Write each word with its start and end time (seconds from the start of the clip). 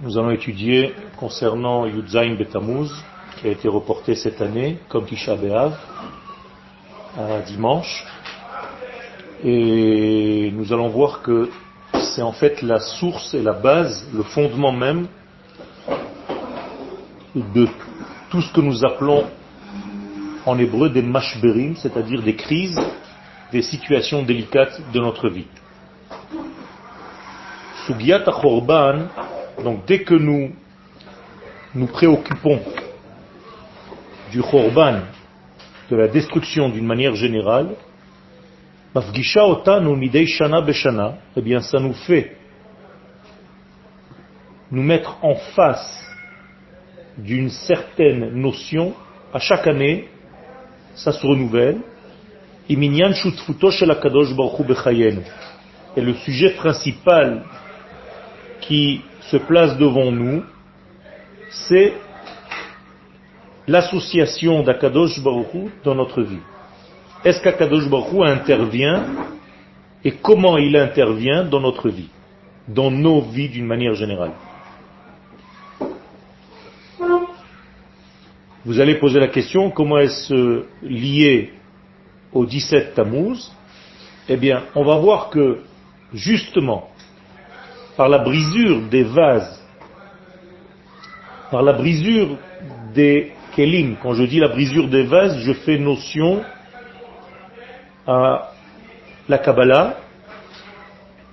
Nous 0.00 0.16
allons 0.16 0.30
étudier 0.30 0.94
concernant 1.16 1.84
Yudzain 1.84 2.36
Betamuz, 2.36 2.88
qui 3.36 3.48
a 3.48 3.50
été 3.50 3.66
reporté 3.66 4.14
cette 4.14 4.40
année, 4.40 4.78
comme 4.88 5.06
Tisha 5.06 5.34
B'Av, 5.34 5.76
à 7.18 7.40
dimanche. 7.40 8.04
Et 9.42 10.52
nous 10.54 10.72
allons 10.72 10.86
voir 10.86 11.20
que 11.22 11.50
c'est 11.94 12.22
en 12.22 12.30
fait 12.30 12.62
la 12.62 12.78
source 12.78 13.34
et 13.34 13.42
la 13.42 13.54
base, 13.54 14.08
le 14.14 14.22
fondement 14.22 14.70
même 14.70 15.08
de 17.34 17.66
tout 18.30 18.40
ce 18.40 18.52
que 18.52 18.60
nous 18.60 18.84
appelons 18.84 19.24
en 20.46 20.58
hébreu 20.60 20.90
des 20.90 21.02
mashberim, 21.02 21.74
c'est-à-dire 21.74 22.22
des 22.22 22.36
crises, 22.36 22.80
des 23.50 23.62
situations 23.62 24.22
délicates 24.22 24.80
de 24.92 25.00
notre 25.00 25.28
vie. 25.28 25.48
Sugiyat 27.88 28.22
donc 29.62 29.84
dès 29.86 30.02
que 30.02 30.14
nous 30.14 30.52
nous 31.74 31.86
préoccupons 31.86 32.60
du 34.30 34.42
Khorban, 34.42 35.00
de 35.90 35.96
la 35.96 36.08
destruction 36.08 36.68
d'une 36.68 36.86
manière 36.86 37.14
générale, 37.14 37.74
eh 38.96 39.00
bien 41.42 41.60
ça 41.60 41.78
nous 41.78 41.92
fait 41.92 42.36
nous 44.70 44.82
mettre 44.82 45.18
en 45.22 45.34
face 45.34 46.04
d'une 47.16 47.48
certaine 47.48 48.34
notion 48.34 48.94
à 49.32 49.38
chaque 49.38 49.66
année, 49.66 50.08
ça 50.94 51.12
se 51.12 51.26
renouvelle. 51.26 51.80
Et 52.68 52.76
le 56.00 56.14
sujet 56.14 56.50
principal 56.50 57.44
qui 58.60 59.00
se 59.30 59.36
place 59.36 59.76
devant 59.76 60.10
nous, 60.10 60.42
c'est 61.50 61.92
l'association 63.66 64.62
d'Akadosh 64.62 65.22
Baruch 65.22 65.70
dans 65.84 65.94
notre 65.94 66.22
vie. 66.22 66.40
Est-ce 67.24 67.42
qu'Akadosh 67.42 67.88
Baruch 67.88 68.26
intervient 68.26 69.04
et 70.04 70.12
comment 70.12 70.56
il 70.56 70.76
intervient 70.76 71.44
dans 71.44 71.60
notre 71.60 71.88
vie, 71.90 72.08
dans 72.66 72.90
nos 72.90 73.20
vies 73.20 73.48
d'une 73.48 73.66
manière 73.66 73.94
générale? 73.94 74.32
Vous 78.64 78.80
allez 78.80 78.94
poser 78.96 79.20
la 79.20 79.28
question, 79.28 79.70
comment 79.70 79.98
est-ce 79.98 80.64
lié 80.82 81.52
au 82.32 82.46
17 82.46 82.94
Tammuz? 82.94 83.52
Eh 84.28 84.36
bien, 84.36 84.64
on 84.74 84.84
va 84.84 84.96
voir 84.98 85.30
que, 85.30 85.60
justement, 86.12 86.90
par 87.98 88.08
la 88.08 88.18
brisure 88.18 88.82
des 88.82 89.02
vases, 89.02 89.60
par 91.50 91.62
la 91.62 91.72
brisure 91.72 92.38
des 92.94 93.32
kelim. 93.56 93.96
Quand 94.00 94.14
je 94.14 94.22
dis 94.22 94.38
la 94.38 94.46
brisure 94.46 94.86
des 94.86 95.02
vases, 95.02 95.40
je 95.40 95.52
fais 95.52 95.78
notion 95.78 96.44
à 98.06 98.52
la 99.28 99.38
Kabbalah, 99.38 99.96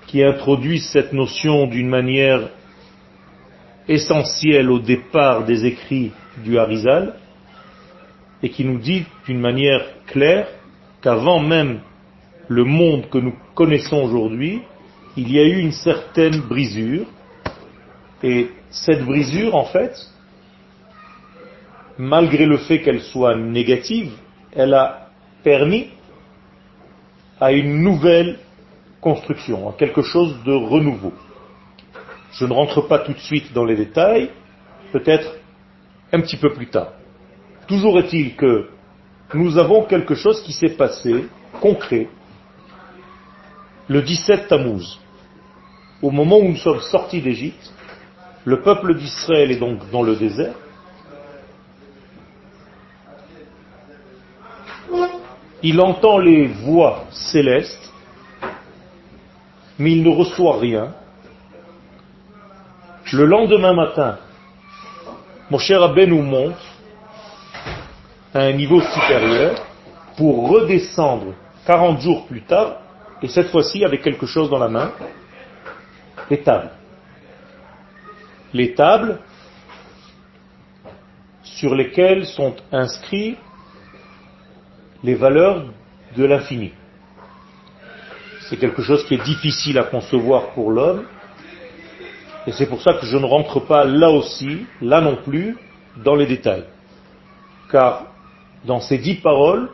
qui 0.08 0.24
introduit 0.24 0.80
cette 0.80 1.14
notion 1.14 1.68
d'une 1.68 1.88
manière 1.88 2.50
essentielle 3.88 4.72
au 4.72 4.80
départ 4.80 5.46
des 5.46 5.66
écrits 5.66 6.14
du 6.44 6.58
Harizal, 6.58 7.14
et 8.42 8.50
qui 8.50 8.66
nous 8.66 8.80
dit 8.80 9.06
d'une 9.28 9.40
manière 9.40 9.86
claire 10.08 10.48
qu'avant 11.04 11.40
même 11.40 11.82
le 12.48 12.64
monde 12.64 13.08
que 13.12 13.20
nous 13.20 13.36
connaissons 13.54 13.98
aujourd'hui, 13.98 14.64
il 15.18 15.32
y 15.32 15.40
a 15.40 15.44
eu 15.44 15.60
une 15.60 15.72
certaine 15.72 16.42
brisure, 16.42 17.06
et 18.24 18.50
cette 18.70 19.04
brisure, 19.06 19.56
en 19.56 19.66
fait, 19.66 19.94
malgré 21.98 22.46
le 22.46 22.58
fait 22.58 22.82
qu'elle 22.82 23.02
soit 23.02 23.36
négative, 23.36 24.12
elle 24.54 24.74
a 24.74 25.10
permis 25.44 25.88
à 27.40 27.52
une 27.52 27.82
nouvelle 27.82 28.40
construction, 29.02 29.70
à 29.70 29.74
quelque 29.74 30.02
chose 30.02 30.36
de 30.46 30.54
renouveau. 30.54 31.14
Je 32.34 32.46
ne 32.46 32.54
rentre 32.54 32.82
pas 32.82 33.00
tout 33.00 33.14
de 33.14 33.20
suite 33.20 33.54
dans 33.54 33.64
les 33.64 33.76
détails, 33.76 34.32
peut-être 34.92 35.36
un 36.12 36.22
petit 36.22 36.38
peu 36.38 36.54
plus 36.54 36.68
tard. 36.68 36.94
Toujours 37.68 38.00
est-il 38.00 38.36
que 38.36 38.70
nous 39.34 39.58
avons 39.58 39.84
quelque 39.84 40.16
chose 40.16 40.42
qui 40.44 40.54
s'est 40.54 40.76
passé, 40.76 41.26
concret, 41.62 42.08
le 43.88 44.02
17 44.02 44.48
Tammuz 44.48 45.00
au 46.02 46.12
moment 46.12 46.38
où 46.38 46.50
nous 46.50 46.58
sommes 46.58 46.82
sortis 46.82 47.22
d'Égypte, 47.22 47.72
le 48.44 48.62
peuple 48.62 48.96
d'Israël 48.96 49.52
est 49.52 49.60
donc 49.60 49.90
dans 49.92 50.04
le 50.04 50.16
désert. 50.16 50.54
Il 55.64 55.82
entend 55.82 56.20
les 56.20 56.46
voix 56.46 57.06
célestes, 57.10 57.92
mais 59.80 59.94
il 59.94 60.04
ne 60.04 60.16
reçoit 60.16 60.60
rien. 60.60 60.94
Le 63.12 63.26
lendemain 63.26 63.74
matin, 63.74 64.18
mon 65.50 65.58
cher 65.58 65.94
nous 66.08 66.22
monte 66.22 66.54
à 68.34 68.42
un 68.42 68.54
niveau 68.54 68.82
supérieur 68.82 69.56
pour 70.18 70.50
redescendre 70.50 71.34
40 71.66 72.00
jours 72.00 72.26
plus 72.28 72.42
tard, 72.42 72.78
et 73.22 73.28
cette 73.28 73.50
fois-ci 73.50 73.84
avec 73.84 74.02
quelque 74.02 74.26
chose 74.26 74.50
dans 74.50 74.60
la 74.60 74.68
main, 74.68 74.92
les 76.30 76.42
tables. 76.42 76.72
Les 78.54 78.74
tables 78.74 79.20
sur 81.44 81.76
lesquelles 81.76 82.26
sont 82.26 82.56
inscrits 82.72 83.38
les 85.04 85.16
valeurs 85.16 85.66
de 86.16 86.26
l'infini. 86.26 86.72
C'est 88.50 88.58
quelque 88.58 88.82
chose 88.82 89.06
qui 89.06 89.16
est 89.16 89.24
difficile 89.24 89.78
à 89.78 89.84
concevoir 89.84 90.50
pour 90.54 90.72
l'homme, 90.72 91.06
et 92.48 92.52
c'est 92.52 92.68
pour 92.68 92.82
ça 92.82 92.94
que 92.94 93.06
je 93.06 93.18
ne 93.18 93.26
rentre 93.26 93.60
pas 93.60 93.86
là 93.86 94.10
aussi, 94.12 94.66
là 94.82 95.02
non 95.02 95.18
plus, 95.18 95.58
dans 96.04 96.16
les 96.16 96.28
détails. 96.28 96.66
Car 97.72 98.06
dans 98.66 98.80
ces 98.80 98.98
dix 98.98 99.16
paroles 99.16 99.70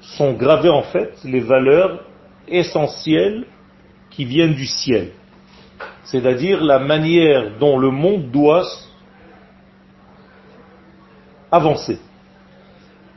sont 0.00 0.32
gravées 0.32 0.70
en 0.70 0.82
fait 0.82 1.16
les 1.24 1.40
valeurs 1.40 2.04
essentielles 2.48 3.46
qui 4.14 4.24
viennent 4.24 4.54
du 4.54 4.66
ciel. 4.66 5.10
C'est-à-dire 6.04 6.62
la 6.62 6.78
manière 6.78 7.58
dont 7.58 7.78
le 7.78 7.90
monde 7.90 8.30
doit 8.30 8.66
avancer. 11.50 11.98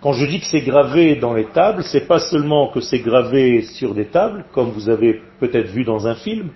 Quand 0.02 0.14
je 0.14 0.26
dis 0.26 0.40
que 0.40 0.46
c'est 0.46 0.62
gravé 0.62 1.16
dans 1.16 1.34
les 1.34 1.46
tables, 1.46 1.84
c'est 1.84 2.08
pas 2.08 2.20
seulement 2.20 2.70
que 2.70 2.82
c'est 2.82 3.00
gravé 3.00 3.64
sur 3.64 3.94
des 3.94 4.06
tables, 4.06 4.46
comme 4.54 4.70
vous 4.70 4.90
avez 4.90 5.22
peut-être 5.40 5.68
vu 5.68 5.84
dans 5.84 6.08
un 6.08 6.16
film, 6.16 6.52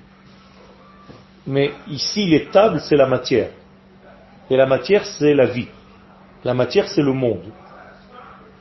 mais 1.48 1.72
ici 1.88 2.28
les 2.28 2.46
tables 2.46 2.80
c'est 2.82 2.96
la 2.96 3.08
matière. 3.08 3.50
Et 4.50 4.58
la 4.58 4.68
matière 4.68 5.06
c'est 5.06 5.34
la 5.34 5.48
vie. 5.48 5.68
La 6.44 6.54
matière 6.54 6.88
c'est 6.88 7.02
le 7.02 7.14
monde. 7.14 7.52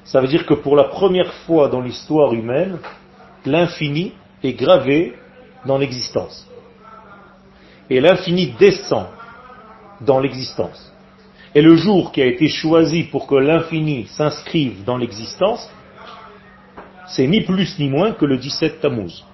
Ça 0.05 0.21
veut 0.21 0.29
dire 0.29 0.47
que 0.47 0.55
pour 0.55 0.77
la 0.77 0.85
première 0.85 1.33
fois 1.45 1.69
dans 1.69 1.83
l'histoire 1.83 2.33
humaine, 2.33 2.79
l'infini 3.45 4.15
est 4.43 4.55
gravé 4.55 5.15
dans 5.65 5.78
l'existence. 5.78 6.47
Et 7.88 8.00
l'infini 8.00 8.54
descend 8.59 9.06
dans 10.00 10.21
l'existence. 10.21 10.93
Et 11.54 11.62
le 11.62 11.76
jour 11.76 12.12
qui 12.12 12.22
a 12.22 12.26
été 12.26 12.48
choisi 12.48 13.04
pour 13.04 13.26
que 13.26 13.34
l'infini 13.34 14.06
s'inscrive 14.06 14.84
dans 14.84 14.97
l'existence, 14.97 15.69
c'est 17.09 17.26
ni 17.26 17.41
plus 17.41 17.78
ni 17.78 17.88
moins 17.88 18.12
que 18.12 18.25
le 18.25 18.37
17 18.37 18.81
Tammuz. 18.81 19.25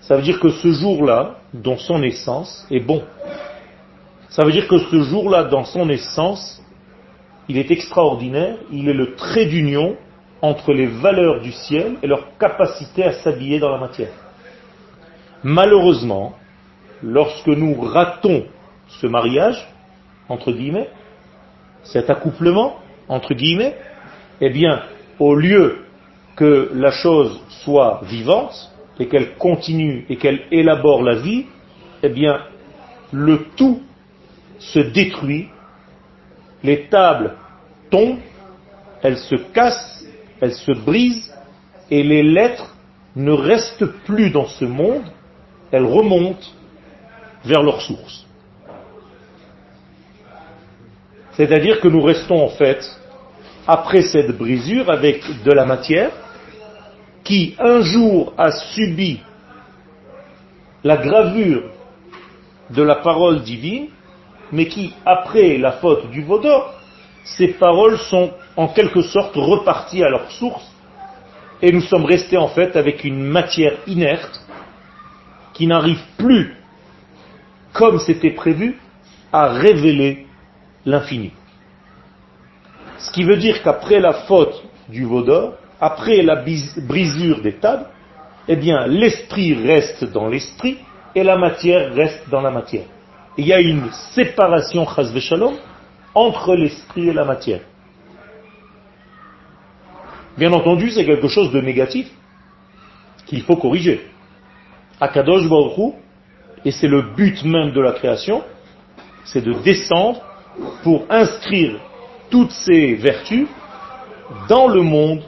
Ça 0.00 0.16
veut 0.16 0.22
dire 0.22 0.40
que 0.40 0.50
ce 0.50 0.72
jour-là, 0.72 1.36
dans 1.52 1.76
son 1.76 2.02
essence, 2.02 2.66
est 2.70 2.80
bon. 2.80 3.04
Ça 4.30 4.44
veut 4.44 4.52
dire 4.52 4.66
que 4.66 4.78
ce 4.78 5.02
jour-là, 5.02 5.44
dans 5.44 5.64
son 5.64 5.88
essence, 5.90 6.62
il 7.48 7.58
est 7.58 7.70
extraordinaire, 7.70 8.56
il 8.72 8.88
est 8.88 8.94
le 8.94 9.14
trait 9.14 9.46
d'union 9.46 9.96
entre 10.40 10.72
les 10.72 10.86
valeurs 10.86 11.42
du 11.42 11.52
ciel 11.52 11.96
et 12.02 12.06
leur 12.06 12.38
capacité 12.38 13.04
à 13.04 13.12
s'habiller 13.12 13.58
dans 13.58 13.70
la 13.70 13.78
matière. 13.78 14.12
Malheureusement, 15.42 16.34
lorsque 17.02 17.48
nous 17.48 17.80
ratons 17.80 18.44
ce 18.88 19.06
mariage, 19.06 19.66
entre 20.28 20.52
guillemets, 20.52 20.90
cet 21.82 22.10
accouplement, 22.10 22.76
entre 23.08 23.34
guillemets, 23.34 23.76
eh 24.40 24.50
bien, 24.50 24.82
au 25.18 25.34
lieu 25.34 25.84
que 26.36 26.70
la 26.74 26.90
chose 26.90 27.40
soit 27.62 28.00
vivante 28.04 28.70
et 28.98 29.08
qu'elle 29.08 29.34
continue 29.36 30.04
et 30.08 30.16
qu'elle 30.16 30.42
élabore 30.50 31.02
la 31.02 31.16
vie, 31.16 31.46
eh 32.02 32.08
bien, 32.10 32.40
le 33.12 33.46
tout 33.56 33.82
se 34.58 34.78
détruit, 34.78 35.48
les 36.62 36.86
tables 36.88 37.36
tombent, 37.90 38.18
elles 39.02 39.18
se 39.18 39.36
cassent, 39.36 40.04
elles 40.40 40.54
se 40.54 40.72
brisent, 40.72 41.34
et 41.90 42.02
les 42.02 42.22
lettres 42.22 42.76
ne 43.16 43.32
restent 43.32 43.86
plus 44.04 44.30
dans 44.30 44.46
ce 44.46 44.64
monde 44.64 45.04
elles 45.72 45.84
remontent 45.84 46.46
vers 47.44 47.62
leur 47.62 47.80
source. 47.80 48.26
C'est-à-dire 51.32 51.80
que 51.80 51.88
nous 51.88 52.02
restons 52.02 52.42
en 52.42 52.48
fait, 52.48 52.84
après 53.66 54.02
cette 54.02 54.36
brisure, 54.36 54.90
avec 54.90 55.22
de 55.44 55.52
la 55.52 55.64
matière 55.64 56.10
qui 57.24 57.54
un 57.58 57.82
jour 57.82 58.32
a 58.36 58.50
subi 58.50 59.20
la 60.82 60.96
gravure 60.96 61.70
de 62.70 62.82
la 62.82 62.96
parole 62.96 63.42
divine, 63.42 63.88
mais 64.52 64.66
qui, 64.66 64.92
après 65.04 65.58
la 65.58 65.72
faute 65.72 66.10
du 66.10 66.22
Vaudor, 66.22 66.74
ces 67.24 67.48
paroles 67.48 67.98
sont 67.98 68.32
en 68.56 68.68
quelque 68.68 69.02
sorte 69.02 69.36
reparties 69.36 70.02
à 70.02 70.08
leur 70.08 70.30
source, 70.32 70.66
et 71.62 71.70
nous 71.72 71.82
sommes 71.82 72.04
restés 72.04 72.38
en 72.38 72.48
fait 72.48 72.74
avec 72.76 73.04
une 73.04 73.22
matière 73.22 73.74
inerte 73.86 74.39
qui 75.60 75.66
n'arrive 75.66 76.00
plus, 76.16 76.54
comme 77.74 77.98
c'était 77.98 78.30
prévu, 78.30 78.78
à 79.30 79.48
révéler 79.48 80.26
l'infini. 80.86 81.32
Ce 82.96 83.10
qui 83.10 83.24
veut 83.24 83.36
dire 83.36 83.62
qu'après 83.62 84.00
la 84.00 84.14
faute 84.24 84.64
du 84.88 85.04
Vaudor, 85.04 85.56
après 85.78 86.22
la 86.22 86.42
brisure 86.78 87.42
des 87.42 87.56
tables, 87.56 87.84
eh 88.48 88.56
bien, 88.56 88.86
l'esprit 88.86 89.52
reste 89.52 90.04
dans 90.04 90.28
l'esprit 90.28 90.78
et 91.14 91.22
la 91.22 91.36
matière 91.36 91.92
reste 91.92 92.30
dans 92.30 92.40
la 92.40 92.50
matière. 92.50 92.86
Il 93.36 93.46
y 93.46 93.52
a 93.52 93.60
une 93.60 93.90
séparation, 94.14 94.86
entre 96.14 96.56
l'esprit 96.56 97.10
et 97.10 97.12
la 97.12 97.26
matière. 97.26 97.60
Bien 100.38 100.54
entendu, 100.54 100.90
c'est 100.90 101.04
quelque 101.04 101.28
chose 101.28 101.52
de 101.52 101.60
négatif 101.60 102.10
qu'il 103.26 103.42
faut 103.42 103.56
corriger. 103.56 104.09
Akadosh 105.00 105.48
Baruch 105.48 105.94
et 106.64 106.70
c'est 106.70 106.88
le 106.88 107.02
but 107.02 107.42
même 107.44 107.72
de 107.72 107.80
la 107.80 107.92
création, 107.92 108.42
c'est 109.24 109.40
de 109.40 109.54
descendre 109.54 110.20
pour 110.82 111.04
inscrire 111.08 111.80
toutes 112.30 112.50
ces 112.50 112.94
vertus 112.94 113.46
dans 114.48 114.68
le 114.68 114.82
monde, 114.82 115.22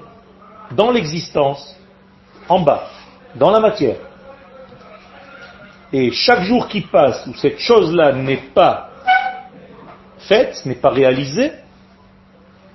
dans 0.73 0.91
l'existence, 0.91 1.77
en 2.49 2.61
bas, 2.61 2.89
dans 3.35 3.51
la 3.51 3.61
matière. 3.61 3.97
Et 5.93 6.11
chaque 6.13 6.43
jour 6.43 6.69
qui 6.69 6.83
passe 6.83 7.27
où 7.27 7.35
cette 7.35 7.59
chose-là 7.59 8.13
n'est 8.13 8.45
pas 8.55 8.91
faite, 10.19 10.65
n'est 10.65 10.75
pas 10.75 10.91
réalisée, 10.91 11.53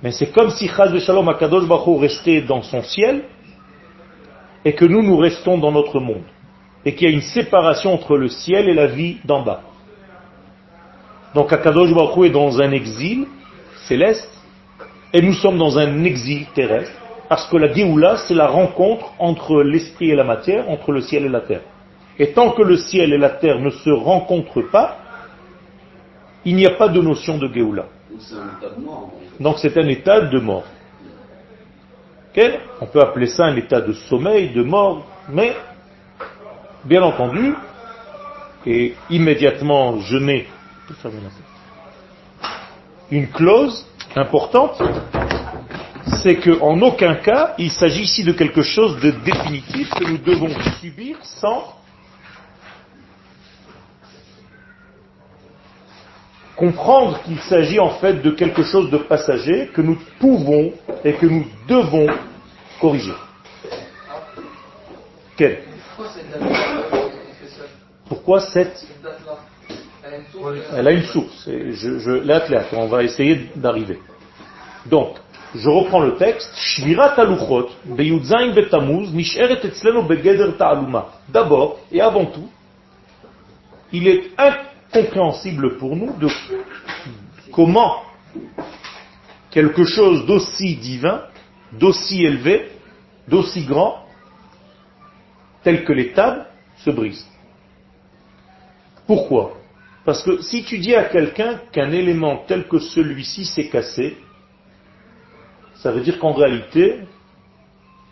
mais 0.02 0.12
c'est 0.12 0.30
comme 0.32 0.50
si 0.50 0.68
Chaz 0.68 0.96
Shalom 1.00 1.28
Akadosh 1.28 1.66
Baruch 1.66 2.00
restait 2.00 2.42
dans 2.42 2.62
son 2.62 2.82
ciel 2.82 3.24
et 4.64 4.74
que 4.74 4.84
nous, 4.84 5.02
nous 5.02 5.16
restons 5.16 5.58
dans 5.58 5.72
notre 5.72 5.98
monde. 5.98 6.24
Et 6.84 6.94
qu'il 6.94 7.08
y 7.08 7.12
a 7.12 7.14
une 7.14 7.22
séparation 7.22 7.92
entre 7.92 8.16
le 8.16 8.28
ciel 8.28 8.68
et 8.68 8.74
la 8.74 8.86
vie 8.86 9.18
d'en 9.24 9.42
bas. 9.42 9.62
Donc 11.34 11.52
Akadosh 11.52 11.92
Baruch 11.92 12.26
est 12.26 12.30
dans 12.30 12.60
un 12.60 12.72
exil 12.72 13.26
céleste 13.86 14.30
et 15.12 15.20
nous 15.20 15.34
sommes 15.34 15.58
dans 15.58 15.78
un 15.78 16.04
exil 16.04 16.46
terrestre 16.54 16.92
parce 17.28 17.46
que 17.48 17.56
la 17.56 17.72
Géoula, 17.72 18.16
c'est 18.16 18.34
la 18.34 18.46
rencontre 18.46 19.12
entre 19.18 19.62
l'esprit 19.62 20.10
et 20.10 20.16
la 20.16 20.24
matière, 20.24 20.68
entre 20.70 20.92
le 20.92 21.02
ciel 21.02 21.26
et 21.26 21.28
la 21.28 21.42
terre. 21.42 21.60
Et 22.18 22.32
tant 22.32 22.52
que 22.52 22.62
le 22.62 22.76
ciel 22.78 23.12
et 23.12 23.18
la 23.18 23.30
terre 23.30 23.58
ne 23.60 23.70
se 23.70 23.90
rencontrent 23.90 24.70
pas, 24.70 24.96
il 26.44 26.56
n'y 26.56 26.66
a 26.66 26.70
pas 26.70 26.88
de 26.88 27.00
notion 27.00 27.36
de 27.36 27.52
Géoula. 27.52 27.86
Donc 29.38 29.58
c'est 29.58 29.76
un 29.76 29.86
état 29.88 30.22
de 30.22 30.38
mort. 30.38 30.64
On 32.80 32.86
peut 32.86 33.00
appeler 33.00 33.26
ça 33.26 33.46
un 33.46 33.56
état 33.56 33.80
de 33.80 33.92
sommeil, 33.92 34.50
de 34.50 34.62
mort, 34.62 35.04
mais 35.28 35.54
bien 36.84 37.02
entendu, 37.02 37.54
et 38.66 38.94
immédiatement 39.10 40.00
je 40.00 40.18
mets 40.18 40.46
une 43.10 43.28
clause 43.28 43.86
importante, 44.16 44.80
c'est 46.22 46.36
qu'en 46.36 46.80
aucun 46.80 47.14
cas 47.16 47.54
il 47.58 47.70
s'agit 47.70 48.02
ici 48.02 48.24
de 48.24 48.32
quelque 48.32 48.62
chose 48.62 49.00
de 49.00 49.10
définitif 49.10 49.90
que 49.90 50.04
nous 50.04 50.18
devons 50.18 50.50
subir 50.80 51.16
sans 51.22 51.74
comprendre 56.56 57.22
qu'il 57.22 57.38
s'agit 57.40 57.78
en 57.78 57.90
fait 57.90 58.14
de 58.14 58.32
quelque 58.32 58.64
chose 58.64 58.90
de 58.90 58.98
passager 58.98 59.68
que 59.72 59.80
nous 59.80 59.96
pouvons 60.18 60.72
et 61.04 61.12
que 61.14 61.26
nous 61.26 61.46
devons 61.68 62.08
corriger. 62.80 63.14
Pourquoi 68.08 68.40
cette 68.40 68.86
Elle 70.74 70.88
a 70.88 70.92
une 70.92 71.02
source. 71.04 71.44
je, 71.46 71.98
je, 71.98 72.76
on 72.76 72.86
va 72.86 73.02
essayer 73.02 73.50
d'arriver. 73.56 73.98
Donc, 74.86 75.16
je 75.54 75.68
reprends 75.68 76.00
le 76.00 76.16
texte. 76.16 76.50
D'abord 81.28 81.78
et 81.92 82.00
avant 82.00 82.26
tout, 82.26 82.48
il 83.92 84.08
est 84.08 84.30
compréhensible 84.92 85.76
pour 85.78 85.96
nous 85.96 86.12
de 86.18 86.28
comment 87.52 88.02
quelque 89.50 89.84
chose 89.84 90.26
d'aussi 90.26 90.76
divin, 90.76 91.22
d'aussi 91.72 92.24
élevé, 92.24 92.70
d'aussi 93.26 93.64
grand, 93.64 94.04
tel 95.62 95.84
que 95.84 95.92
les 95.92 96.12
tables, 96.12 96.46
se 96.84 96.90
brise. 96.90 97.26
Pourquoi? 99.08 99.54
Parce 100.04 100.22
que 100.22 100.42
si 100.42 100.64
tu 100.64 100.78
dis 100.78 100.94
à 100.94 101.04
quelqu'un 101.04 101.60
qu'un 101.72 101.90
élément 101.90 102.44
tel 102.46 102.68
que 102.68 102.78
celui-ci 102.78 103.46
s'est 103.46 103.68
cassé, 103.68 104.18
ça 105.76 105.92
veut 105.92 106.02
dire 106.02 106.18
qu'en 106.18 106.32
réalité, 106.32 107.00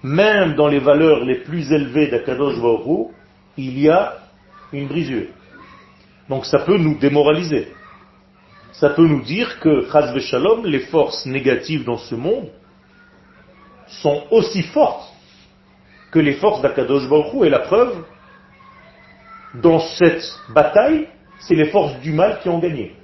même 0.03 0.55
dans 0.55 0.69
les 0.69 0.79
valeurs 0.79 1.25
les 1.25 1.41
plus 1.41 1.71
élevées 1.71 2.09
d'Akadosh 2.09 2.61
Baruch 2.61 3.09
il 3.59 3.79
y 3.79 3.91
a 3.91 4.19
une 4.73 4.89
brisure. 4.89 5.29
Donc 6.31 6.47
ça 6.47 6.61
peut 6.61 6.79
nous 6.79 6.99
démoraliser. 6.99 7.69
Ça 8.73 8.91
peut 8.91 9.07
nous 9.07 9.23
dire 9.23 9.61
que, 9.61 9.87
Shalom, 10.21 10.65
les 10.65 10.81
forces 10.81 11.27
négatives 11.27 11.85
dans 11.85 11.99
ce 11.99 12.15
monde 12.15 12.49
sont 13.87 14.25
aussi 14.31 14.63
fortes 14.63 15.13
que 16.11 16.19
les 16.19 16.35
forces 16.35 16.63
d'Akadosh 16.63 17.09
Baruch 17.09 17.45
Et 17.45 17.51
la 17.51 17.61
preuve, 17.61 18.05
dans 19.63 19.81
cette 19.81 20.25
bataille, 20.51 21.09
c'est 21.41 21.55
les 21.55 21.67
forces 21.67 21.99
du 22.01 22.13
mal 22.13 22.41
qui 22.41 22.49
ont 22.49 22.59
gagné. 22.59 22.95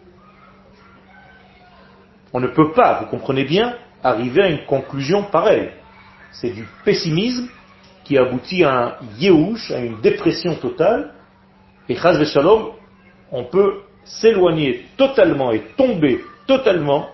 On 2.33 2.41
ne 2.41 2.49
peut 2.49 2.73
pas, 2.73 3.01
vous 3.01 3.07
comprenez 3.07 3.45
bien, 3.45 3.77
arriver 4.03 4.43
à 4.43 4.49
une 4.49 4.65
conclusion 4.65 5.25
pareille. 5.25 5.71
C'est 6.33 6.51
du 6.51 6.67
pessimisme 6.85 7.49
qui 8.05 8.17
aboutit 8.17 8.65
à 8.65 8.73
un 8.73 8.95
yéhouch, 9.19 9.71
à 9.71 9.79
une 9.81 10.01
dépression 10.01 10.55
totale. 10.57 11.13
Et 11.89 11.97
Chaz 11.97 12.25
Shalom, 12.25 12.73
on 13.31 13.45
peut 13.45 13.83
s'éloigner 14.05 14.87
totalement 14.97 15.53
et 15.53 15.61
tomber 15.77 16.21
totalement 16.47 17.09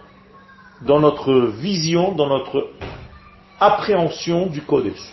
dans 0.82 1.00
notre 1.00 1.34
vision, 1.60 2.12
dans 2.12 2.28
notre 2.28 2.70
appréhension 3.60 4.46
du 4.46 4.62
Kodesh. 4.62 5.12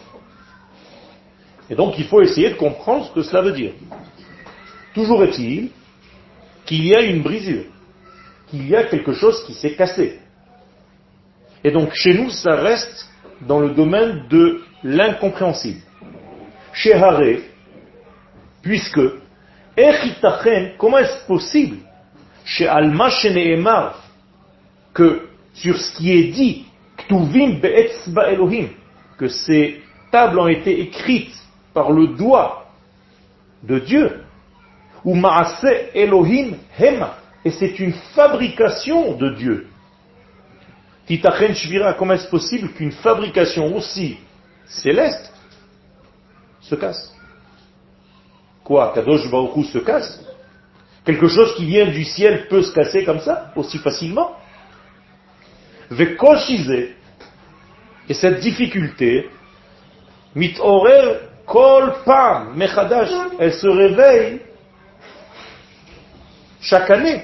Et 1.70 1.76
donc 1.76 1.98
il 1.98 2.06
faut 2.06 2.22
essayer 2.22 2.52
de 2.52 2.56
comprendre 2.56 3.06
ce 3.06 3.12
que 3.12 3.24
cela 3.24 3.42
veut 3.42 3.52
dire. 3.52 3.72
Toujours 4.96 5.24
est-il 5.26 5.70
qu'il 6.66 6.88
y 6.88 6.96
a 6.96 7.02
une 7.02 7.22
brisure, 7.22 7.66
qu'il 8.48 8.68
y 8.68 8.76
a 8.76 8.86
quelque 8.86 9.14
chose 9.14 9.44
qui 9.46 9.54
s'est 9.54 9.76
cassé. 9.76 10.20
Et 11.64 11.72
donc 11.72 11.94
chez 11.94 12.14
nous, 12.14 12.30
ça 12.30 12.56
reste 12.56 13.10
dans 13.42 13.60
le 13.60 13.72
domaine 13.72 14.28
de 14.30 14.64
l'incompréhensible. 14.84 15.82
Chez 16.74 16.94
Haré, 16.94 17.44
puisque 18.62 19.02
comment 20.78 20.98
est-ce 20.98 21.28
possible 21.28 21.78
chez 22.46 22.68
Alma 22.68 23.10
que 24.94 25.28
sur 25.54 25.78
ce 25.78 25.98
qui 25.98 26.12
est 26.14 26.32
dit, 26.32 26.66
Elohim, 27.10 28.70
que 29.18 29.28
ces 29.28 29.82
tables 30.12 30.40
ont 30.40 30.48
été 30.48 30.80
écrites 30.80 31.36
par 31.74 31.92
le 31.92 32.08
doigt 32.16 32.68
de 33.64 33.80
Dieu, 33.80 34.25
ou 35.06 35.16
Elohim 35.94 36.58
Hema, 36.78 37.18
et 37.46 37.52
c'est 37.52 37.80
une 37.80 37.94
fabrication 38.16 39.14
de 39.16 39.36
Dieu. 39.36 39.68
Titachen 41.06 41.54
Shvira, 41.54 41.94
comment 41.94 42.16
est-ce 42.16 42.28
possible 42.28 42.70
qu'une 42.70 42.92
fabrication 42.92 43.76
aussi 43.76 44.18
céleste 44.66 45.32
se 46.60 46.74
casse? 46.74 47.14
Quoi 48.64 48.92
Kadosh 48.96 49.30
Baruchou 49.30 49.64
se 49.66 49.78
casse? 49.78 50.20
Quelque 51.06 51.28
chose 51.28 51.56
qui 51.56 51.66
vient 51.68 51.86
du 51.86 52.04
ciel 52.04 52.48
peut 52.48 52.64
se 52.64 52.74
casser 52.74 53.06
comme 53.06 53.20
ça, 53.20 53.52
aussi 53.56 53.78
facilement? 53.78 54.32
Vekoshize, 55.92 56.90
et 58.10 58.14
cette 58.16 58.40
difficulté, 58.40 59.30
mitorer 60.34 61.20
kol 61.46 61.94
pam 62.06 62.56
mechadash, 62.56 63.12
elle 63.38 63.54
se 63.54 63.68
réveille 63.68 64.42
chaque 66.66 66.90
année. 66.90 67.24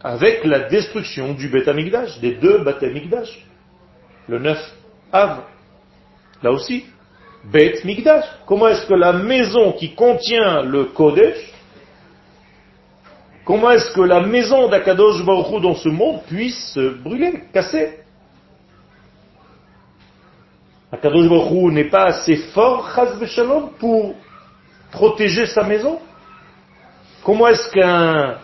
avec 0.00 0.44
la 0.44 0.68
destruction 0.68 1.34
du 1.34 1.48
Beth 1.48 1.66
Amikdash, 1.68 2.18
des 2.20 2.34
deux 2.36 2.58
Beth 2.58 2.82
Amikdash, 2.82 3.46
le 4.28 4.38
9 4.38 4.74
Av, 5.12 5.42
là 6.42 6.52
aussi, 6.52 6.84
Beth 7.44 7.84
Mikdash. 7.84 8.24
Comment 8.46 8.68
est-ce 8.68 8.86
que 8.86 8.94
la 8.94 9.12
maison 9.12 9.72
qui 9.72 9.94
contient 9.94 10.62
le 10.62 10.84
Kodesh, 10.86 11.52
comment 13.44 13.70
est-ce 13.70 13.92
que 13.92 14.02
la 14.02 14.20
maison 14.20 14.68
d'Akadosh 14.68 15.24
Baruch 15.24 15.62
dans 15.62 15.74
ce 15.74 15.88
monde 15.88 16.22
puisse 16.28 16.72
se 16.74 16.90
brûler, 17.02 17.44
casser? 17.52 17.98
Akadosh 20.90 21.28
Baruch 21.28 21.72
n'est 21.72 21.90
pas 21.90 22.06
assez 22.06 22.36
fort, 22.54 22.90
Chaz 22.94 23.24
Shalom, 23.26 23.70
pour 23.78 24.14
protéger 24.90 25.46
sa 25.46 25.62
maison? 25.62 26.00
Comment 27.22 27.48
est-ce 27.48 27.70
qu'un 27.70 28.38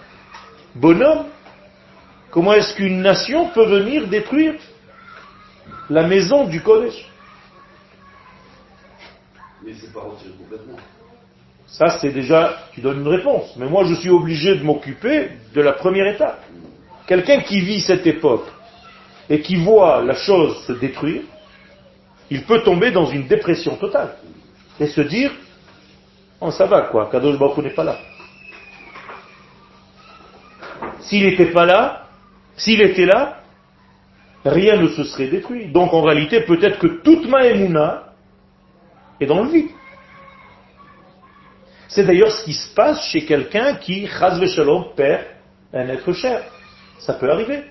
bonhomme, 0.74 1.26
comment 2.30 2.52
est-ce 2.52 2.74
qu'une 2.74 3.00
nation 3.00 3.48
peut 3.48 3.64
venir 3.64 4.06
détruire 4.08 4.54
la 5.88 6.06
maison 6.06 6.44
du 6.44 6.60
Kodesh? 6.60 7.08
Mais 9.64 9.72
c'est 9.80 9.92
pas 9.92 10.00
retiré 10.00 10.34
complètement. 10.38 10.76
Ça, 11.66 11.98
c'est 11.98 12.10
déjà, 12.10 12.58
tu 12.72 12.82
donnes 12.82 13.00
une 13.00 13.08
réponse. 13.08 13.56
Mais 13.56 13.66
moi, 13.66 13.84
je 13.84 13.94
suis 13.94 14.10
obligé 14.10 14.54
de 14.54 14.62
m'occuper 14.62 15.30
de 15.54 15.60
la 15.62 15.72
première 15.72 16.06
étape. 16.06 16.44
Quelqu'un 17.06 17.40
qui 17.40 17.60
vit 17.60 17.80
cette 17.80 18.06
époque 18.06 18.46
et 19.30 19.40
qui 19.40 19.56
voit 19.56 20.02
la 20.02 20.14
chose 20.14 20.62
se 20.66 20.72
détruire, 20.72 21.22
il 22.30 22.44
peut 22.44 22.62
tomber 22.62 22.90
dans 22.90 23.06
une 23.06 23.26
dépression 23.26 23.76
totale 23.76 24.16
et 24.80 24.86
se 24.86 25.00
dire, 25.02 25.32
oh, 26.40 26.50
ça 26.50 26.66
va 26.66 26.82
quoi, 26.82 27.08
Kadosh 27.10 27.38
Baruch 27.38 27.58
n'est 27.58 27.70
pas 27.74 27.84
là. 27.84 27.98
S'il 31.00 31.24
n'était 31.24 31.52
pas 31.52 31.66
là, 31.66 32.08
s'il 32.56 32.80
était 32.80 33.06
là, 33.06 33.40
rien 34.44 34.76
ne 34.76 34.88
se 34.88 35.04
serait 35.04 35.28
détruit. 35.28 35.68
Donc 35.68 35.92
en 35.92 36.02
réalité, 36.02 36.40
peut-être 36.42 36.78
que 36.78 37.02
toute 37.02 37.26
ma 37.28 37.46
émouna 37.46 38.12
est 39.20 39.26
dans 39.26 39.42
le 39.42 39.50
vide. 39.50 39.70
C'est 41.88 42.04
d'ailleurs 42.04 42.32
ce 42.32 42.44
qui 42.44 42.54
se 42.54 42.74
passe 42.74 43.04
chez 43.08 43.24
quelqu'un 43.24 43.76
qui, 43.76 44.06
chas 44.06 44.38
perd 44.96 45.24
un 45.72 45.88
être 45.88 46.12
cher. 46.12 46.42
Ça 46.98 47.14
peut 47.14 47.30
arriver. 47.30 47.62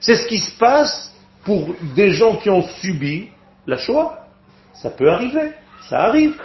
C'est 0.00 0.16
ce 0.16 0.26
qui 0.26 0.38
se 0.38 0.56
passe 0.58 1.14
pour 1.44 1.74
des 1.94 2.10
gens 2.10 2.36
qui 2.36 2.50
ont 2.50 2.62
subi 2.80 3.28
la 3.66 3.76
Shoah. 3.76 4.26
Ça 4.74 4.90
peut 4.90 5.10
arriver. 5.10 5.52
Ça 5.88 6.04
arrive. 6.04 6.40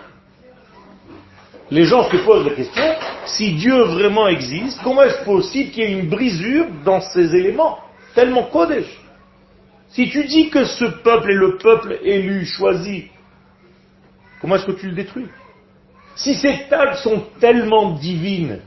Les 1.71 1.85
gens 1.85 2.09
se 2.09 2.17
posent 2.17 2.47
la 2.47 2.55
question, 2.55 2.95
si 3.25 3.53
Dieu 3.53 3.83
vraiment 3.83 4.27
existe, 4.27 4.79
comment 4.83 5.03
est-ce 5.03 5.23
possible 5.23 5.71
qu'il 5.71 5.83
y 5.83 5.87
ait 5.87 5.99
une 5.99 6.09
brisure 6.09 6.65
dans 6.83 6.99
ces 6.99 7.35
éléments? 7.35 7.77
Tellement 8.15 8.43
Kodesh 8.43 8.89
Si 9.89 10.09
tu 10.09 10.25
dis 10.25 10.49
que 10.49 10.65
ce 10.65 10.85
peuple 10.85 11.31
est 11.31 11.35
le 11.35 11.57
peuple 11.57 11.99
élu, 12.01 12.45
choisi, 12.45 13.05
comment 14.41 14.55
est-ce 14.55 14.65
que 14.65 14.71
tu 14.71 14.87
le 14.87 14.95
détruis? 14.95 15.27
Si 16.15 16.33
ces 16.35 16.65
tables 16.69 16.95
sont 16.97 17.23
tellement 17.39 17.91
divines, 17.91 18.61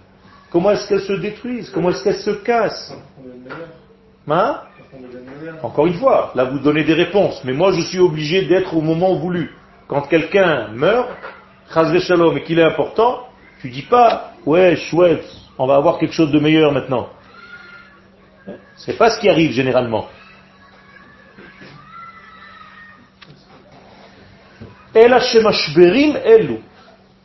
comment 0.50 0.70
est-ce 0.70 0.88
qu'elles 0.88 1.02
se 1.02 1.12
détruisent? 1.14 1.70
Comment 1.70 1.90
est-ce 1.90 2.04
qu'elles 2.04 2.22
se 2.22 2.30
cassent? 2.30 2.94
Hein? 4.28 4.60
Encore 5.62 5.86
une 5.86 5.94
fois, 5.94 6.32
là 6.34 6.44
vous 6.44 6.58
donnez 6.58 6.84
des 6.84 6.94
réponses, 6.94 7.42
mais 7.44 7.52
moi 7.52 7.72
je 7.72 7.80
suis 7.80 7.98
obligé 7.98 8.42
d'être 8.42 8.76
au 8.76 8.82
moment 8.82 9.14
voulu. 9.14 9.54
Quand 9.88 10.02
quelqu'un 10.02 10.68
meurt, 10.68 11.08
Shalom 11.70 12.36
et 12.36 12.42
qu'il 12.42 12.58
est 12.58 12.64
important, 12.64 13.26
tu 13.60 13.70
dis 13.70 13.82
pas, 13.82 14.32
ouais, 14.44 14.76
chouette, 14.76 15.24
on 15.58 15.66
va 15.66 15.76
avoir 15.76 15.98
quelque 15.98 16.12
chose 16.12 16.30
de 16.30 16.38
meilleur 16.38 16.72
maintenant. 16.72 17.08
C'est 18.76 18.98
pas 18.98 19.10
ce 19.10 19.20
qui 19.20 19.28
arrive 19.28 19.52
généralement. 19.52 20.08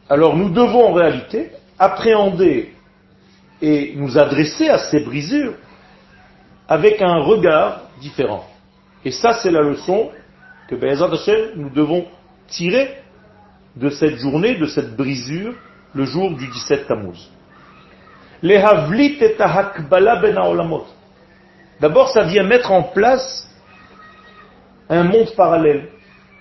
Alors 0.10 0.38
nous 0.38 0.50
devons 0.50 0.88
en 0.88 0.94
réalité 0.94 1.52
appréhender 1.78 2.74
et 3.62 3.94
nous 3.98 4.18
adresser 4.18 4.70
à 4.70 4.78
ces 4.78 5.02
brisures 5.02 5.56
avec 6.68 7.02
un 7.02 7.20
regard 7.24 7.82
différent. 8.02 8.46
Et 9.06 9.12
ça, 9.12 9.34
c'est 9.42 9.52
la 9.52 9.62
leçon 9.62 10.10
que 10.68 11.56
nous 11.56 11.70
devons 11.70 12.06
tirer 12.48 12.98
de 13.76 13.90
cette 13.90 14.18
journée, 14.18 14.56
de 14.56 14.66
cette 14.66 14.96
brisure, 14.96 15.54
le 15.94 16.06
jour 16.06 16.32
du 16.32 16.48
17 16.48 16.88
Tammuz. 16.88 17.32
Ben 18.44 18.62
D'abord, 21.80 22.10
ça 22.10 22.24
vient 22.24 22.44
mettre 22.44 22.72
en 22.72 22.84
place 22.84 23.50
un 24.90 25.04
monde 25.04 25.34
parallèle. 25.36 25.90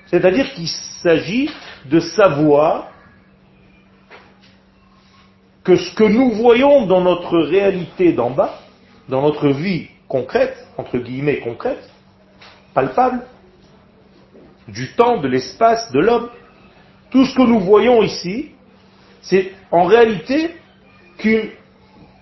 C'est-à-dire 0.06 0.52
qu'il 0.54 0.68
s'agit 0.68 1.50
de 1.84 2.00
savoir 2.00 2.88
que 5.64 5.76
ce 5.76 5.94
que 5.94 6.04
nous 6.04 6.30
voyons 6.30 6.86
dans 6.86 7.00
notre 7.00 7.38
réalité 7.38 8.12
d'en 8.12 8.30
bas, 8.30 8.60
dans 9.08 9.22
notre 9.22 9.48
vie 9.48 9.88
concrète, 10.08 10.56
entre 10.76 10.98
guillemets 10.98 11.40
concrète, 11.40 11.88
palpable, 12.74 13.22
du 14.68 14.92
temps, 14.92 15.18
de 15.20 15.28
l'espace, 15.28 15.90
de 15.92 16.00
l'homme, 16.00 16.28
tout 17.10 17.24
ce 17.24 17.34
que 17.34 17.42
nous 17.42 17.60
voyons 17.60 18.02
ici, 18.02 18.50
c'est 19.22 19.52
en 19.70 19.84
réalité 19.84 20.54
qu'une 21.18 21.50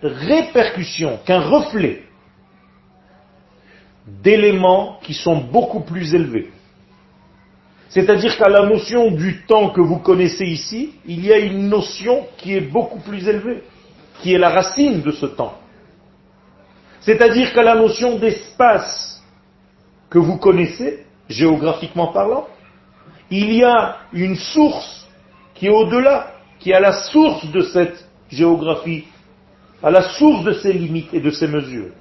répercussion, 0.02 1.18
qu'un 1.24 1.40
reflet 1.40 2.02
d'éléments 4.06 4.98
qui 5.02 5.14
sont 5.14 5.36
beaucoup 5.36 5.80
plus 5.80 6.14
élevés. 6.14 6.50
C'est-à-dire 7.88 8.36
qu'à 8.36 8.48
la 8.48 8.66
notion 8.66 9.10
du 9.10 9.44
temps 9.46 9.70
que 9.70 9.80
vous 9.80 9.98
connaissez 9.98 10.44
ici, 10.44 10.94
il 11.06 11.24
y 11.24 11.32
a 11.32 11.38
une 11.38 11.68
notion 11.68 12.26
qui 12.38 12.54
est 12.54 12.60
beaucoup 12.60 12.98
plus 12.98 13.28
élevée, 13.28 13.62
qui 14.20 14.34
est 14.34 14.38
la 14.38 14.50
racine 14.50 15.00
de 15.00 15.12
ce 15.12 15.26
temps. 15.26 15.58
C'est-à-dire 17.04 17.52
qu'à 17.52 17.62
la 17.62 17.74
notion 17.74 18.16
d'espace 18.16 19.22
que 20.08 20.18
vous 20.18 20.38
connaissez, 20.38 21.04
géographiquement 21.28 22.08
parlant, 22.08 22.46
il 23.30 23.52
y 23.54 23.62
a 23.62 23.98
une 24.12 24.36
source 24.36 25.06
qui 25.54 25.66
est 25.66 25.70
au-delà, 25.70 26.32
qui 26.58 26.70
est 26.70 26.74
à 26.74 26.80
la 26.80 26.92
source 26.92 27.46
de 27.46 27.60
cette 27.60 28.08
géographie, 28.30 29.04
à 29.82 29.90
la 29.90 30.02
source 30.02 30.44
de 30.44 30.52
ces 30.54 30.72
limites 30.72 31.12
et 31.12 31.20
de 31.20 31.30
ces 31.30 31.46
mesures. 31.46 31.92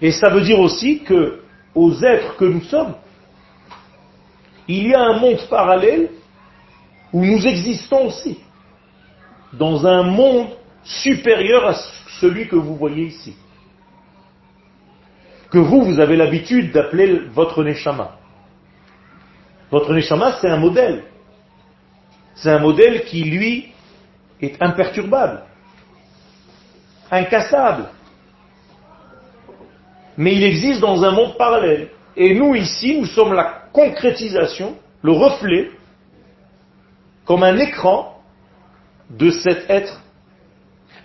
Et 0.00 0.12
ça 0.12 0.28
veut 0.28 0.42
dire 0.42 0.60
aussi 0.60 1.00
que, 1.00 1.40
aux 1.74 1.94
êtres 2.02 2.36
que 2.36 2.44
nous 2.44 2.62
sommes, 2.62 2.94
il 4.68 4.88
y 4.88 4.94
a 4.94 5.00
un 5.00 5.18
monde 5.18 5.40
parallèle 5.48 6.10
où 7.12 7.24
nous 7.24 7.46
existons 7.46 8.06
aussi, 8.06 8.38
dans 9.52 9.86
un 9.86 10.02
monde 10.02 10.48
supérieur 10.86 11.66
à 11.66 11.74
celui 12.20 12.48
que 12.48 12.56
vous 12.56 12.76
voyez 12.76 13.06
ici, 13.06 13.36
que 15.50 15.58
vous, 15.58 15.82
vous 15.82 16.00
avez 16.00 16.16
l'habitude 16.16 16.72
d'appeler 16.72 17.20
votre 17.32 17.62
Neshama. 17.62 18.16
Votre 19.70 19.92
Neshama, 19.92 20.38
c'est 20.40 20.48
un 20.48 20.56
modèle. 20.56 21.04
C'est 22.34 22.50
un 22.50 22.58
modèle 22.58 23.04
qui, 23.04 23.24
lui, 23.24 23.72
est 24.40 24.60
imperturbable, 24.62 25.42
incassable. 27.10 27.86
Mais 30.16 30.34
il 30.34 30.44
existe 30.44 30.80
dans 30.80 31.02
un 31.04 31.10
monde 31.10 31.36
parallèle. 31.36 31.88
Et 32.16 32.34
nous, 32.34 32.54
ici, 32.54 32.98
nous 32.98 33.06
sommes 33.06 33.32
la 33.32 33.68
concrétisation, 33.72 34.76
le 35.02 35.12
reflet, 35.12 35.70
comme 37.24 37.42
un 37.42 37.56
écran 37.58 38.22
de 39.10 39.30
cet 39.30 39.68
être. 39.68 40.00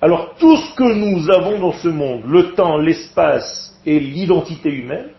Alors 0.02 0.36
tout 0.40 0.58
ce 0.58 0.76
que 0.76 0.94
nous 0.94 1.30
avons 1.30 1.60
dans 1.60 1.74
ce 1.74 1.88
monde, 1.88 2.24
le 2.26 2.54
temps, 2.54 2.78
l'espace 2.78 3.80
et 3.86 4.00
l'identité 4.00 4.70
humaine, 4.70 5.10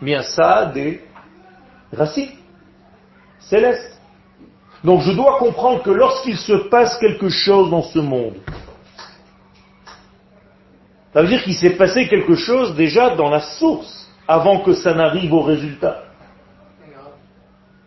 bien 0.00 0.22
ça 0.22 0.56
a 0.56 0.66
des 0.66 1.02
racines 1.92 2.42
céleste. 3.52 4.00
Donc 4.84 5.02
je 5.02 5.12
dois 5.12 5.38
comprendre 5.38 5.82
que 5.82 5.90
lorsqu'il 5.90 6.36
se 6.36 6.68
passe 6.68 6.96
quelque 6.98 7.28
chose 7.28 7.70
dans 7.70 7.82
ce 7.82 7.98
monde, 7.98 8.36
ça 11.12 11.22
veut 11.22 11.28
dire 11.28 11.42
qu'il 11.42 11.54
s'est 11.54 11.76
passé 11.76 12.08
quelque 12.08 12.34
chose 12.34 12.74
déjà 12.74 13.14
dans 13.14 13.28
la 13.28 13.40
source, 13.40 14.10
avant 14.26 14.60
que 14.60 14.72
ça 14.72 14.94
n'arrive 14.94 15.32
au 15.34 15.42
résultat. 15.42 16.04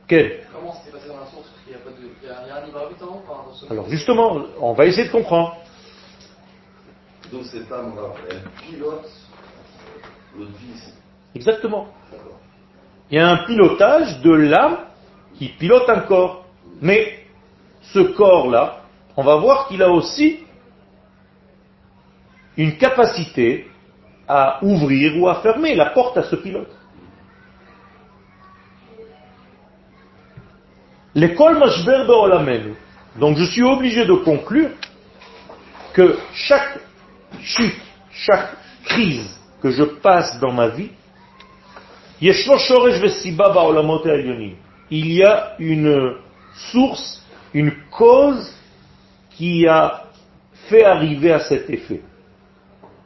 Quel? 0.08 0.42
Comment 0.54 0.74
s'est 0.74 0.92
passé 0.92 1.08
dans 1.08 1.18
la 1.18 1.26
source? 1.26 1.50
Il 1.66 1.72
n'y 1.72 1.76
a, 1.76 1.80
pas 1.80 1.90
de... 1.90 2.06
il 2.22 2.28
y 2.28 2.52
a 2.52 2.62
un 2.62 2.66
libre 2.66 2.80
habitant 2.86 3.24
Alors 3.72 3.90
justement, 3.90 4.44
on 4.62 4.74
va 4.74 4.86
essayer 4.86 5.08
de 5.08 5.12
comprendre. 5.12 5.58
Donc 7.32 7.46
cette 7.46 7.72
âme-là, 7.72 8.14
elle 8.30 8.42
pilote 8.62 9.10
notre 10.38 10.52
vie 10.58 10.94
Exactement. 11.34 11.88
Il 13.12 13.18
y 13.18 13.20
a 13.20 13.30
un 13.30 13.46
pilotage 13.46 14.22
de 14.22 14.32
l'âme 14.32 14.78
qui 15.36 15.50
pilote 15.50 15.90
un 15.90 16.02
corps. 16.02 16.46
Mais 16.82 17.26
ce 17.82 18.00
corps-là, 18.00 18.82
on 19.18 19.24
va 19.24 19.36
voir 19.38 19.68
qu'il 19.68 19.82
a 19.84 19.90
aussi 19.90 20.40
une 22.58 22.78
capacité 22.78 23.68
à 24.28 24.60
ouvrir 24.64 25.22
ou 25.22 25.28
à 25.28 25.36
fermer 25.42 25.76
la 25.76 25.88
porte 25.88 26.18
à 26.18 26.24
ce 26.24 26.36
pilote. 26.36 26.72
L'école 31.14 31.60
Mashber 31.60 32.06
Be'olamenu. 32.08 32.76
Donc 33.18 33.38
je 33.38 33.46
suis 33.46 33.64
obligé 33.64 34.06
de 34.06 34.14
conclure 34.14 34.70
que 35.94 36.18
chaque 36.34 36.80
chute, 37.46 37.76
chaque 38.12 38.58
crise 38.86 39.40
que 39.62 39.72
je 39.72 39.84
passe 39.84 40.40
dans 40.40 40.52
ma 40.52 40.68
vie, 40.70 40.90
il 44.90 45.12
y 45.12 45.24
a 45.24 45.56
une 45.60 46.16
source, 46.72 47.22
une 47.54 47.72
cause 47.92 48.54
qui 49.32 49.68
a 49.68 50.04
fait 50.70 50.86
arriver 50.86 51.32
à 51.34 51.40
cet 51.40 51.70
effet. 51.70 52.02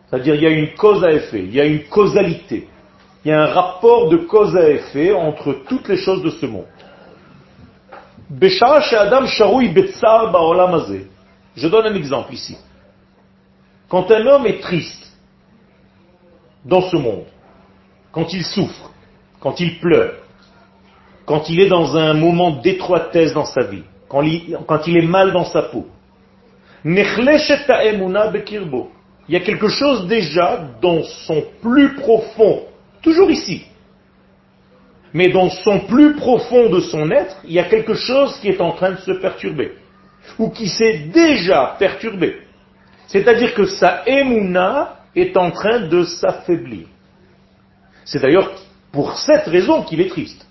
C'est-à-dire 0.09 0.35
il 0.35 0.41
y 0.41 0.47
a 0.47 0.51
une 0.51 0.73
cause 0.75 1.03
à 1.03 1.11
effet, 1.11 1.39
il 1.43 1.53
y 1.53 1.59
a 1.59 1.65
une 1.65 1.83
causalité, 1.85 2.67
il 3.25 3.29
y 3.29 3.31
a 3.31 3.43
un 3.43 3.47
rapport 3.47 4.09
de 4.09 4.17
cause 4.17 4.55
à 4.55 4.69
effet 4.69 5.11
entre 5.11 5.53
toutes 5.67 5.87
les 5.87 5.97
choses 5.97 6.23
de 6.23 6.29
ce 6.29 6.45
monde. 6.45 6.67
Je 11.55 11.67
donne 11.67 11.87
un 11.87 11.95
exemple 11.95 12.33
ici. 12.33 12.57
Quand 13.89 14.09
un 14.11 14.25
homme 14.27 14.45
est 14.45 14.61
triste 14.61 15.11
dans 16.63 16.81
ce 16.81 16.95
monde, 16.95 17.25
quand 18.11 18.31
il 18.33 18.45
souffre, 18.45 18.91
quand 19.39 19.59
il 19.59 19.79
pleure, 19.79 20.13
quand 21.25 21.49
il 21.49 21.59
est 21.59 21.69
dans 21.69 21.97
un 21.97 22.13
moment 22.13 22.51
d'étroitesse 22.51 23.33
dans 23.33 23.45
sa 23.45 23.63
vie, 23.63 23.83
quand 24.07 24.21
il, 24.23 24.97
est 24.97 25.05
mal 25.05 25.31
dans 25.31 25.45
sa 25.45 25.63
peau, 25.63 25.87
il 26.85 26.93
y 29.29 29.35
a 29.35 29.39
quelque 29.39 29.67
chose 29.67 30.07
déjà 30.07 30.67
dans 30.81 31.03
son 31.03 31.43
plus 31.61 31.95
profond, 31.95 32.63
toujours 33.01 33.31
ici, 33.31 33.65
mais 35.13 35.29
dans 35.29 35.49
son 35.49 35.79
plus 35.81 36.15
profond 36.15 36.69
de 36.69 36.79
son 36.79 37.09
être, 37.09 37.37
il 37.43 37.53
y 37.53 37.59
a 37.59 37.65
quelque 37.65 37.95
chose 37.95 38.37
qui 38.39 38.49
est 38.49 38.61
en 38.61 38.71
train 38.73 38.91
de 38.91 38.99
se 38.99 39.11
perturber, 39.11 39.73
ou 40.37 40.49
qui 40.49 40.67
s'est 40.67 41.09
déjà 41.11 41.75
perturbé. 41.79 42.48
C'est-à-dire 43.09 43.55
que 43.55 43.65
sa 43.65 44.03
émouna 44.07 44.99
est 45.15 45.35
en 45.35 45.51
train 45.51 45.87
de 45.87 46.03
s'affaiblir. 46.03 46.87
C'est 48.05 48.21
d'ailleurs 48.21 48.51
pour 48.91 49.17
cette 49.17 49.45
raison 49.47 49.83
qu'il 49.83 49.99
est 49.99 50.09
triste. 50.09 50.45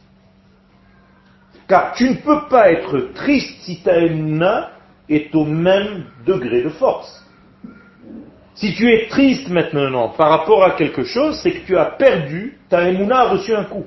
Car 1.69 1.93
tu 1.95 2.11
ne 2.11 2.17
peux 2.17 2.49
pas 2.49 2.71
être 2.73 3.13
triste 3.15 3.63
si 3.63 3.81
ta 3.81 3.97
émouna 3.99 4.71
est 5.09 5.33
au 5.35 5.45
même 5.45 6.07
degré 6.27 6.63
de 6.63 6.71
force. 6.71 7.25
Si 8.57 8.75
tu 8.75 8.93
es 8.93 9.07
triste 9.07 9.49
maintenant 9.51 10.09
par 10.09 10.31
rapport 10.31 10.65
à 10.65 10.73
quelque 10.73 11.05
chose, 11.05 11.39
c'est 11.41 11.53
que 11.53 11.67
tu 11.67 11.79
as 11.79 11.85
perdu, 11.85 12.59
ta 12.69 12.89
émouna 12.89 13.21
a 13.21 13.29
reçu 13.29 13.55
un 13.55 13.65
coup. 13.65 13.87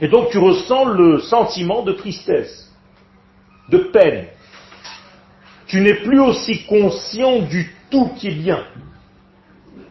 Et 0.00 0.08
donc 0.08 0.30
tu 0.30 0.38
ressens 0.38 0.86
le 0.86 1.20
sentiment 1.20 1.82
de 1.82 1.92
tristesse, 1.92 2.74
de 3.68 3.78
peine. 3.78 4.26
Tu 5.70 5.80
n'es 5.80 5.94
plus 5.94 6.20
aussi 6.20 6.64
conscient 6.64 7.42
du 7.42 7.72
tout 7.90 8.08
qui 8.16 8.28
est 8.28 8.34
bien. 8.34 8.64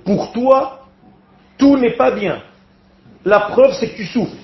Pour 0.03 0.33
toi, 0.33 0.85
tout 1.57 1.77
n'est 1.77 1.95
pas 1.95 2.11
bien. 2.11 2.41
La 3.23 3.39
preuve, 3.39 3.73
c'est 3.79 3.89
que 3.91 3.95
tu 3.95 4.05
souffres. 4.05 4.35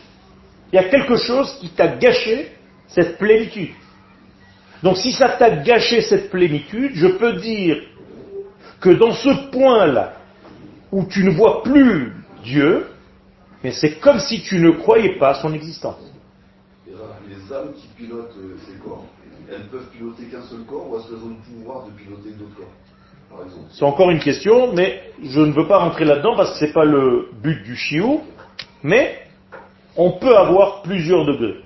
Il 0.72 0.78
y 0.78 0.80
a 0.80 0.86
quelque 0.86 1.18
chose 1.18 1.58
qui 1.60 1.70
t'a 1.70 1.88
gâché 1.88 2.52
cette 2.88 3.18
plénitude. 3.18 3.72
Donc 4.82 4.98
si 4.98 5.12
ça 5.12 5.30
t'a 5.30 5.50
gâché 5.50 6.00
cette 6.02 6.30
plénitude, 6.30 6.92
je 6.96 7.08
peux 7.08 7.34
dire 7.34 7.84
que 8.80 8.92
dans 8.92 9.12
ce 9.12 9.50
point-là, 9.52 10.14
où 10.92 11.04
tu 11.06 11.26
ne 11.26 11.32
vois 11.32 11.64
plus 11.64 12.14
Dieu, 12.44 12.88
mais 13.62 13.72
c'est 13.72 14.00
comme 14.00 14.20
si 14.20 14.42
tu 14.42 14.60
ne 14.60 14.72
croyais 14.72 15.18
pas 15.18 15.32
à 15.32 15.42
son 15.42 15.54
existence. 15.54 16.00
Euh, 16.88 16.94
elles 19.52 19.68
peuvent 19.68 19.90
piloter 19.92 20.26
qu'un 20.26 20.44
seul 20.44 20.60
corps 20.68 20.90
ou 20.90 20.98
est-ce 20.98 21.08
qu'elles 21.08 21.24
ont 21.24 21.30
le 21.30 21.58
pouvoir 21.58 21.86
de 21.86 21.92
piloter 21.92 22.32
d'autres 22.32 22.56
corps 22.56 23.46
C'est 23.72 23.86
encore 23.86 24.12
une 24.12 24.20
question, 24.20 24.74
mais 24.74 25.02
je 25.24 25.40
ne 25.40 25.52
veux 25.52 25.68
pas 25.68 25.80
rentrer 25.80 26.06
là-dedans 26.06 26.36
parce 26.36 26.54
que 26.54 26.60
ce 26.60 26.66
n'est 26.66 26.74
pas 26.74 26.86
le 26.86 27.30
but 27.42 27.64
du 27.64 27.76
chiou, 27.76 28.22
mais 28.84 29.20
on 29.96 30.12
peut 30.14 30.36
avoir 30.36 30.82
plusieurs 30.82 31.26
degrés. 31.26 31.62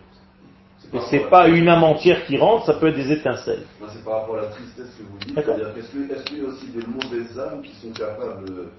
Et 0.92 1.00
ce 1.00 1.16
n'est 1.16 1.30
pas 1.30 1.48
une 1.48 1.70
âme 1.70 1.84
entière 1.84 2.26
qui 2.26 2.38
rentre, 2.38 2.66
ça 2.66 2.74
peut 2.74 2.88
être 2.88 2.96
des 2.96 3.12
étincelles. 3.12 3.64
C'est 3.94 4.04
par 4.04 4.22
rapport 4.22 4.38
à 4.38 4.42
la 4.42 4.48
tristesse 4.48 4.88
que 4.98 5.04
vous 5.04 5.18
dites. 5.20 5.38
Est-ce 5.38 6.26
qu'il 6.26 6.40
y 6.40 6.42
a 6.42 6.48
aussi 6.48 6.68
des 6.68 6.86
mauvaises 6.88 7.40
âmes 7.40 7.62
qui 7.62 7.76
sont 7.76 7.94
capables 7.94 8.70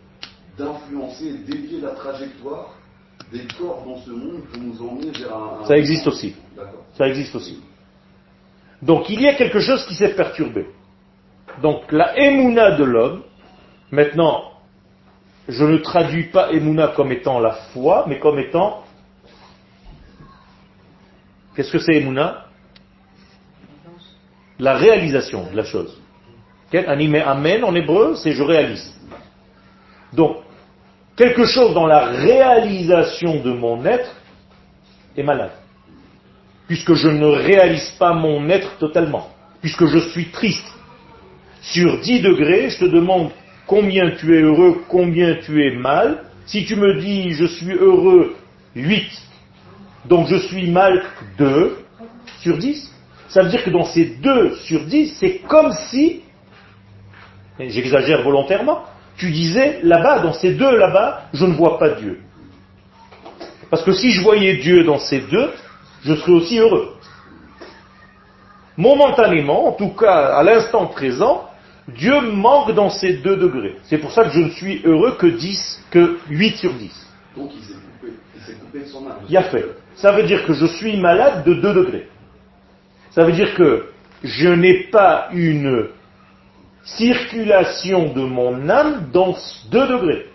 d'influencer 0.59 1.27
et 1.27 1.39
dévier 1.39 1.81
la 1.81 1.91
trajectoire 1.91 2.75
des 3.33 3.47
corps 3.57 3.85
dans 3.87 3.99
ce 4.01 4.11
monde 4.11 4.43
pour 4.53 4.63
nous 4.63 4.83
emmener 4.83 5.11
vers 5.13 5.37
un... 5.37 5.65
Ça 5.67 5.79
existe 5.79 6.07
aussi. 6.09 6.35
Ça 6.97 7.07
existe 7.07 7.35
aussi. 7.37 7.61
Donc 8.83 9.11
il 9.11 9.21
y 9.21 9.29
a 9.29 9.35
quelque 9.35 9.61
chose 9.61 9.85
qui 9.87 9.95
s'est 9.95 10.14
perturbé. 10.14 10.66
Donc 11.62 11.90
la 11.93 12.19
émouna 12.19 12.73
de 12.73 12.85
l'homme, 12.85 13.23
maintenant, 13.90 14.53
je 15.49 15.64
ne 15.64 15.79
traduis 15.79 16.25
pas 16.25 16.53
émouna 16.53 16.88
comme 16.88 17.12
étant 17.12 17.40
la 17.40 17.53
foi, 17.73 18.05
mais 18.07 18.19
comme 18.19 18.38
étant... 18.38 18.85
Qu'est-ce 21.55 21.73
que 21.73 21.79
c'est 21.79 21.97
émouna? 21.97 22.47
La 24.59 24.75
réalisation 24.77 25.51
de 25.51 25.57
la 25.57 25.64
chose. 25.64 26.01
Animé 26.73 27.21
amen 27.21 27.64
en 27.64 27.75
hébreu, 27.75 28.14
c'est 28.14 28.33
je 28.33 28.43
réalise. 28.43 28.95
Donc, 30.12 30.37
quelque 31.16 31.45
chose 31.45 31.75
dans 31.75 31.87
la 31.87 32.07
réalisation 32.07 33.40
de 33.40 33.53
mon 33.53 33.85
être 33.85 34.14
est 35.16 35.23
malade. 35.23 35.53
Puisque 36.71 36.95
je 36.95 37.09
ne 37.09 37.27
réalise 37.27 37.91
pas 37.99 38.13
mon 38.13 38.49
être 38.49 38.79
totalement. 38.79 39.29
Puisque 39.61 39.87
je 39.87 39.99
suis 40.11 40.27
triste. 40.27 40.73
Sur 41.63 41.99
10 41.99 42.21
degrés, 42.21 42.71
je 42.71 42.79
te 42.79 42.85
demande 42.85 43.33
combien 43.67 44.13
tu 44.13 44.39
es 44.39 44.43
heureux, 44.43 44.85
combien 44.89 45.35
tu 45.45 45.67
es 45.67 45.75
mal. 45.75 46.23
Si 46.47 46.65
tu 46.65 46.77
me 46.77 47.01
dis 47.01 47.33
je 47.33 47.47
suis 47.47 47.73
heureux 47.73 48.37
8, 48.77 49.03
donc 50.05 50.29
je 50.29 50.37
suis 50.37 50.71
mal 50.71 51.03
2 51.39 51.77
sur 52.39 52.57
10, 52.57 52.89
ça 53.31 53.43
veut 53.43 53.51
dire 53.51 53.65
que 53.65 53.71
dans 53.71 53.87
ces 53.87 54.05
2 54.05 54.55
sur 54.59 54.85
10, 54.85 55.17
c'est 55.19 55.39
comme 55.49 55.73
si, 55.89 56.21
j'exagère 57.59 58.23
volontairement, 58.23 58.85
tu 59.17 59.33
disais, 59.33 59.81
là-bas, 59.83 60.21
dans 60.21 60.35
ces 60.35 60.55
deux 60.55 60.77
là-bas, 60.77 61.23
je 61.33 61.47
ne 61.47 61.53
vois 61.53 61.81
pas 61.81 61.91
Dieu. 61.91 62.21
Parce 63.71 63.83
que 63.83 63.91
si 63.91 64.13
je 64.13 64.23
voyais 64.23 64.59
Dieu 64.59 64.85
dans 64.85 65.01
ces 65.01 65.19
deux, 65.19 65.51
je 66.03 66.15
serais 66.15 66.33
aussi 66.33 66.59
heureux. 66.59 66.95
Momentanément, 68.77 69.69
en 69.69 69.73
tout 69.73 69.91
cas 69.91 70.37
à 70.37 70.43
l'instant 70.43 70.87
présent, 70.87 71.49
Dieu 71.89 72.21
manque 72.21 72.73
dans 72.73 72.91
ces 72.91 73.15
deux 73.15 73.37
degrés. 73.37 73.77
C'est 73.85 73.99
pour 73.99 74.13
ça 74.13 74.25
que 74.25 74.31
je 74.31 74.41
ne 74.41 74.51
suis 74.51 74.81
heureux 74.85 75.17
que 75.19 75.27
10, 75.27 75.85
que 75.91 76.19
8 76.29 76.57
sur 76.57 76.73
10. 76.73 77.09
Donc 77.37 77.51
il 77.55 77.63
s'est 77.63 77.75
coupé, 77.75 78.13
il 78.37 78.43
s'est 78.43 78.55
coupé 78.55 78.81
de 78.81 78.85
son 78.87 79.07
âme. 79.07 79.19
Il 79.29 79.37
a 79.37 79.43
fait. 79.45 79.67
Ça 79.97 80.13
veut 80.13 80.23
dire 80.23 80.47
que 80.47 80.55
je 80.55 80.67
suis 80.67 80.97
malade 80.97 81.45
de 81.45 81.55
2 81.55 81.75
degrés. 81.75 82.09
Ça 83.11 83.25
veut 83.25 83.33
dire 83.33 83.55
que 83.55 83.87
je 84.23 84.49
n'ai 84.49 84.85
pas 84.85 85.29
une 85.33 85.89
circulation 86.85 88.13
de 88.13 88.23
mon 88.23 88.69
âme 88.69 89.11
dans 89.13 89.37
deux 89.71 89.87
degrés. 89.87 90.27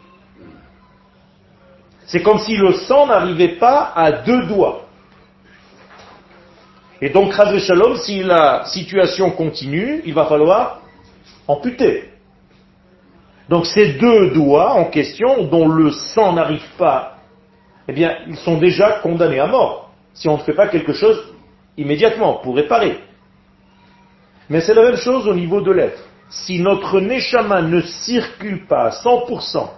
C'est 2.05 2.21
comme 2.21 2.39
si 2.39 2.55
le 2.55 2.73
sang 2.73 3.07
n'arrivait 3.07 3.57
pas 3.57 3.91
à 3.95 4.11
deux 4.11 4.43
doigts. 4.45 4.84
Et 7.05 7.09
donc, 7.09 7.33
Razé 7.33 7.59
Shalom, 7.59 7.97
si 7.97 8.23
la 8.23 8.65
situation 8.65 9.29
continue, 9.29 10.01
il 10.05 10.15
va 10.15 10.25
falloir 10.25 10.81
amputer. 11.47 12.05
Donc 13.47 13.67
ces 13.67 13.93
deux 13.93 14.31
doigts 14.31 14.73
en 14.73 14.85
question, 14.85 15.43
dont 15.43 15.67
le 15.67 15.91
sang 15.91 16.33
n'arrive 16.33 16.67
pas, 16.79 17.17
eh 17.87 17.93
bien, 17.93 18.17
ils 18.27 18.37
sont 18.37 18.57
déjà 18.57 18.93
condamnés 19.03 19.39
à 19.39 19.45
mort, 19.45 19.91
si 20.15 20.27
on 20.27 20.37
ne 20.37 20.41
fait 20.41 20.55
pas 20.55 20.67
quelque 20.67 20.93
chose 20.93 21.31
immédiatement 21.77 22.39
pour 22.41 22.55
réparer. 22.55 22.97
Mais 24.49 24.61
c'est 24.61 24.73
la 24.73 24.81
même 24.81 24.97
chose 24.97 25.27
au 25.27 25.35
niveau 25.35 25.61
de 25.61 25.71
l'être 25.71 26.01
si 26.31 26.59
notre 26.59 26.99
neshama 26.99 27.61
ne 27.61 27.81
circule 27.81 28.65
pas 28.65 28.85
à 28.85 28.89
100%, 28.89 29.69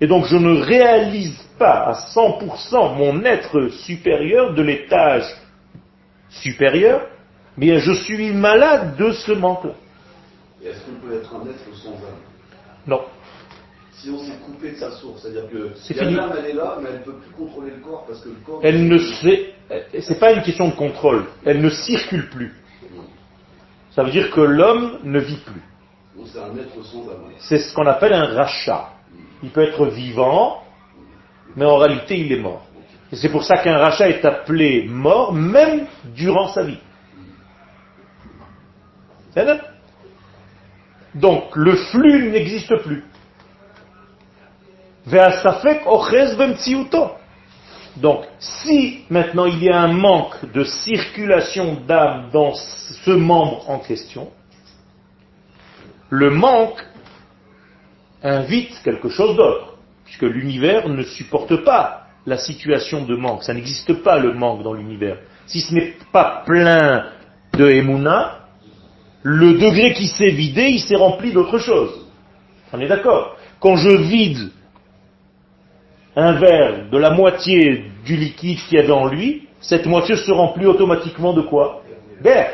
et 0.00 0.06
donc 0.06 0.26
je 0.26 0.36
ne 0.36 0.62
réalise 0.62 1.36
pas 1.58 1.88
à 1.88 1.92
100% 2.14 2.96
mon 2.96 3.24
être 3.24 3.70
supérieur 3.70 4.54
de 4.54 4.62
l'étage 4.62 5.24
supérieur, 6.30 7.06
bien 7.56 7.78
je 7.78 7.92
suis 7.92 8.32
malade 8.32 8.96
de 8.96 9.12
ce 9.12 9.32
manque-là. 9.32 9.72
Est-ce 10.64 10.80
qu'on 10.84 11.06
peut 11.06 11.14
être 11.14 11.34
un 11.34 11.46
être 11.48 11.76
sans 11.76 11.92
âme 11.92 12.20
Non. 12.86 13.00
Si 13.92 14.10
on 14.10 14.18
s'est 14.18 14.38
coupé 14.44 14.72
de 14.72 14.76
sa 14.76 14.90
source, 14.92 15.22
c'est-à-dire 15.22 15.48
que 15.50 16.16
l'âme 16.16 16.32
elle 16.38 16.50
est 16.50 16.54
là, 16.54 16.78
mais 16.80 16.88
elle 16.90 17.00
ne 17.00 17.04
peut 17.04 17.16
plus 17.16 17.32
contrôler 17.32 17.70
le 17.72 17.82
corps 17.82 18.04
parce 18.06 18.20
que 18.20 18.28
le 18.30 18.36
corps. 18.46 18.60
Elle 18.62 18.88
ne 18.88 18.98
sait, 18.98 19.54
c'est 20.00 20.18
pas 20.18 20.32
une 20.32 20.42
question 20.42 20.68
de 20.68 20.74
contrôle. 20.74 21.24
Elle 21.44 21.60
ne 21.60 21.68
circule 21.68 22.30
plus. 22.30 22.54
Ça 23.90 24.02
veut 24.02 24.10
dire 24.10 24.30
que 24.30 24.40
l'homme 24.40 25.00
ne 25.02 25.18
vit 25.18 25.38
plus. 25.38 25.62
C'est 27.38 27.58
ce 27.58 27.74
qu'on 27.74 27.86
appelle 27.86 28.12
un 28.12 28.26
rachat. 28.26 28.90
Il 29.42 29.50
peut 29.50 29.62
être 29.62 29.86
vivant, 29.86 30.62
mais 31.56 31.64
en 31.64 31.76
réalité 31.76 32.18
il 32.18 32.32
est 32.32 32.40
mort. 32.40 32.66
Et 33.12 33.16
c'est 33.16 33.28
pour 33.28 33.42
ça 33.44 33.58
qu'un 33.58 33.78
rachat 33.78 34.08
est 34.08 34.24
appelé 34.24 34.86
mort 34.88 35.32
même 35.32 35.86
durant 36.14 36.48
sa 36.48 36.62
vie. 36.62 36.78
Donc 41.14 41.56
le 41.56 41.76
flux 41.76 42.30
n'existe 42.30 42.76
plus. 42.82 43.04
Donc, 47.96 48.24
si 48.38 49.04
maintenant 49.10 49.46
il 49.46 49.62
y 49.62 49.70
a 49.70 49.80
un 49.80 49.92
manque 49.92 50.52
de 50.52 50.62
circulation 50.62 51.80
d'âme 51.86 52.30
dans 52.32 52.54
ce 52.54 53.10
membre 53.10 53.68
en 53.68 53.80
question, 53.80 54.30
le 56.10 56.30
manque 56.30 56.84
invite 58.22 58.80
quelque 58.84 59.08
chose 59.08 59.36
d'autre, 59.36 59.78
puisque 60.04 60.22
l'univers 60.22 60.88
ne 60.88 61.02
supporte 61.02 61.64
pas 61.64 61.99
la 62.30 62.38
situation 62.38 63.04
de 63.04 63.16
manque. 63.16 63.42
Ça 63.42 63.52
n'existe 63.52 63.92
pas 64.02 64.18
le 64.18 64.32
manque 64.32 64.62
dans 64.62 64.72
l'univers. 64.72 65.18
Si 65.46 65.60
ce 65.60 65.74
n'est 65.74 65.94
pas 66.12 66.44
plein 66.46 67.06
de 67.52 67.68
Emouna, 67.68 68.46
le 69.22 69.54
degré 69.54 69.92
qui 69.92 70.06
s'est 70.06 70.30
vidé, 70.30 70.68
il 70.68 70.80
s'est 70.80 70.96
rempli 70.96 71.32
d'autre 71.32 71.58
chose. 71.58 72.06
On 72.72 72.80
est 72.80 72.86
d'accord 72.86 73.36
Quand 73.58 73.76
je 73.76 73.90
vide 73.90 74.50
un 76.14 76.32
verre 76.32 76.88
de 76.90 76.98
la 76.98 77.10
moitié 77.10 77.90
du 78.04 78.16
liquide 78.16 78.58
qui 78.68 78.76
est 78.76 78.86
dans 78.86 79.06
lui, 79.08 79.48
cette 79.60 79.86
moitié 79.86 80.16
se 80.16 80.30
remplit 80.30 80.66
automatiquement 80.66 81.32
de 81.32 81.42
quoi? 81.42 81.82
D'air. 82.22 82.52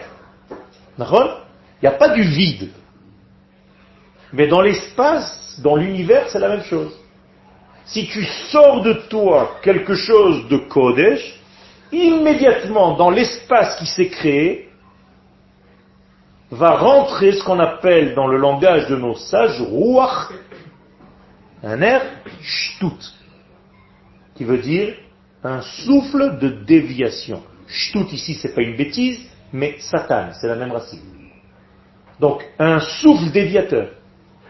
Il 0.99 1.83
n'y 1.83 1.89
a 1.89 1.93
pas 1.93 2.09
du 2.09 2.23
vide. 2.23 2.71
Mais 4.33 4.47
dans 4.47 4.63
l'espace, 4.63 5.61
dans 5.63 5.77
l'univers, 5.77 6.29
c'est 6.31 6.39
la 6.39 6.49
même 6.49 6.65
chose. 6.65 6.99
Si 7.87 8.09
tu 8.09 8.25
sors 8.51 8.83
de 8.83 8.95
toi 9.09 9.59
quelque 9.63 9.95
chose 9.95 10.49
de 10.49 10.57
Kodesh, 10.57 11.39
immédiatement 11.93 12.97
dans 12.97 13.11
l'espace 13.11 13.79
qui 13.79 13.87
s'est 13.87 14.09
créé, 14.09 14.69
va 16.51 16.77
rentrer 16.77 17.33
ce 17.33 17.45
qu'on 17.45 17.59
appelle 17.59 18.15
dans 18.15 18.27
le 18.27 18.39
langage 18.39 18.89
de 18.89 18.97
nos 18.97 19.15
sages, 19.15 19.61
Ruach, 19.61 20.31
un 21.63 21.81
air, 21.83 22.03
Shtut, 22.43 23.15
qui 24.35 24.45
veut 24.45 24.59
dire 24.59 24.95
un 25.43 25.61
souffle 25.63 26.39
de 26.39 26.49
déviation. 26.49 27.43
Shtut 27.69 28.13
ici, 28.13 28.35
c'est 28.35 28.55
pas 28.55 28.63
une 28.63 28.77
bêtise, 28.77 29.21
mais 29.53 29.77
Satan, 29.79 30.31
c'est 30.41 30.49
la 30.49 30.57
même 30.57 30.73
racine. 30.73 31.01
Donc, 32.19 32.45
un 32.59 32.81
souffle 32.81 33.31
déviateur 33.31 33.91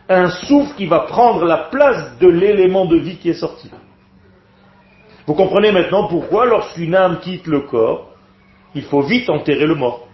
un 0.08 0.30
souffle 0.30 0.74
qui 0.76 0.86
va 0.86 1.00
prendre 1.00 1.44
la 1.44 1.68
place 1.70 2.18
de 2.18 2.28
l'élément 2.28 2.86
de 2.86 2.96
vie 2.96 3.16
qui 3.16 3.30
est 3.30 3.34
sorti. 3.34 3.70
Vous 5.26 5.34
comprenez 5.34 5.72
maintenant 5.72 6.06
pourquoi 6.06 6.46
lorsqu'une 6.46 6.94
âme 6.94 7.18
quitte 7.20 7.46
le 7.46 7.62
corps, 7.62 8.12
il 8.74 8.84
faut 8.84 9.02
vite 9.02 9.28
enterrer 9.28 9.66
le 9.66 9.74
mort. 9.74 10.06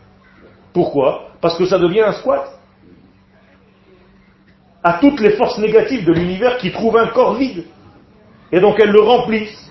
Pourquoi? 0.73 1.33
Parce 1.41 1.59
que 1.59 1.67
ça 1.67 1.79
devient 1.79 2.01
un 2.01 2.13
squat. 2.13 2.59
À 4.83 4.95
toutes 4.95 5.21
les 5.21 5.33
forces 5.33 5.59
négatives 5.59 6.05
de 6.07 6.13
l'univers 6.13 6.57
qui 6.57 6.73
trouvent 6.73 6.97
un 6.97 7.09
corps 7.09 7.35
vide. 7.35 7.65
Et 8.51 8.61
donc 8.61 8.81
elles 8.81 8.91
le 8.91 9.01
remplissent. 9.01 9.71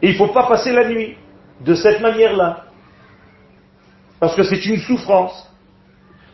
Et 0.00 0.08
il 0.08 0.12
ne 0.12 0.18
faut 0.18 0.32
pas 0.32 0.46
passer 0.46 0.72
la 0.72 0.88
nuit 0.88 1.16
de 1.60 1.74
cette 1.74 2.00
manière-là. 2.00 2.64
Parce 4.18 4.34
que 4.34 4.42
c'est 4.44 4.64
une 4.64 4.78
souffrance. 4.78 5.50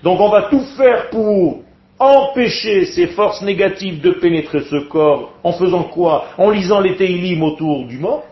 Donc 0.04 0.20
on 0.20 0.28
va 0.28 0.42
tout 0.42 0.64
faire 0.76 1.10
pour 1.10 1.62
empêcher 2.02 2.86
ces 2.86 3.08
forces 3.08 3.42
négatives 3.42 4.00
de 4.00 4.10
pénétrer 4.12 4.62
ce 4.62 4.76
corps 4.88 5.34
en 5.42 5.52
faisant 5.52 5.84
quoi? 5.84 6.26
En 6.38 6.50
lisant 6.50 6.80
les 6.80 6.96
Teilim 6.96 7.42
autour 7.42 7.86
du 7.86 7.98
mort? 7.98 8.24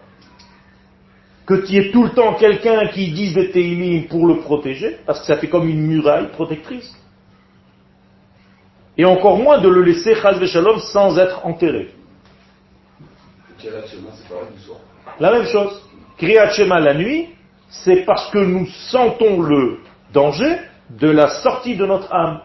Que 1.46 1.66
tu 1.66 1.76
aies 1.76 1.90
tout 1.90 2.04
le 2.04 2.10
temps 2.10 2.34
quelqu'un 2.34 2.88
qui 2.88 3.10
dise 3.12 3.36
les 3.36 3.50
Teilim 3.50 4.06
pour 4.08 4.26
le 4.26 4.38
protéger, 4.38 4.98
parce 5.06 5.20
que 5.20 5.26
ça 5.26 5.36
fait 5.36 5.48
comme 5.48 5.68
une 5.68 5.86
muraille 5.86 6.28
protectrice. 6.28 6.94
Et 8.96 9.04
encore 9.04 9.38
moins 9.38 9.58
de 9.58 9.68
le 9.68 9.82
laisser 9.82 10.14
Chaz 10.14 10.44
Shalom 10.46 10.78
sans 10.78 11.18
être 11.18 11.46
enterré. 11.46 11.90
La 15.18 15.32
même 15.32 15.46
chose. 15.46 15.82
Kriyat 16.18 16.50
Shema 16.50 16.80
la 16.80 16.94
nuit, 16.94 17.28
c'est 17.70 18.04
parce 18.04 18.30
que 18.30 18.38
nous 18.38 18.66
sentons 18.90 19.40
le 19.40 19.78
danger 20.12 20.56
de 20.90 21.08
la 21.08 21.28
sortie 21.42 21.76
de 21.76 21.86
notre 21.86 22.12
âme. 22.12 22.40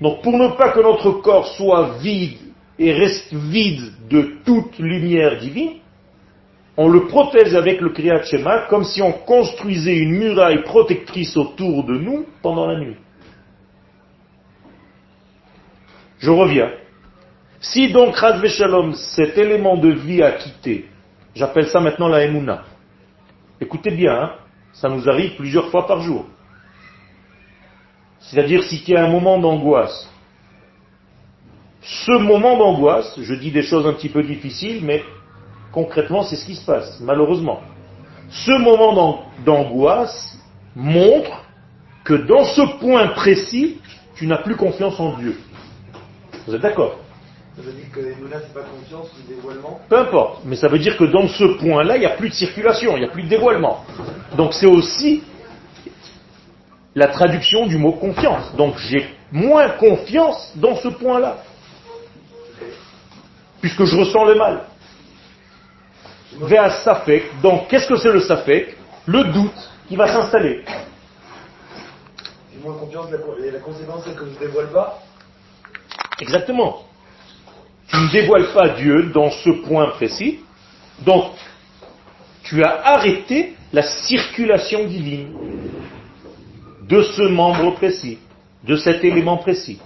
Donc 0.00 0.22
pour 0.22 0.36
ne 0.38 0.48
pas 0.56 0.72
que 0.72 0.80
notre 0.80 1.10
corps 1.22 1.48
soit 1.48 1.98
vide 2.00 2.38
et 2.78 2.92
reste 2.92 3.32
vide 3.32 3.92
de 4.08 4.36
toute 4.44 4.78
lumière 4.78 5.38
divine, 5.38 5.76
on 6.76 6.88
le 6.88 7.06
protège 7.06 7.54
avec 7.54 7.80
le 7.80 7.88
Kriyat 7.90 8.22
Shema 8.24 8.66
comme 8.68 8.84
si 8.84 9.00
on 9.00 9.12
construisait 9.12 9.96
une 9.96 10.18
muraille 10.18 10.62
protectrice 10.62 11.36
autour 11.36 11.84
de 11.84 11.96
nous 11.96 12.26
pendant 12.42 12.66
la 12.66 12.78
nuit. 12.78 12.96
Je 16.18 16.30
reviens. 16.30 16.70
Si 17.60 17.90
donc 17.90 18.16
Radve 18.16 18.46
Shalom, 18.48 18.92
cet 18.94 19.38
élément 19.38 19.78
de 19.78 19.88
vie 19.88 20.22
a 20.22 20.32
quitté, 20.32 20.86
j'appelle 21.34 21.68
ça 21.68 21.80
maintenant 21.80 22.08
la 22.08 22.24
Emouna. 22.24 22.64
Écoutez 23.60 23.90
bien, 23.90 24.12
hein, 24.12 24.32
ça 24.74 24.90
nous 24.90 25.08
arrive 25.08 25.36
plusieurs 25.36 25.70
fois 25.70 25.86
par 25.86 26.00
jour. 26.02 26.26
C'est-à-dire 28.26 28.62
si 28.64 28.82
y 28.86 28.96
a 28.96 29.04
un 29.04 29.10
moment 29.10 29.38
d'angoisse, 29.38 30.08
ce 31.82 32.12
moment 32.18 32.56
d'angoisse, 32.58 33.14
je 33.20 33.34
dis 33.34 33.52
des 33.52 33.62
choses 33.62 33.86
un 33.86 33.92
petit 33.92 34.08
peu 34.08 34.22
difficiles, 34.22 34.80
mais 34.82 35.04
concrètement 35.72 36.22
c'est 36.24 36.36
ce 36.36 36.44
qui 36.44 36.56
se 36.56 36.66
passe, 36.66 36.98
malheureusement. 37.00 37.60
Ce 38.28 38.50
moment 38.50 39.22
d'angoisse 39.44 40.36
montre 40.74 41.44
que 42.04 42.14
dans 42.14 42.44
ce 42.44 42.78
point 42.80 43.08
précis, 43.08 43.80
tu 44.16 44.26
n'as 44.26 44.38
plus 44.38 44.56
confiance 44.56 44.98
en 44.98 45.16
Dieu. 45.18 45.38
Vous 46.46 46.54
êtes 46.54 46.62
d'accord? 46.62 46.98
Ça 47.56 47.62
veut 47.62 47.72
dire 47.72 47.90
que 47.92 48.00
c'est 48.02 48.54
pas 48.54 48.60
confiance, 48.62 49.08
dévoilement? 49.28 49.80
Peu 49.88 49.98
importe, 49.98 50.40
mais 50.44 50.56
ça 50.56 50.68
veut 50.68 50.78
dire 50.78 50.96
que 50.96 51.04
dans 51.04 51.28
ce 51.28 51.44
point-là, 51.58 51.96
il 51.96 52.00
n'y 52.00 52.06
a 52.06 52.16
plus 52.16 52.28
de 52.28 52.34
circulation, 52.34 52.96
il 52.96 53.00
n'y 53.00 53.06
a 53.06 53.10
plus 53.10 53.22
de 53.22 53.28
dévoilement. 53.28 53.84
Donc 54.36 54.52
c'est 54.52 54.66
aussi 54.66 55.22
la 56.96 57.08
traduction 57.08 57.66
du 57.66 57.76
mot 57.76 57.92
confiance. 57.92 58.56
Donc 58.56 58.78
j'ai 58.78 59.06
moins 59.30 59.68
confiance 59.68 60.52
dans 60.56 60.74
ce 60.76 60.88
point-là. 60.88 61.36
Puisque 63.60 63.84
je 63.84 63.96
ressens 63.96 64.24
le 64.24 64.34
mal. 64.34 64.62
Vers 66.40 66.72
safek. 66.82 67.40
Donc 67.42 67.68
qu'est-ce 67.68 67.86
que 67.86 67.96
c'est 67.96 68.10
le 68.10 68.20
safek? 68.20 68.76
Le 69.04 69.24
doute 69.24 69.70
qui 69.88 69.94
va 69.94 70.08
s'installer. 70.08 70.64
J'ai 72.52 72.60
moins 72.64 72.78
confiance 72.78 73.08
et 73.44 73.50
la 73.50 73.58
conséquence 73.60 74.02
c'est 74.04 74.16
que 74.16 74.24
je 74.24 74.30
ne 74.30 74.38
dévoile 74.38 74.72
pas 74.72 75.02
Exactement. 76.18 76.82
Tu 77.88 77.96
ne 77.96 78.10
dévoiles 78.10 78.52
pas 78.54 78.70
Dieu 78.70 79.10
dans 79.14 79.30
ce 79.30 79.50
point 79.50 79.90
précis. 79.90 80.40
Donc 81.00 81.32
tu 82.42 82.64
as 82.64 82.80
arrêté 82.86 83.54
la 83.72 83.82
circulation 83.82 84.86
divine 84.86 85.34
de 86.88 87.02
ce 87.02 87.22
membre 87.22 87.74
précis, 87.74 88.18
de 88.64 88.76
cet 88.76 89.04
élément 89.04 89.38
précis. 89.38 89.80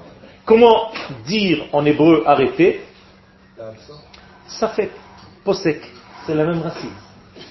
Comment 0.45 0.91
dire 1.27 1.67
en 1.73 1.85
hébreu 1.85 2.25
arrêter 2.27 2.81
Ça 4.47 4.69
fait 4.69 4.91
posek, 5.45 5.81
c'est 6.27 6.35
la 6.35 6.45
même 6.45 6.61
racine. 6.61 6.91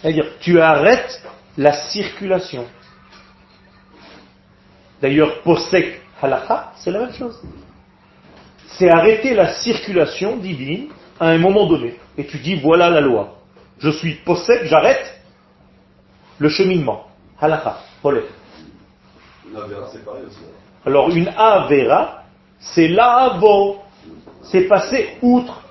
C'est-à-dire, 0.02 0.26
tu 0.40 0.60
arrêtes 0.60 1.22
la 1.58 1.74
circulation. 1.74 2.66
D'ailleurs, 5.02 5.42
posek 5.42 6.02
halakha, 6.22 6.74
c'est 6.78 6.92
la 6.92 7.00
même 7.00 7.14
chose. 7.14 7.40
C'est 8.68 8.90
arrêter 8.90 9.34
la 9.34 9.54
circulation 9.54 10.38
divine 10.38 10.90
à 11.20 11.30
un 11.30 11.38
moment 11.38 11.68
donné. 11.68 11.96
Et 12.18 12.26
tu 12.26 12.38
dis, 12.38 12.56
voilà 12.56 12.90
la 12.90 13.02
loi. 13.02 13.38
Je 13.80 13.90
suis 13.90 14.16
posek, 14.16 14.66
j'arrête 14.66 15.22
le 16.38 16.50
cheminement. 16.50 17.08
Halakha, 17.40 17.80
polek. 18.02 18.26
Alors 20.86 21.10
une 21.10 21.28
avera, 21.30 22.24
c'est 22.60 22.88
l'avo, 22.88 23.78
c'est 24.44 24.62
passer 24.64 25.18
outre. 25.22 25.62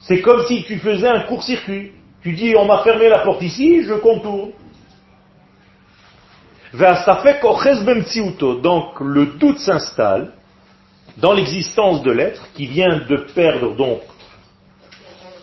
C'est 0.00 0.20
comme 0.20 0.44
si 0.46 0.64
tu 0.64 0.78
faisais 0.78 1.08
un 1.08 1.20
court-circuit. 1.20 1.92
Tu 2.22 2.32
dis, 2.32 2.54
on 2.56 2.64
m'a 2.64 2.78
fermé 2.82 3.08
la 3.08 3.18
porte 3.20 3.42
ici, 3.42 3.82
je 3.84 3.94
contourne. 3.94 4.52
Donc 8.62 9.00
le 9.00 9.26
doute 9.38 9.58
s'installe 9.58 10.32
dans 11.18 11.32
l'existence 11.32 12.02
de 12.02 12.10
l'être 12.10 12.48
qui 12.54 12.66
vient 12.66 12.98
de 13.08 13.16
perdre 13.34 13.76
donc 13.76 14.00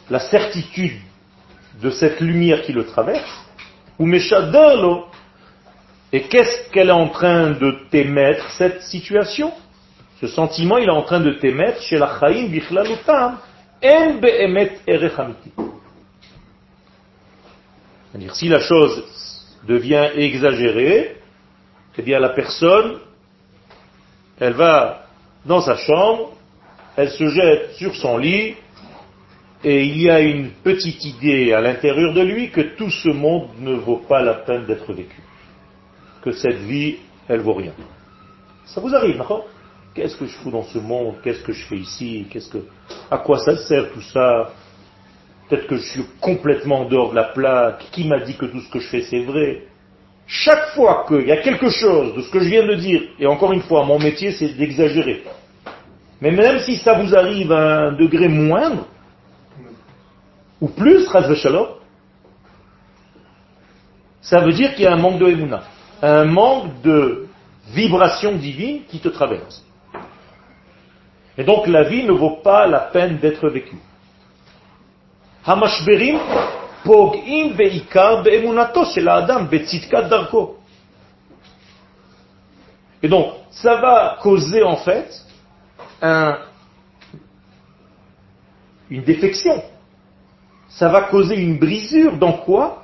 la 0.10 0.20
certitude 0.20 1.00
de 1.82 1.90
cette 1.90 2.20
lumière 2.20 2.64
qui 2.64 2.74
le 2.74 2.86
traverse, 2.86 3.46
ou 3.98 4.06
Et 6.14 6.24
qu'est-ce 6.24 6.70
qu'elle 6.72 6.90
est 6.90 6.92
en 6.92 7.10
train 7.10 7.52
de 7.52 7.76
t'émettre, 7.90 8.52
cette 8.52 8.82
situation? 8.84 9.52
Ce 10.20 10.28
sentiment, 10.28 10.78
il 10.78 10.88
est 10.88 10.92
en 10.92 11.04
train 11.04 11.22
de 11.22 11.32
t'émettre 11.32 11.82
chez 11.82 11.98
la 11.98 12.20
chaim 12.20 12.48
bichlalutam, 12.48 13.38
en 13.84 14.14
be'emet 14.16 14.74
erechamiti. 14.88 15.52
C'est-à-dire, 18.12 18.36
si 18.36 18.50
la 18.50 18.60
chose 18.60 19.04
devient 19.68 20.10
exagérée, 20.16 21.16
eh 21.98 22.02
bien 22.02 22.20
la 22.20 22.30
personne, 22.30 23.00
elle 24.40 24.54
va 24.54 25.06
dans 25.46 25.62
sa 25.62 25.78
chambre, 25.78 26.34
elle 26.98 27.10
se 27.10 27.28
jette 27.30 27.72
sur 27.74 27.96
son 27.96 28.18
lit, 28.18 28.56
et 29.64 29.84
il 29.84 30.02
y 30.02 30.10
a 30.10 30.20
une 30.20 30.50
petite 30.50 31.06
idée 31.06 31.54
à 31.54 31.62
l'intérieur 31.62 32.14
de 32.14 32.22
lui 32.22 32.50
que 32.50 32.62
tout 32.62 32.90
ce 32.90 33.10
monde 33.10 33.50
ne 33.60 33.76
vaut 33.76 34.02
pas 34.08 34.22
la 34.22 34.34
peine 34.34 34.66
d'être 34.66 34.92
vécu. 34.92 35.22
Que 36.22 36.32
cette 36.32 36.58
vie, 36.58 36.98
elle 37.28 37.42
vaut 37.42 37.54
rien. 37.54 37.74
Ça 38.66 38.82
vous 38.82 38.94
arrive, 38.94 39.18
d'accord 39.18 39.46
Qu'est-ce 39.94 40.16
que 40.16 40.26
je 40.26 40.36
fous 40.38 40.52
dans 40.52 40.64
ce 40.64 40.78
monde? 40.78 41.16
Qu'est-ce 41.24 41.44
que 41.44 41.52
je 41.52 41.66
fais 41.66 41.78
ici? 41.78 42.26
Qu'est-ce 42.30 42.50
que, 42.50 42.60
À 43.10 43.18
quoi 43.18 43.40
ça 43.40 43.58
sert 43.58 43.92
tout 43.92 44.02
ça? 44.02 44.52
Peut-être 45.50 45.68
que 45.68 45.76
je 45.76 45.82
suis 45.82 46.06
complètement 46.22 46.86
dehors 46.86 47.12
de 47.12 47.16
la 47.16 47.26
plaque. 47.26 47.88
Qui 47.92 48.08
m'a 48.08 48.20
dit 48.20 48.38
que 48.38 48.46
tout 48.46 48.62
ce 48.62 48.72
que 48.72 48.80
je 48.80 48.88
fais, 48.88 49.02
c'est 49.02 49.24
vrai? 49.24 49.64
Chaque 50.28 50.70
fois 50.76 51.06
qu'il 51.08 51.28
y 51.28 51.32
a 51.32 51.38
quelque 51.38 51.70
chose 51.70 52.16
de 52.16 52.22
ce 52.22 52.32
que 52.32 52.40
je 52.40 52.50
viens 52.50 52.66
de 52.66 52.76
dire, 52.76 53.02
et 53.20 53.28
encore 53.28 53.52
une 53.52 53.62
fois, 53.64 53.84
mon 53.84 54.00
métier, 54.00 54.32
c'est 54.32 54.54
d'exagérer. 54.54 55.24
Mais 56.22 56.32
même 56.32 56.60
si 56.60 56.78
ça 56.78 56.94
vous 56.94 57.14
arrive 57.14 57.52
à 57.52 57.88
un 57.88 57.92
degré 57.92 58.30
moindre, 58.30 58.88
ou 60.62 60.70
plus, 60.70 61.06
ça 64.22 64.40
veut 64.40 64.54
dire 64.54 64.74
qu'il 64.76 64.84
y 64.86 64.88
a 64.88 64.94
un 64.94 64.98
manque 64.98 65.20
de 65.20 65.28
Emouna, 65.28 65.64
un 66.02 66.26
manque 66.26 66.82
de 66.82 67.28
vibration 67.68 68.36
divine 68.36 68.84
qui 68.86 69.00
te 69.00 69.10
traverse. 69.10 69.64
Et 71.38 71.44
donc 71.44 71.68
la 71.68 71.84
vie 71.84 72.04
ne 72.04 72.12
vaut 72.12 72.38
pas 72.44 72.68
la 72.68 72.80
peine 72.80 73.18
d'être 73.18 73.48
vécue. 73.50 73.80
Darko. 80.10 80.58
Et 83.04 83.08
donc, 83.08 83.34
ça 83.50 83.78
va 83.78 84.18
causer 84.22 84.64
en 84.64 84.78
fait 84.78 85.10
un, 86.02 86.38
une 88.90 89.04
défection 89.04 89.64
ça 90.72 90.88
va 90.88 91.04
causer 91.04 91.36
une 91.36 91.60
brisure 91.60 92.18
dans 92.18 92.34
quoi? 92.34 92.81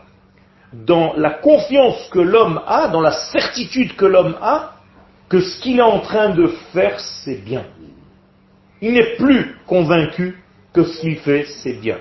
Dans 0.73 1.13
la 1.13 1.31
confiance 1.31 2.09
que 2.09 2.19
l'homme 2.19 2.61
a, 2.67 2.89
dans 2.89 3.01
la 3.01 3.11
certitude 3.11 3.95
que 3.95 4.05
l'homme 4.05 4.35
a, 4.41 4.73
que 5.29 5.39
ce 5.39 5.61
qu'il 5.61 5.79
est 5.79 5.81
en 5.81 5.99
train 5.99 6.29
de 6.29 6.47
faire, 6.73 6.99
c'est 6.99 7.43
bien. 7.43 7.65
Il 8.81 8.93
n'est 8.93 9.15
plus 9.15 9.57
convaincu 9.65 10.41
que 10.73 10.83
ce 10.83 11.01
qu'il 11.01 11.17
fait, 11.17 11.45
c'est 11.45 11.73
bien. 11.73 11.97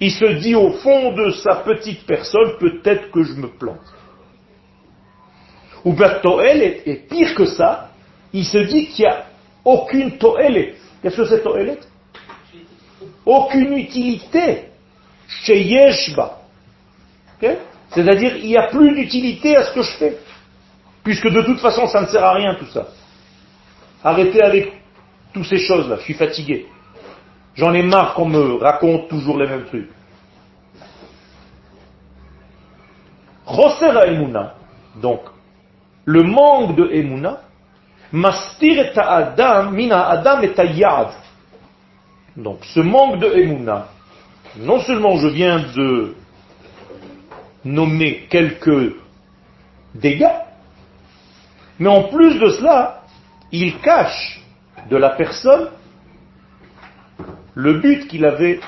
Il 0.00 0.10
se 0.10 0.24
dit 0.40 0.54
au 0.54 0.72
fond 0.72 1.12
de 1.12 1.30
sa 1.30 1.56
petite 1.56 2.04
personne, 2.06 2.56
peut-être 2.58 3.10
que 3.10 3.22
je 3.22 3.34
me 3.34 3.48
plante. 3.48 3.78
Ou 5.84 5.92
bien 5.92 6.08
Toel 6.22 6.62
est, 6.84 7.08
pire 7.08 7.34
que 7.34 7.46
ça, 7.46 7.90
il 8.32 8.44
se 8.44 8.58
dit 8.58 8.86
qu'il 8.88 9.04
n'y 9.04 9.10
a 9.10 9.26
aucune 9.64 10.18
Toelet. 10.18 10.74
Qu'est-ce 11.02 11.16
que 11.16 11.26
c'est 11.26 11.42
Toelet 11.42 11.78
Aucune 13.24 13.74
utilité 13.74 14.64
chez 15.28 15.62
Yeshba. 15.62 16.38
C'est-à-dire, 17.94 18.36
il 18.36 18.46
n'y 18.46 18.56
a 18.56 18.68
plus 18.68 18.94
d'utilité 18.94 19.56
à 19.56 19.64
ce 19.64 19.74
que 19.74 19.82
je 19.82 19.92
fais. 19.92 20.18
Puisque 21.04 21.28
de 21.28 21.42
toute 21.42 21.60
façon, 21.60 21.86
ça 21.86 22.00
ne 22.00 22.06
sert 22.06 22.24
à 22.24 22.32
rien 22.34 22.54
tout 22.54 22.66
ça. 22.66 22.86
Arrêtez 24.04 24.42
avec 24.42 24.72
toutes 25.32 25.46
ces 25.46 25.58
choses-là, 25.58 25.96
je 25.98 26.02
suis 26.02 26.14
fatigué. 26.14 26.66
J'en 27.54 27.74
ai 27.74 27.82
marre 27.82 28.14
qu'on 28.14 28.26
me 28.26 28.54
raconte 28.54 29.08
toujours 29.08 29.38
les 29.38 29.46
mêmes 29.46 29.66
trucs. 29.66 29.90
Chosera 33.46 34.06
Emuna, 34.06 34.54
donc, 35.00 35.20
le 36.04 36.22
manque 36.22 36.76
de 36.76 36.88
Emuna, 36.90 37.40
mastir 38.12 38.78
et 38.78 38.98
adam, 38.98 39.70
mina 39.70 40.08
adam 40.08 40.40
et 40.42 40.52
Donc, 42.36 42.64
ce 42.64 42.80
manque 42.80 43.18
de 43.18 43.26
Emuna, 43.26 43.88
non 44.56 44.80
seulement 44.80 45.16
je 45.16 45.28
viens 45.28 45.58
de 45.74 46.14
nommer 47.64 48.26
quelques 48.28 48.94
dégâts, 49.94 50.26
mais 51.78 51.88
en 51.88 52.04
plus 52.04 52.38
de 52.38 52.48
cela, 52.50 53.02
il 53.50 53.78
cache 53.78 54.40
de 54.90 54.96
la 54.96 55.10
personne 55.10 55.68
le 57.54 57.74
but 57.74 58.08
qu'il 58.08 58.24
avait 58.24 58.60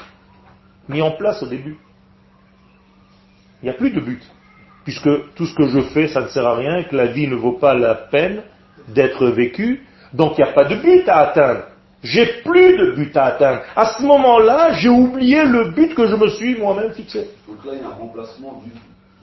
mis 0.88 1.02
en 1.02 1.12
place 1.12 1.42
au 1.42 1.46
début. 1.46 1.78
Il 3.62 3.66
n'y 3.66 3.70
a 3.70 3.74
plus 3.74 3.90
de 3.90 4.00
but, 4.00 4.22
puisque 4.84 5.08
tout 5.34 5.46
ce 5.46 5.54
que 5.54 5.68
je 5.68 5.80
fais, 5.80 6.08
ça 6.08 6.20
ne 6.20 6.28
sert 6.28 6.46
à 6.46 6.56
rien, 6.56 6.78
et 6.78 6.84
que 6.84 6.96
la 6.96 7.06
vie 7.06 7.26
ne 7.26 7.34
vaut 7.34 7.52
pas 7.52 7.74
la 7.74 7.94
peine 7.94 8.42
d'être 8.88 9.28
vécue, 9.28 9.86
donc 10.12 10.36
il 10.36 10.44
n'y 10.44 10.50
a 10.50 10.52
pas 10.52 10.64
de 10.64 10.76
but 10.76 11.08
à 11.08 11.20
atteindre. 11.20 11.62
J'ai 12.04 12.26
plus 12.42 12.76
de 12.76 12.92
but 12.92 13.16
à 13.16 13.24
atteindre. 13.24 13.62
À 13.74 13.86
ce 13.86 14.02
moment-là, 14.02 14.74
j'ai 14.74 14.90
oublié 14.90 15.42
le 15.42 15.70
but 15.70 15.94
que 15.94 16.06
je 16.06 16.14
me 16.14 16.28
suis 16.28 16.54
moi-même 16.56 16.92
fixé. 16.92 17.30
Donc 17.48 17.64
là, 17.64 17.72
il 17.74 17.80
y 17.80 17.82
a 17.82 17.88
un 17.88 17.94
remplacement 17.94 18.62
du. 18.62 18.70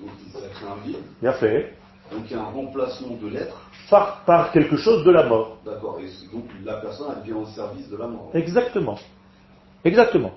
Donc 0.04 0.10
ça 0.34 0.40
crée 0.52 0.66
un 0.66 0.84
vide. 0.84 0.98
Bien 1.22 1.34
fait. 1.34 1.76
Donc 2.12 2.24
il 2.26 2.36
y 2.36 2.40
a 2.40 2.42
un 2.42 2.52
remplacement 2.52 3.16
de 3.22 3.28
l'être. 3.28 3.56
Par, 3.90 4.24
par 4.26 4.52
quelque 4.52 4.78
chose 4.78 5.04
de 5.04 5.12
la 5.12 5.24
mort. 5.24 5.58
D'accord. 5.64 6.00
Et 6.00 6.08
donc 6.34 6.46
la 6.66 6.78
personne, 6.78 7.08
elle 7.16 7.24
vient 7.24 7.36
au 7.36 7.46
service 7.46 7.88
de 7.88 7.98
la 7.98 8.08
mort. 8.08 8.32
Exactement. 8.34 8.98
Exactement. 9.86 10.32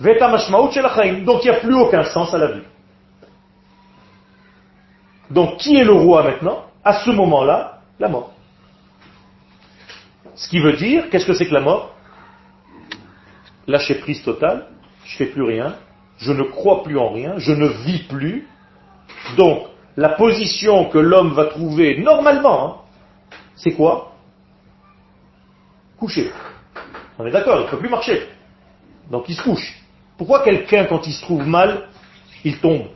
Donc 0.00 1.44
il 1.44 1.50
n'y 1.50 1.56
a 1.56 1.60
plus 1.60 1.74
aucun 1.74 2.04
sens 2.04 2.32
à 2.32 2.38
la 2.38 2.52
vie. 2.52 2.62
Donc 5.30 5.58
qui 5.58 5.76
est 5.76 5.84
le 5.84 5.92
roi 5.92 6.22
maintenant? 6.22 6.64
À 6.82 7.04
ce 7.04 7.10
moment-là, 7.10 7.80
la 8.00 8.08
mort. 8.08 8.32
Ce 10.34 10.48
qui 10.48 10.58
veut 10.60 10.74
dire, 10.74 11.10
qu'est-ce 11.10 11.26
que 11.26 11.34
c'est 11.34 11.46
que 11.46 11.54
la 11.54 11.60
mort? 11.60 11.94
Lâcher 13.66 13.96
prise 13.96 14.22
totale, 14.22 14.66
je 15.04 15.16
fais 15.16 15.26
plus 15.26 15.42
rien, 15.42 15.76
je 16.18 16.32
ne 16.32 16.42
crois 16.42 16.82
plus 16.82 16.98
en 16.98 17.10
rien, 17.10 17.34
je 17.38 17.52
ne 17.52 17.66
vis 17.68 18.04
plus. 18.04 18.48
Donc, 19.36 19.66
la 19.96 20.10
position 20.10 20.86
que 20.86 20.98
l'homme 20.98 21.32
va 21.32 21.46
trouver 21.46 21.98
normalement, 21.98 22.66
hein, 22.66 22.76
c'est 23.56 23.72
quoi? 23.72 24.12
Coucher. 25.98 26.32
On 27.18 27.26
est 27.26 27.30
d'accord, 27.30 27.60
il 27.60 27.66
ne 27.66 27.70
peut 27.70 27.78
plus 27.78 27.90
marcher. 27.90 28.26
Donc 29.10 29.28
il 29.28 29.36
se 29.36 29.42
couche. 29.42 29.80
Pourquoi 30.16 30.42
quelqu'un, 30.42 30.86
quand 30.86 31.06
il 31.06 31.12
se 31.12 31.22
trouve 31.22 31.46
mal, 31.46 31.88
il 32.44 32.58
tombe? 32.58 32.86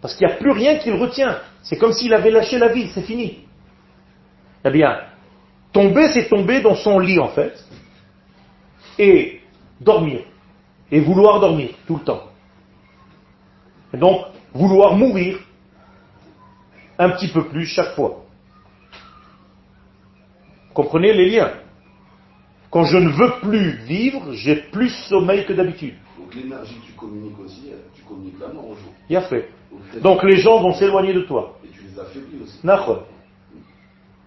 Parce 0.00 0.14
qu'il 0.14 0.26
n'y 0.26 0.32
a 0.32 0.36
plus 0.36 0.50
rien 0.50 0.78
qui 0.78 0.90
le 0.90 0.96
retient. 0.96 1.38
C'est 1.62 1.76
comme 1.76 1.92
s'il 1.92 2.14
avait 2.14 2.30
lâché 2.30 2.58
la 2.58 2.68
vie, 2.68 2.88
c'est 2.94 3.02
fini. 3.02 3.40
Eh 4.64 4.70
bien, 4.70 4.98
Tomber, 5.72 6.08
c'est 6.12 6.28
tomber 6.28 6.60
dans 6.60 6.74
son 6.74 6.98
lit 6.98 7.18
en 7.18 7.28
fait, 7.28 7.54
et 8.98 9.40
dormir, 9.80 10.22
et 10.90 11.00
vouloir 11.00 11.40
dormir 11.40 11.70
tout 11.86 11.96
le 11.96 12.02
temps. 12.02 12.24
Et 13.92 13.96
donc, 13.96 14.26
vouloir 14.52 14.94
mourir 14.96 15.38
un 16.98 17.10
petit 17.10 17.28
peu 17.28 17.48
plus 17.48 17.66
chaque 17.66 17.94
fois. 17.94 18.24
Comprenez 20.74 21.12
les 21.12 21.30
liens 21.30 21.52
Quand 22.70 22.84
je 22.84 22.96
ne 22.96 23.08
veux 23.08 23.40
plus 23.40 23.76
vivre, 23.86 24.32
j'ai 24.32 24.56
plus 24.56 24.90
sommeil 25.08 25.44
que 25.44 25.52
d'habitude. 25.52 25.94
Donc 26.18 26.34
l'énergie 26.34 26.74
que 26.76 26.86
tu 26.86 26.92
communiques 26.92 27.38
aussi, 27.40 27.72
tu 27.94 28.02
communiques 28.02 28.38
la 28.40 28.48
mort 28.48 28.70
aux 28.70 28.74
gens. 28.74 28.92
Il 29.08 29.16
a 29.16 29.22
fait. 29.22 29.48
Donc 30.02 30.22
les 30.22 30.36
gens 30.36 30.60
vont 30.60 30.74
s'éloigner 30.74 31.12
de 31.12 31.22
toi. 31.22 31.58
Et 31.64 31.68
tu 31.68 31.82
les 31.82 31.98
affaiblis 31.98 32.42
aussi. 32.42 32.58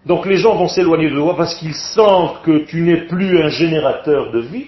Donc 0.05 0.25
les 0.25 0.37
gens 0.37 0.55
vont 0.55 0.67
s'éloigner 0.67 1.09
de 1.09 1.15
toi 1.15 1.35
parce 1.37 1.55
qu'ils 1.55 1.75
sentent 1.75 2.41
que 2.43 2.65
tu 2.65 2.81
n'es 2.81 3.07
plus 3.07 3.41
un 3.41 3.49
générateur 3.49 4.31
de 4.31 4.39
vie. 4.39 4.67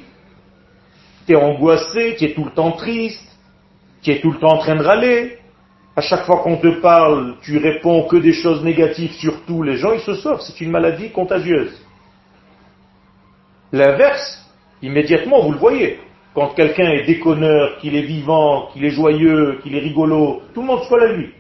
Tu 1.28 1.34
es 1.34 1.36
angoissé, 1.36 2.16
tu 2.18 2.26
es 2.26 2.34
tout 2.34 2.46
le 2.46 2.52
temps 2.52 2.72
triste, 2.72 3.28
tu 4.02 4.12
es 4.12 4.22
tout 4.22 4.32
le 4.32 4.40
temps 4.40 4.54
en 4.54 4.58
train 4.60 4.76
de 4.76 4.84
râler. 4.84 5.40
À 5.98 6.02
chaque 6.02 6.26
fois 6.26 6.40
qu'on 6.40 6.58
te 6.58 6.80
parle, 6.82 7.36
tu 7.42 7.58
réponds 7.58 8.04
que 8.04 8.18
des 8.18 8.34
choses 8.34 8.64
négatives 8.64 9.14
sur 9.14 9.46
tout. 9.46 9.64
Les 9.64 9.78
gens, 9.78 9.94
ils 9.94 10.02
se 10.02 10.16
sauvent. 10.16 10.42
C'est 10.42 10.60
une 10.62 10.72
maladie 10.72 11.10
contagieuse. 11.10 11.82
L'inverse, 13.72 14.46
immédiatement, 14.82 15.42
vous 15.42 15.54
le 15.54 15.58
voyez. 15.58 16.00
Quand 16.34 16.50
quelqu'un 16.50 16.92
est 16.92 17.06
déconneur, 17.06 17.78
qu'il 17.78 17.96
est 17.96 18.02
vivant, 18.02 18.68
qu'il 18.74 18.84
est 18.84 18.90
joyeux, 18.90 19.60
qu'il 19.64 19.76
est 19.76 19.80
rigolo, 19.80 20.42
tout 20.54 20.62
le 20.62 20.68
monde 20.68 20.84
se 20.84 20.90
colle 20.90 21.04
à 21.04 21.14
lui. 21.14 21.32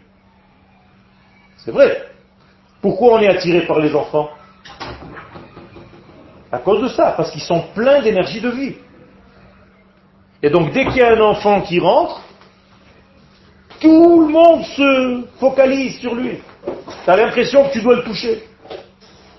C'est 1.58 1.72
vrai. 1.72 2.14
Pourquoi 2.86 3.13
on 3.15 3.19
est 3.19 3.28
attiré 3.28 3.62
par 3.62 3.80
les 3.80 3.95
enfants? 3.95 4.30
À 6.52 6.60
cause 6.60 6.84
de 6.84 6.88
ça, 6.89 7.15
parce 7.17 7.32
qu'ils 7.32 7.41
sont 7.41 7.63
pleins 7.74 8.00
d'énergie 8.04 8.39
de 8.39 8.50
vie. 8.52 8.76
Et 10.43 10.52
donc 10.52 10.71
dès 10.71 10.86
qu'il 10.86 10.98
y 10.98 11.02
a 11.02 11.13
un 11.13 11.19
enfant 11.19 11.62
qui 11.62 11.80
rentre, 11.80 12.21
tout 13.82 14.21
le 14.21 14.28
monde 14.28 14.63
se 14.65 15.24
focalise 15.39 15.98
sur 16.00 16.13
lui. 16.13 16.38
Tu 17.06 17.10
as 17.10 17.17
l'impression 17.17 17.67
que 17.67 17.74
tu 17.74 17.82
dois 17.82 17.95
le 17.95 18.04
toucher. 18.04 18.43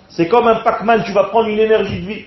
C'est 0.09 0.27
comme 0.27 0.49
un 0.49 0.57
Pac-Man, 0.57 1.05
tu 1.07 1.13
vas 1.13 1.29
prendre 1.29 1.47
une 1.47 1.61
énergie 1.61 2.01
de 2.01 2.07
vie. 2.09 2.25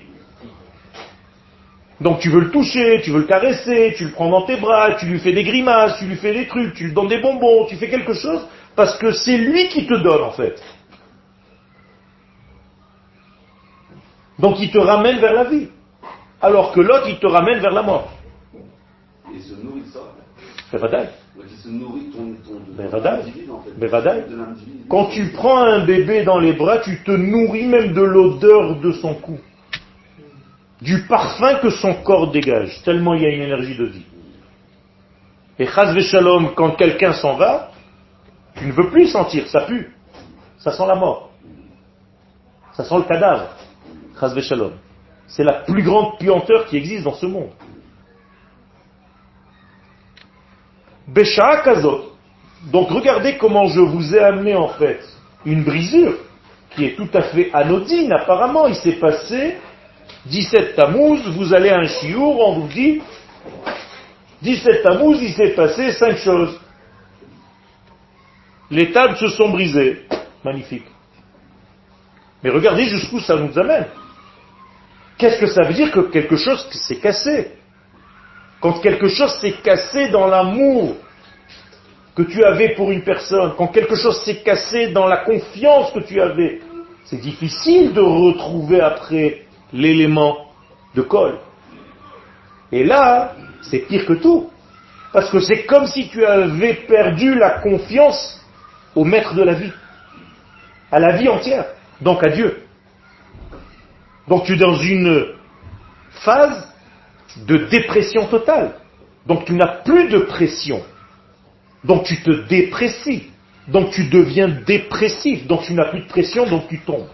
Donc 1.99 2.19
tu 2.19 2.29
veux 2.29 2.39
le 2.39 2.51
toucher, 2.51 3.01
tu 3.03 3.12
veux 3.12 3.19
le 3.19 3.27
caresser, 3.27 3.93
tu 3.97 4.05
le 4.05 4.12
prends 4.12 4.29
dans 4.29 4.43
tes 4.43 4.55
bras, 4.55 4.95
tu 4.95 5.05
lui 5.05 5.19
fais 5.19 5.34
des 5.34 5.43
grimaces, 5.43 5.99
tu 5.99 6.05
lui 6.05 6.15
fais 6.15 6.32
des 6.32 6.47
trucs, 6.47 6.75
tu 6.75 6.86
lui 6.86 6.93
donnes 6.93 7.10
des 7.10 7.19
bonbons, 7.19 7.65
tu 7.65 7.75
fais 7.75 7.89
quelque 7.89 8.13
chose, 8.13 8.47
parce 8.73 8.97
que 8.97 9.12
c'est 9.12 9.36
lui 9.36 9.67
qui 9.67 9.86
te 9.86 9.95
donne 9.95 10.23
en 10.23 10.32
fait. 10.32 10.63
Donc 14.39 14.60
il 14.60 14.71
te 14.71 14.78
ramène 14.78 15.19
vers 15.19 15.34
la 15.34 15.43
vie. 15.43 15.67
Alors 16.41 16.71
que 16.71 16.80
l'autre, 16.80 17.08
il 17.10 17.19
te 17.19 17.28
ramène 17.28 17.60
vers 17.60 17.73
la 17.73 17.82
mort. 17.82 18.10
Il 19.34 19.41
se 19.41 19.56
nourrit 19.56 19.82
de 19.82 19.88
ça. 19.88 19.99
Il 20.71 21.58
se 21.58 21.69
nourrit 21.69 22.10
ton, 22.12 22.36
ton, 22.45 22.60
de 22.60 23.04
l'individu, 23.04 23.52
en 23.52 23.62
fait. 23.62 24.88
Quand 24.88 25.06
tu 25.08 25.32
prends 25.32 25.63
un 25.63 25.86
bébé 25.86 26.23
dans 26.23 26.39
les 26.39 26.54
bras, 26.54 26.80
tu 26.80 27.02
te 27.04 27.12
nourris 27.12 27.67
même 27.67 27.93
de 27.93 28.02
l'odeur 28.02 28.80
de 28.80 28.91
son 28.93 29.15
cou. 29.15 29.38
Du 30.82 31.06
parfum 31.08 31.56
que 31.56 31.69
son 31.69 31.95
corps 31.95 32.32
dégage, 32.32 32.82
tellement 32.84 33.13
il 33.13 33.23
y 33.23 33.25
a 33.25 33.30
une 33.30 33.41
énergie 33.41 33.78
de 33.78 33.86
vie. 33.86 34.06
Et 35.58 35.65
chas 35.65 35.99
shalom, 35.99 36.54
quand 36.56 36.71
quelqu'un 36.71 37.13
s'en 37.13 37.36
va, 37.36 37.71
tu 38.56 38.65
ne 38.65 38.71
veux 38.71 38.89
plus 38.89 39.08
sentir, 39.08 39.47
ça 39.47 39.62
pue. 39.62 39.93
Ça 40.58 40.71
sent 40.71 40.88
la 40.88 40.95
mort. 40.95 41.32
Ça 42.73 42.86
sent 42.86 42.95
le 42.95 43.04
cadavre. 43.04 43.49
C'est 45.27 45.43
la 45.43 45.53
plus 45.53 45.84
grande 45.84 46.17
puanteur 46.17 46.65
qui 46.65 46.77
existe 46.77 47.03
dans 47.03 47.13
ce 47.13 47.25
monde. 47.25 47.51
Besha 51.08 51.62
Kazot. 51.63 52.13
Donc 52.71 52.89
regardez 52.89 53.38
comment 53.38 53.67
je 53.67 53.79
vous 53.79 54.15
ai 54.15 54.19
amené 54.19 54.55
en 54.55 54.67
fait 54.69 54.99
une 55.45 55.63
brisure 55.63 56.17
qui 56.75 56.86
est 56.86 56.95
tout 56.95 57.08
à 57.13 57.21
fait 57.21 57.49
anodine 57.53 58.12
apparemment. 58.12 58.67
Il 58.67 58.75
s'est 58.75 58.99
passé 58.99 59.58
17 60.25 60.75
Tammuz, 60.75 61.21
vous 61.29 61.53
allez 61.53 61.69
à 61.69 61.77
un 61.77 61.88
chiour, 61.88 62.39
on 62.39 62.60
vous 62.60 62.67
dit 62.67 63.01
17 64.41 64.84
Tammuz, 64.84 65.19
il 65.21 65.34
s'est 65.34 65.53
passé 65.55 65.91
cinq 65.93 66.17
choses. 66.17 66.60
Les 68.69 68.91
tables 68.91 69.17
se 69.17 69.29
sont 69.29 69.49
brisées. 69.49 70.05
Magnifique. 70.43 70.86
Mais 72.43 72.49
regardez 72.49 72.86
jusqu'où 72.86 73.19
ça 73.19 73.36
nous 73.36 73.58
amène. 73.58 73.88
Qu'est-ce 75.19 75.38
que 75.38 75.47
ça 75.47 75.63
veut 75.63 75.73
dire 75.73 75.91
que 75.91 75.99
quelque 75.99 76.38
chose 76.38 76.65
s'est 76.71 76.95
cassé? 76.95 77.51
Quand 78.62 78.79
quelque 78.79 79.10
chose 79.10 79.38
s'est 79.41 79.58
cassé 79.62 80.08
dans 80.08 80.27
l'amour 80.27 80.95
que 82.15 82.23
tu 82.23 82.41
avais 82.43 82.69
pour 82.69 82.89
une 82.89 83.03
personne, 83.03 83.51
quand 83.58 83.67
quelque 83.67 83.95
chose 83.95 84.23
s'est 84.23 84.38
cassé 84.38 84.88
dans 84.91 85.08
la 85.08 85.17
confiance 85.17 85.91
que 85.91 85.99
tu 85.99 86.21
avais, 86.21 86.62
c'est 87.03 87.19
difficile 87.19 87.93
de 87.93 87.99
retrouver 87.99 88.79
après 88.79 89.45
l'élément 89.73 90.38
de 90.95 91.01
colle. 91.01 91.38
Et 92.71 92.86
là, 92.86 93.36
c'est 93.62 93.79
pire 93.79 94.05
que 94.05 94.13
tout. 94.13 94.49
Parce 95.12 95.29
que 95.32 95.41
c'est 95.41 95.65
comme 95.65 95.86
si 95.86 96.08
tu 96.08 96.25
avais 96.25 96.75
perdu 96.88 97.36
la 97.36 97.60
confiance 97.60 98.39
au 98.95 99.03
maître 99.03 99.34
de 99.34 99.43
la 99.43 99.53
vie, 99.53 99.73
à 100.91 100.99
la 100.99 101.17
vie 101.17 101.27
entière, 101.27 101.65
donc 101.99 102.23
à 102.23 102.29
Dieu. 102.29 102.63
Donc 104.30 104.46
tu 104.46 104.54
es 104.54 104.58
dans 104.58 104.76
une 104.76 105.26
phase 106.24 106.72
de 107.48 107.58
dépression 107.58 108.28
totale. 108.28 108.76
Donc 109.26 109.46
tu 109.46 109.54
n'as 109.54 109.82
plus 109.84 110.08
de 110.08 110.20
pression. 110.20 110.84
Donc 111.84 112.04
tu 112.04 112.22
te 112.22 112.48
déprécies. 112.48 113.32
Donc 113.68 113.89
tu 113.92 114.06
deviens 114.06 114.48
dépressif. 114.48 115.48
Donc 115.48 115.63
tu 115.63 115.74
n'as 115.74 115.86
plus 115.86 116.02
de 116.02 116.08
pression, 116.08 116.46
donc 116.46 116.68
tu 116.68 116.80
tombes. 116.80 117.08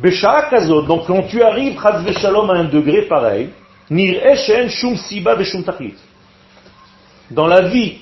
Donc 0.00 1.06
quand 1.06 1.22
tu 1.28 1.42
arrives, 1.42 1.78
à 1.84 1.98
un 1.98 2.64
degré 2.64 3.02
pareil. 3.02 3.50
Dans 7.30 7.46
la 7.46 7.60
vie, 7.68 7.98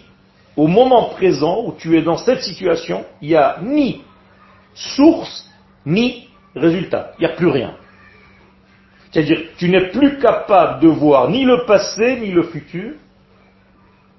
au 0.57 0.67
moment 0.67 1.05
présent 1.11 1.65
où 1.65 1.75
tu 1.79 1.97
es 1.97 2.03
dans 2.03 2.19
cette 2.19 2.43
situation, 2.43 3.05
il 3.23 3.29
n'y 3.29 3.35
a 3.35 3.59
ni 3.63 4.03
source, 4.75 5.49
ni 5.87 6.29
résultat. 6.55 7.12
Il 7.18 7.27
n'y 7.27 7.33
a 7.33 7.35
plus 7.35 7.46
rien. 7.46 7.75
C'est-à-dire, 9.11 9.40
tu 9.57 9.68
n'es 9.70 9.88
plus 9.90 10.18
capable 10.18 10.81
de 10.83 10.88
voir 10.88 11.31
ni 11.31 11.44
le 11.44 11.64
passé, 11.64 12.18
ni 12.20 12.33
le 12.33 12.42
futur. 12.42 12.94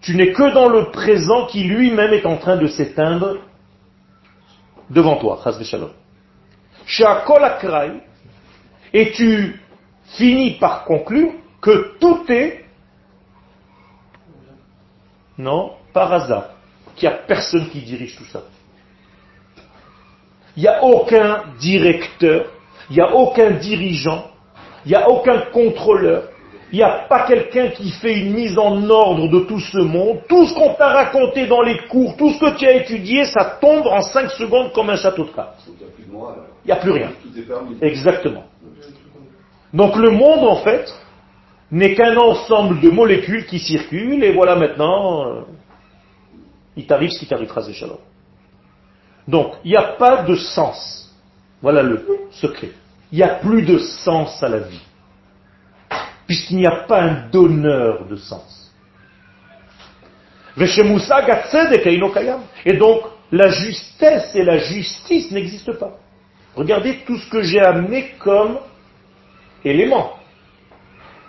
Tu 0.02 0.16
n'es 0.16 0.32
que 0.32 0.54
dans 0.54 0.70
le 0.70 0.92
présent 0.92 1.46
qui 1.48 1.64
lui-même 1.66 2.14
est 2.14 2.26
en 2.26 2.38
train 2.38 2.56
de 2.56 2.68
s'éteindre 2.68 3.38
devant 4.90 5.18
toi. 5.18 5.42
Shalom. 5.62 5.92
Et 8.94 9.12
tu 9.12 9.60
finis 10.16 10.52
par 10.52 10.86
conclure 10.86 11.34
que 11.62 11.98
tout 12.00 12.24
est, 12.30 12.64
non, 15.38 15.74
par 15.94 16.14
hasard, 16.14 16.50
qu'il 16.96 17.10
n'y 17.10 17.14
a 17.14 17.18
personne 17.18 17.70
qui 17.70 17.82
dirige 17.82 18.16
tout 18.16 18.26
ça. 18.26 18.42
Il 20.58 20.62
n'y 20.62 20.68
a 20.68 20.84
aucun 20.84 21.44
directeur, 21.60 22.48
il 22.90 22.96
n'y 22.96 23.02
a 23.02 23.16
aucun 23.16 23.52
dirigeant, 23.52 24.26
il 24.86 24.90
n'y 24.90 24.96
a 24.96 25.08
aucun 25.08 25.42
contrôleur, 25.54 26.24
il 26.72 26.78
n'y 26.78 26.84
a 26.84 27.06
pas 27.08 27.28
quelqu'un 27.28 27.70
qui 27.70 27.92
fait 27.92 28.18
une 28.18 28.34
mise 28.34 28.58
en 28.58 28.90
ordre 28.90 29.30
de 29.30 29.42
tout 29.42 29.60
ce 29.60 29.78
monde. 29.78 30.20
Tout 30.28 30.46
ce 30.48 30.54
qu'on 30.56 30.74
t'a 30.74 30.90
raconté 30.90 31.46
dans 31.46 31.62
les 31.62 31.78
cours, 31.88 32.18
tout 32.18 32.32
ce 32.32 32.40
que 32.40 32.58
tu 32.58 32.66
as 32.66 32.74
étudié, 32.74 33.26
ça 33.26 33.58
tombe 33.62 33.86
en 33.88 34.02
5 34.02 34.32
secondes 34.32 34.74
comme 34.74 34.90
un 34.90 34.98
château 34.98 35.26
de 35.26 35.30
cartes. 35.30 35.64
Il 36.66 36.68
n'y 36.68 36.72
a 36.72 36.78
plus 36.78 36.92
rien. 36.92 37.12
Exactement. 37.82 38.44
Donc 39.74 39.96
le 39.96 40.10
monde, 40.10 40.44
en 40.44 40.58
fait, 40.58 40.92
n'est 41.72 41.94
qu'un 41.94 42.18
ensemble 42.18 42.82
de 42.82 42.90
molécules 42.90 43.46
qui 43.46 43.60
circulent, 43.60 44.24
et 44.24 44.34
voilà 44.34 44.56
maintenant, 44.56 45.28
euh, 45.28 45.42
il 46.76 46.88
t'arrive 46.88 47.12
ce 47.12 47.20
qui 47.20 47.28
t'arrivera, 47.28 47.62
shalom. 47.72 47.98
Donc, 49.28 49.56
il 49.64 49.72
n'y 49.72 49.78
a 49.78 49.94
pas 49.98 50.24
de 50.24 50.36
sens. 50.36 51.14
Voilà 51.62 51.84
le 51.84 52.06
secret. 52.32 52.72
Il 53.12 53.18
n'y 53.18 53.24
a 53.24 53.36
plus 53.36 53.64
de 53.64 53.78
sens 53.78 54.42
à 54.42 54.50
la 54.50 54.60
vie. 54.60 54.82
Puisqu'il 56.26 56.58
n'y 56.58 56.68
a 56.68 56.84
pas 56.88 57.02
un 57.02 57.30
donneur 57.30 58.06
de 58.06 58.16
sens. 58.16 58.74
Et 62.66 62.74
donc, 62.74 63.02
la 63.32 63.50
justesse 63.50 64.36
et 64.36 64.44
la 64.44 64.58
justice 64.58 65.32
n'existent 65.32 65.76
pas. 65.80 65.98
Regardez 66.56 67.04
tout 67.06 67.18
ce 67.18 67.30
que 67.30 67.42
j'ai 67.42 67.60
amené 67.60 68.16
comme 68.20 68.58
élément. 69.64 70.14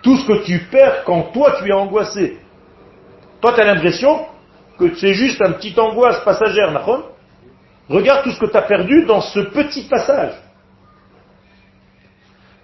Tout 0.03 0.17
ce 0.17 0.27
que 0.27 0.45
tu 0.45 0.61
perds 0.71 1.05
quand 1.05 1.33
toi 1.33 1.57
tu 1.59 1.69
es 1.69 1.73
angoissé. 1.73 2.39
Toi 3.41 3.53
tu 3.53 3.61
as 3.61 3.65
l'impression 3.65 4.25
que 4.79 4.95
c'est 4.95 5.13
juste 5.13 5.43
un 5.43 5.53
petit 5.53 5.79
angoisse 5.79 6.25
passagère, 6.25 6.73
Nahon? 6.73 7.03
Regarde 7.89 8.25
tout 8.25 8.31
ce 8.33 8.39
que 8.39 8.47
tu 8.47 8.57
as 8.57 8.63
perdu 8.63 9.05
dans 9.07 9.21
ce 9.21 9.41
petit 9.41 9.85
passage. 9.85 10.35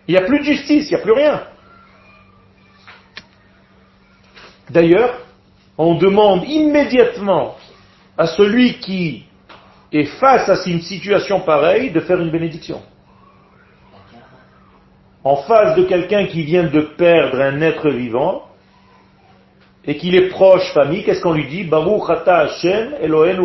Il 0.06 0.12
n'y 0.12 0.18
a 0.18 0.26
plus 0.26 0.40
de 0.40 0.44
justice, 0.44 0.90
il 0.90 0.94
n'y 0.94 1.00
a 1.00 1.02
plus 1.02 1.12
rien. 1.12 1.42
D'ailleurs, 4.68 5.20
on 5.78 5.94
demande 5.94 6.44
immédiatement 6.44 7.56
à 8.18 8.26
celui 8.26 8.74
qui 8.78 9.24
est 9.92 10.04
face 10.18 10.48
à 10.48 10.68
une 10.68 10.82
situation 10.82 11.40
pareille 11.40 11.90
de 11.90 12.00
faire 12.00 12.20
une 12.20 12.30
bénédiction. 12.30 12.82
En 15.22 15.37
face 15.37 15.75
de 15.77 15.85
quelqu'un 15.85 16.27
qui 16.27 16.42
vient 16.42 16.64
de 16.64 16.81
perdre 16.81 17.40
un 17.40 17.62
être 17.62 17.88
vivant 17.88 18.44
et 19.87 19.96
qu'il 19.96 20.14
est 20.14 20.29
proche 20.29 20.70
famille, 20.75 21.02
qu'est-ce 21.02 21.22
qu'on 21.22 21.33
lui 21.33 21.46
dit? 21.48 21.64
Baruch 21.64 22.10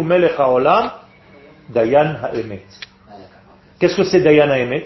melech 0.04 0.34
haolam 0.38 0.92
Dayan 1.70 2.16
ha'emet. 2.24 2.66
Ah. 3.08 3.14
Qu'est-ce 3.80 3.96
que 3.96 4.04
c'est 4.04 4.22
Dayan 4.22 4.50
ha'emet? 4.50 4.86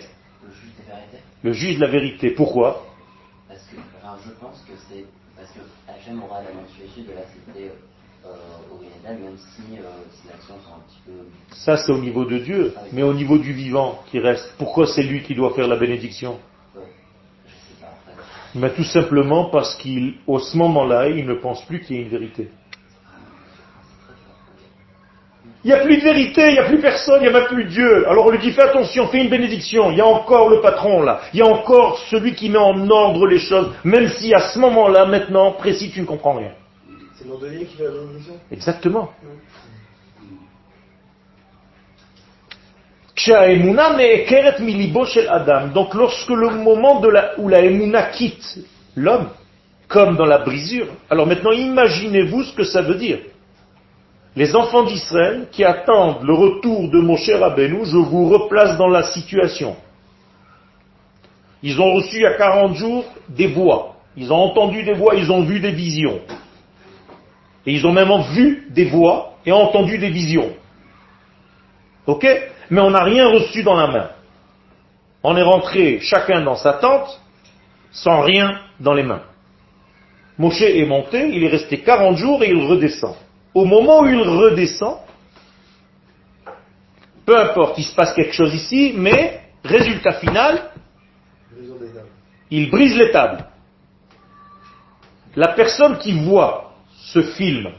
Le 1.43 1.53
juge 1.53 1.75
de 1.75 1.81
la 1.81 1.87
vérité. 1.87 2.31
Pourquoi? 2.31 2.85
Parce 3.47 3.61
que, 3.63 3.75
alors 4.01 4.17
je 4.25 4.31
pense 4.31 4.63
que 4.67 4.73
c'est 4.89 5.05
parce 5.35 5.49
que 5.51 5.59
Hachem 5.89 6.21
aura 6.23 6.41
la 6.41 6.53
motivation 6.53 7.03
de 7.03 7.15
l'accepter 7.15 7.71
euh, 8.25 8.29
au 8.71 8.77
réel, 8.77 9.19
même 9.19 9.37
si 9.37 9.77
euh, 9.77 9.83
ses 10.11 10.29
actions 10.33 10.55
sont 10.55 10.75
un 10.75 10.87
petit 10.87 11.01
peu. 11.05 11.55
Ça, 11.55 11.75
c'est 11.77 11.91
au 11.91 11.97
niveau 11.97 12.23
de 12.25 12.37
Dieu. 12.37 12.73
Mais 12.93 13.03
au 13.03 13.13
niveau 13.13 13.37
du 13.37 13.51
vivant 13.51 14.01
qui 14.09 14.19
reste, 14.19 14.53
pourquoi 14.57 14.87
c'est 14.87 15.03
lui 15.03 15.23
qui 15.23 15.35
doit 15.35 15.53
faire 15.53 15.67
la 15.67 15.75
bénédiction? 15.75 16.39
Ouais, 16.75 16.83
je 17.45 17.51
sais 17.51 17.81
pas 17.81 17.87
en 17.87 18.09
fait. 18.09 18.59
Mais 18.59 18.73
tout 18.73 18.85
simplement 18.85 19.49
parce 19.49 19.75
qu'au 19.75 20.39
ce 20.39 20.57
moment-là, 20.57 21.09
il 21.09 21.25
ne 21.25 21.33
pense 21.33 21.65
plus 21.65 21.81
qu'il 21.81 21.97
y 21.97 21.99
ait 21.99 22.03
une 22.03 22.09
vérité. 22.09 22.49
Il 25.63 25.67
n'y 25.67 25.73
a 25.73 25.79
plus 25.79 25.95
de 25.97 26.01
vérité, 26.01 26.49
il 26.49 26.53
n'y 26.53 26.59
a 26.59 26.65
plus 26.65 26.79
personne, 26.79 27.21
il 27.21 27.29
n'y 27.29 27.35
a 27.35 27.39
même 27.39 27.47
plus 27.47 27.63
Dieu. 27.63 28.05
Alors 28.09 28.25
on 28.25 28.31
lui 28.31 28.39
dit, 28.39 28.51
fais 28.51 28.63
attention, 28.63 29.07
fais 29.07 29.19
une 29.23 29.29
bénédiction. 29.29 29.91
Il 29.91 29.97
y 29.97 30.01
a 30.01 30.05
encore 30.05 30.49
le 30.49 30.59
patron 30.59 31.01
là. 31.01 31.21
Il 31.33 31.39
y 31.39 31.41
a 31.41 31.45
encore 31.45 31.99
celui 32.09 32.35
qui 32.35 32.49
met 32.49 32.57
en 32.57 32.89
ordre 32.89 33.25
les 33.27 33.39
choses, 33.39 33.71
même 33.85 34.09
si 34.09 34.33
à 34.33 34.39
ce 34.39 34.59
moment-là, 34.59 35.05
maintenant, 35.05 35.51
précis, 35.53 35.89
tu 35.89 36.01
ne 36.01 36.05
comprends 36.05 36.33
rien. 36.33 36.51
C'est 37.15 37.25
l'ordonné 37.25 37.63
qui 37.65 37.77
fait 37.77 37.85
la 37.85 37.91
bénédiction? 37.91 38.33
Exactement. 38.51 39.09
Donc 45.73 45.93
lorsque 45.93 46.29
le 46.29 46.49
moment 46.49 47.01
où 47.37 47.47
la 47.47 47.61
Emouna 47.61 48.03
quitte 48.09 48.57
l'homme, 48.95 49.29
comme 49.87 50.17
dans 50.17 50.25
la 50.25 50.39
brisure, 50.39 50.87
alors 51.09 51.25
maintenant 51.25 51.51
imaginez-vous 51.51 52.43
ce 52.43 52.53
que 52.53 52.63
ça 52.63 52.81
veut 52.81 52.95
dire. 52.95 53.19
Les 54.35 54.55
enfants 54.55 54.83
d'Israël 54.83 55.47
qui 55.51 55.63
attendent 55.63 56.23
le 56.23 56.33
retour 56.33 56.89
de 56.89 56.99
mon 56.99 57.17
cher 57.17 57.39
je 57.55 57.97
vous 57.97 58.29
replace 58.29 58.77
dans 58.77 58.87
la 58.87 59.03
situation. 59.03 59.75
Ils 61.61 61.79
ont 61.79 61.93
reçu 61.93 62.15
il 62.15 62.21
y 62.21 62.25
a 62.25 62.33
40 62.33 62.75
jours 62.75 63.05
des 63.29 63.47
voix. 63.47 63.95
Ils 64.17 64.33
ont 64.33 64.37
entendu 64.37 64.83
des 64.83 64.93
voix, 64.93 65.15
ils 65.15 65.31
ont 65.31 65.43
vu 65.43 65.59
des 65.59 65.71
visions. 65.71 66.19
Et 67.65 67.73
ils 67.73 67.85
ont 67.85 67.93
même 67.93 68.11
vu 68.33 68.67
des 68.71 68.85
voix 68.85 69.35
et 69.45 69.51
entendu 69.51 69.97
des 69.97 70.09
visions. 70.09 70.51
Ok? 72.05 72.25
Mais 72.69 72.81
on 72.81 72.89
n'a 72.89 73.03
rien 73.03 73.29
reçu 73.29 73.63
dans 73.63 73.75
la 73.75 73.87
main. 73.87 74.09
On 75.23 75.37
est 75.37 75.43
rentré 75.43 75.99
chacun 76.01 76.41
dans 76.41 76.55
sa 76.55 76.73
tente, 76.73 77.21
sans 77.91 78.21
rien 78.21 78.59
dans 78.79 78.93
les 78.93 79.03
mains. 79.03 79.23
Moshe 80.37 80.61
est 80.61 80.85
monté, 80.85 81.29
il 81.33 81.43
est 81.43 81.49
resté 81.49 81.79
40 81.79 82.17
jours 82.17 82.43
et 82.43 82.49
il 82.49 82.65
redescend. 82.65 83.15
Au 83.53 83.65
moment 83.65 84.01
où 84.01 84.07
il 84.07 84.19
redescend, 84.19 84.97
peu 87.25 87.37
importe, 87.37 87.77
il 87.77 87.83
se 87.83 87.95
passe 87.95 88.13
quelque 88.13 88.33
chose 88.33 88.53
ici, 88.53 88.93
mais 88.95 89.41
résultat 89.63 90.13
final, 90.13 90.71
il 92.49 92.69
brise 92.69 92.95
les 92.95 93.11
tables. 93.11 93.45
La 95.35 95.49
personne 95.49 95.97
qui 95.99 96.11
voit 96.11 96.73
ce 96.95 97.21
film, 97.21 97.69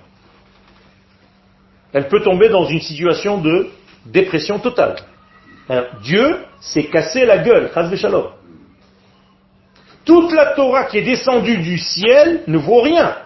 elle 1.92 2.08
peut 2.08 2.22
tomber 2.22 2.48
dans 2.48 2.64
une 2.64 2.80
situation 2.80 3.38
de 3.38 3.70
dépression 4.06 4.58
totale. 4.58 4.96
Dieu 6.02 6.44
s'est 6.60 6.84
cassé 6.84 7.24
la 7.24 7.38
gueule. 7.38 7.70
Toute 10.04 10.32
la 10.32 10.46
Torah 10.54 10.84
qui 10.84 10.98
est 10.98 11.02
descendue 11.02 11.58
du 11.58 11.78
ciel 11.78 12.42
ne 12.46 12.58
vaut 12.58 12.80
rien. 12.80 13.16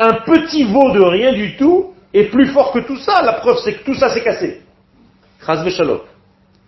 Un 0.00 0.14
petit 0.14 0.64
veau 0.64 0.92
de 0.92 1.00
rien 1.02 1.34
du 1.34 1.58
tout 1.58 1.92
est 2.14 2.30
plus 2.30 2.46
fort 2.46 2.72
que 2.72 2.78
tout 2.78 2.96
ça. 2.96 3.20
La 3.22 3.34
preuve, 3.34 3.58
c'est 3.62 3.74
que 3.74 3.84
tout 3.84 3.94
ça 3.94 4.08
s'est 4.08 4.22
cassé. 4.22 4.62
Chazve 5.44 5.68
shalom. 5.68 6.00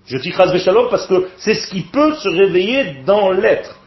Je 0.05 0.19
dis 0.19 0.33
chazve 0.33 0.59
shalom 0.59 0.91
parce 0.91 1.07
que 1.07 1.29
c'est 1.39 1.55
ce 1.55 1.67
qui 1.71 1.81
peut 1.81 2.15
se 2.17 2.29
réveiller 2.29 3.03
dans 3.07 3.31
l'être. 3.31 3.81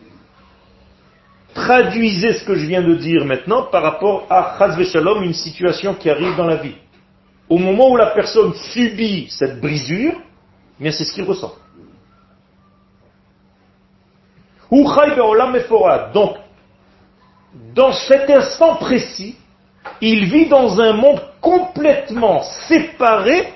Traduisez 1.53 2.33
ce 2.33 2.43
que 2.43 2.55
je 2.55 2.65
viens 2.65 2.81
de 2.81 2.95
dire 2.95 3.23
maintenant 3.23 3.67
par 3.67 3.83
rapport 3.83 4.25
à 4.31 4.55
chazve 4.57 4.83
shalom, 4.83 5.21
une 5.21 5.35
situation 5.35 5.93
qui 5.93 6.09
arrive 6.09 6.35
dans 6.35 6.47
la 6.47 6.55
vie. 6.55 6.75
Au 7.47 7.59
moment 7.59 7.91
où 7.91 7.97
la 7.97 8.07
personne 8.07 8.51
subit 8.73 9.27
cette 9.29 9.61
brisure, 9.61 10.13
eh 10.79 10.83
bien 10.83 10.91
c'est 10.91 11.05
ce 11.05 11.13
qu'il 11.13 11.23
ressent. 11.23 11.53
Donc, 16.13 16.37
dans 17.73 17.93
cet 17.93 18.29
instant 18.29 18.75
précis, 18.75 19.35
il 20.01 20.25
vit 20.25 20.47
dans 20.47 20.79
un 20.79 20.93
monde 20.93 21.21
complètement 21.41 22.41
séparé 22.67 23.53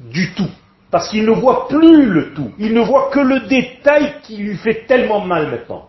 du 0.00 0.32
tout. 0.34 0.50
Parce 0.90 1.08
qu'il 1.08 1.24
ne 1.24 1.32
voit 1.32 1.66
plus 1.66 2.06
le 2.06 2.34
tout. 2.34 2.52
Il 2.58 2.72
ne 2.72 2.80
voit 2.80 3.10
que 3.10 3.18
le 3.18 3.40
détail 3.40 4.14
qui 4.22 4.36
lui 4.36 4.56
fait 4.56 4.86
tellement 4.86 5.20
mal 5.20 5.50
maintenant. 5.50 5.88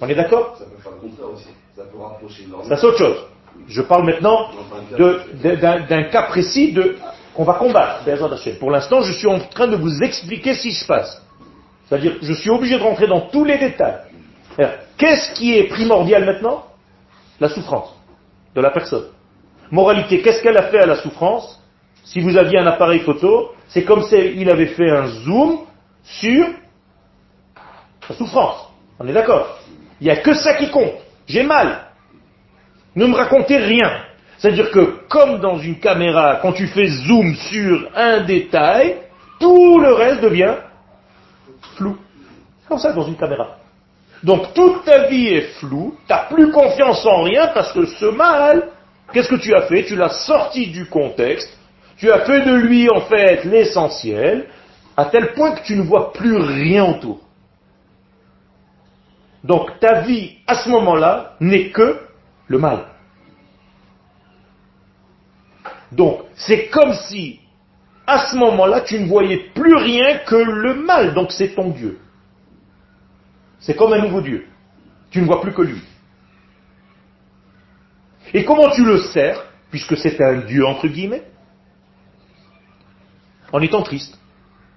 On 0.00 0.08
est 0.08 0.14
d'accord? 0.14 0.56
Ça 0.58 0.64
peut 0.64 0.82
faire 0.82 0.92
le 0.92 1.08
contraire 1.08 1.28
aussi. 1.32 1.46
Ça 1.74 1.84
peut 1.84 1.98
rapprocher 1.98 2.46
Ça 2.68 2.76
c'est 2.76 2.86
autre 2.86 2.98
chose. 2.98 3.16
Je 3.68 3.80
parle 3.82 4.04
maintenant 4.04 4.50
d'un 4.98 6.02
cas 6.04 6.24
précis 6.24 6.72
de 6.72 6.98
qu'on 7.34 7.44
va 7.44 7.54
combattre. 7.54 8.04
Pour 8.58 8.70
l'instant, 8.70 9.02
je 9.02 9.12
suis 9.12 9.26
en 9.26 9.38
train 9.38 9.68
de 9.68 9.76
vous 9.76 10.02
expliquer 10.02 10.54
ce 10.54 10.62
qui 10.62 10.72
se 10.72 10.86
passe. 10.86 11.22
C'est-à-dire, 11.88 12.16
je 12.20 12.32
suis 12.32 12.50
obligé 12.50 12.78
de 12.78 12.82
rentrer 12.82 13.06
dans 13.06 13.20
tous 13.20 13.44
les 13.44 13.58
détails. 13.58 14.00
Qu'est-ce 14.96 15.34
qui 15.34 15.56
est 15.56 15.64
primordial 15.64 16.24
maintenant? 16.24 16.64
La 17.40 17.48
souffrance 17.48 17.94
de 18.54 18.60
la 18.60 18.70
personne. 18.70 19.06
Moralité, 19.70 20.22
qu'est-ce 20.22 20.42
qu'elle 20.42 20.56
a 20.56 20.70
fait 20.70 20.80
à 20.80 20.86
la 20.86 20.96
souffrance? 20.96 21.60
Si 22.04 22.20
vous 22.20 22.36
aviez 22.36 22.58
un 22.58 22.66
appareil 22.66 23.00
photo, 23.00 23.52
c'est 23.68 23.84
comme 23.84 24.02
s'il 24.04 24.48
avait 24.48 24.66
fait 24.68 24.90
un 24.90 25.06
zoom 25.08 25.60
sur 26.04 26.46
la 28.08 28.14
souffrance. 28.14 28.68
On 28.98 29.06
est 29.06 29.12
d'accord? 29.12 29.58
Il 30.00 30.04
n'y 30.04 30.10
a 30.10 30.16
que 30.16 30.34
ça 30.34 30.54
qui 30.54 30.70
compte. 30.70 30.94
J'ai 31.26 31.42
mal. 31.42 31.88
Ne 32.94 33.06
me 33.06 33.14
racontez 33.14 33.56
rien. 33.58 33.90
C'est-à-dire 34.38 34.70
que, 34.70 35.00
comme 35.08 35.40
dans 35.40 35.58
une 35.58 35.80
caméra, 35.80 36.36
quand 36.36 36.52
tu 36.52 36.66
fais 36.68 36.86
zoom 36.86 37.34
sur 37.34 37.90
un 37.94 38.20
détail, 38.20 38.98
tout 39.40 39.78
le 39.80 39.92
reste 39.92 40.22
devient 40.22 40.54
flou. 41.76 41.96
C'est 42.62 42.68
comme 42.68 42.78
ça 42.78 42.92
dans 42.92 43.06
une 43.06 43.16
caméra. 43.16 43.56
Donc 44.26 44.54
toute 44.54 44.84
ta 44.84 45.06
vie 45.06 45.28
est 45.28 45.60
floue, 45.60 45.94
tu 46.04 46.12
n'as 46.12 46.24
plus 46.24 46.50
confiance 46.50 47.06
en 47.06 47.22
rien 47.22 47.46
parce 47.54 47.72
que 47.72 47.86
ce 47.86 48.06
mal, 48.06 48.70
qu'est-ce 49.12 49.28
que 49.28 49.36
tu 49.36 49.54
as 49.54 49.62
fait? 49.68 49.84
Tu 49.84 49.94
l'as 49.94 50.26
sorti 50.26 50.66
du 50.66 50.86
contexte, 50.86 51.56
tu 51.96 52.10
as 52.10 52.24
fait 52.24 52.40
de 52.44 52.52
lui 52.52 52.90
en 52.90 53.02
fait 53.02 53.44
l'essentiel, 53.44 54.48
à 54.96 55.04
tel 55.04 55.32
point 55.34 55.52
que 55.52 55.62
tu 55.62 55.76
ne 55.76 55.82
vois 55.82 56.12
plus 56.12 56.36
rien 56.38 56.84
autour. 56.86 57.20
Donc 59.44 59.78
ta 59.78 60.00
vie 60.00 60.38
à 60.48 60.56
ce 60.56 60.70
moment-là 60.70 61.36
n'est 61.38 61.70
que 61.70 62.00
le 62.48 62.58
mal. 62.58 62.80
Donc 65.92 66.22
c'est 66.34 66.66
comme 66.66 66.94
si 66.94 67.38
à 68.08 68.26
ce 68.26 68.36
moment-là, 68.36 68.80
tu 68.80 68.98
ne 68.98 69.06
voyais 69.06 69.50
plus 69.54 69.76
rien 69.76 70.18
que 70.18 70.34
le 70.34 70.74
mal. 70.74 71.14
Donc 71.14 71.30
c'est 71.30 71.54
ton 71.54 71.68
Dieu. 71.70 72.00
C'est 73.60 73.74
comme 73.74 73.92
un 73.92 74.02
nouveau 74.02 74.20
Dieu. 74.20 74.46
Tu 75.10 75.20
ne 75.20 75.26
vois 75.26 75.40
plus 75.40 75.52
que 75.52 75.62
lui. 75.62 75.80
Et 78.34 78.44
comment 78.44 78.70
tu 78.70 78.84
le 78.84 78.98
sers, 78.98 79.44
puisque 79.70 79.96
c'est 79.96 80.20
un 80.20 80.38
Dieu 80.38 80.66
entre 80.66 80.88
guillemets 80.88 81.24
En 83.52 83.60
étant 83.60 83.82
triste. 83.82 84.18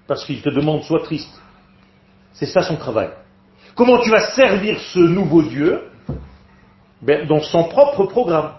Parce 0.07 0.25
qu'il 0.25 0.41
te 0.41 0.49
demande 0.49 0.83
sois 0.83 1.03
triste. 1.03 1.39
C'est 2.33 2.45
ça 2.45 2.61
son 2.61 2.77
travail. 2.77 3.09
Comment 3.75 3.99
tu 3.99 4.09
vas 4.09 4.31
servir 4.31 4.79
ce 4.79 4.99
nouveau 4.99 5.41
Dieu 5.43 5.81
ben, 7.01 7.27
Dans 7.27 7.41
son 7.41 7.65
propre 7.65 8.05
programme. 8.05 8.53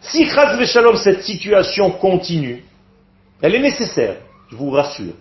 Si 0.00 0.26
Chaz 0.26 0.62
Shalom, 0.66 0.96
cette 0.96 1.22
situation 1.22 1.90
continue, 1.92 2.64
elle 3.40 3.54
est 3.54 3.60
nécessaire, 3.60 4.18
je 4.50 4.56
vous 4.56 4.70
rassure. 4.70 5.14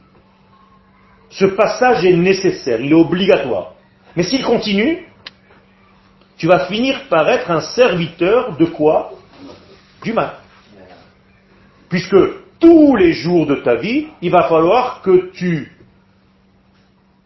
Ce 1.33 1.45
passage 1.45 2.05
est 2.05 2.15
nécessaire, 2.15 2.79
il 2.79 2.91
est 2.91 2.95
obligatoire. 2.95 3.73
Mais 4.15 4.21
s'il 4.21 4.43
continue, 4.43 5.07
tu 6.37 6.45
vas 6.45 6.67
finir 6.67 7.07
par 7.09 7.27
être 7.27 7.49
un 7.49 7.61
serviteur 7.61 8.55
de 8.57 8.65
quoi? 8.65 9.13
Du 10.03 10.13
mal. 10.13 10.33
Puisque 11.89 12.15
tous 12.59 12.95
les 12.95 13.13
jours 13.13 13.47
de 13.47 13.55
ta 13.55 13.75
vie, 13.75 14.07
il 14.21 14.29
va 14.29 14.43
falloir 14.43 15.01
que 15.01 15.31
tu, 15.31 15.71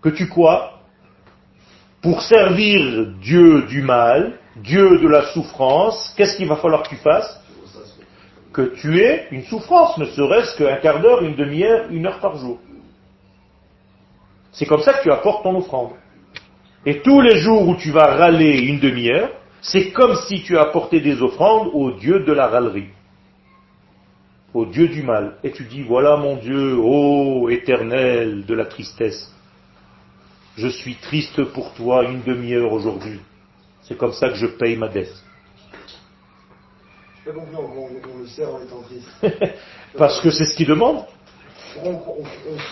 que 0.01 0.09
tu 0.09 0.29
quoi? 0.29 0.79
Pour 2.01 2.21
servir 2.21 3.07
Dieu 3.21 3.63
du 3.63 3.81
mal, 3.81 4.39
Dieu 4.55 4.99
de 4.99 5.07
la 5.09 5.25
souffrance, 5.33 6.13
qu'est-ce 6.15 6.37
qu'il 6.37 6.47
va 6.47 6.55
falloir 6.55 6.83
que 6.83 6.89
tu 6.89 6.95
fasses? 6.95 7.41
Que 8.53 8.73
tu 8.75 9.01
aies 9.01 9.27
une 9.31 9.43
souffrance, 9.43 9.97
ne 9.97 10.05
serait-ce 10.05 10.57
qu'un 10.57 10.77
quart 10.77 11.01
d'heure, 11.01 11.23
une 11.23 11.35
demi-heure, 11.35 11.87
une 11.91 12.05
heure 12.05 12.19
par 12.19 12.37
jour. 12.37 12.59
C'est 14.57 14.65
comme 14.65 14.81
ça 14.81 14.93
que 14.93 15.03
tu 15.03 15.11
apportes 15.11 15.43
ton 15.43 15.55
offrande. 15.55 15.91
Et 16.83 17.01
tous 17.01 17.21
les 17.21 17.37
jours 17.37 17.67
où 17.67 17.75
tu 17.75 17.91
vas 17.91 18.15
râler 18.15 18.57
une 18.61 18.79
demi-heure, 18.79 19.29
c'est 19.61 19.91
comme 19.91 20.15
si 20.27 20.41
tu 20.41 20.57
apportais 20.57 20.99
des 20.99 21.21
offrandes 21.21 21.69
au 21.73 21.91
Dieu 21.91 22.21
de 22.21 22.31
la 22.31 22.47
râlerie, 22.47 22.89
au 24.55 24.65
Dieu 24.65 24.87
du 24.87 25.03
mal. 25.03 25.37
Et 25.43 25.51
tu 25.51 25.63
dis, 25.65 25.83
voilà 25.83 26.17
mon 26.17 26.37
Dieu, 26.37 26.75
ô 26.79 27.49
éternel 27.49 28.45
de 28.47 28.53
la 28.55 28.65
tristesse, 28.65 29.31
je 30.57 30.67
suis 30.67 30.95
triste 30.95 31.43
pour 31.43 31.73
toi 31.75 32.03
une 32.05 32.23
demi-heure 32.23 32.73
aujourd'hui. 32.73 33.19
C'est 33.83 33.97
comme 33.97 34.13
ça 34.13 34.29
que 34.29 34.35
je 34.35 34.47
paye 34.47 34.75
ma 34.75 34.87
dette 34.87 35.13
on, 37.29 38.19
le 38.19 38.27
sert 38.27 38.53
en 38.53 38.61
étant 38.61 38.81
triste. 38.81 39.09
Parce 39.97 40.19
que 40.21 40.31
c'est 40.31 40.45
ce 40.45 40.55
qu'il 40.55 40.67
demande. 40.67 41.05
On, 41.83 41.99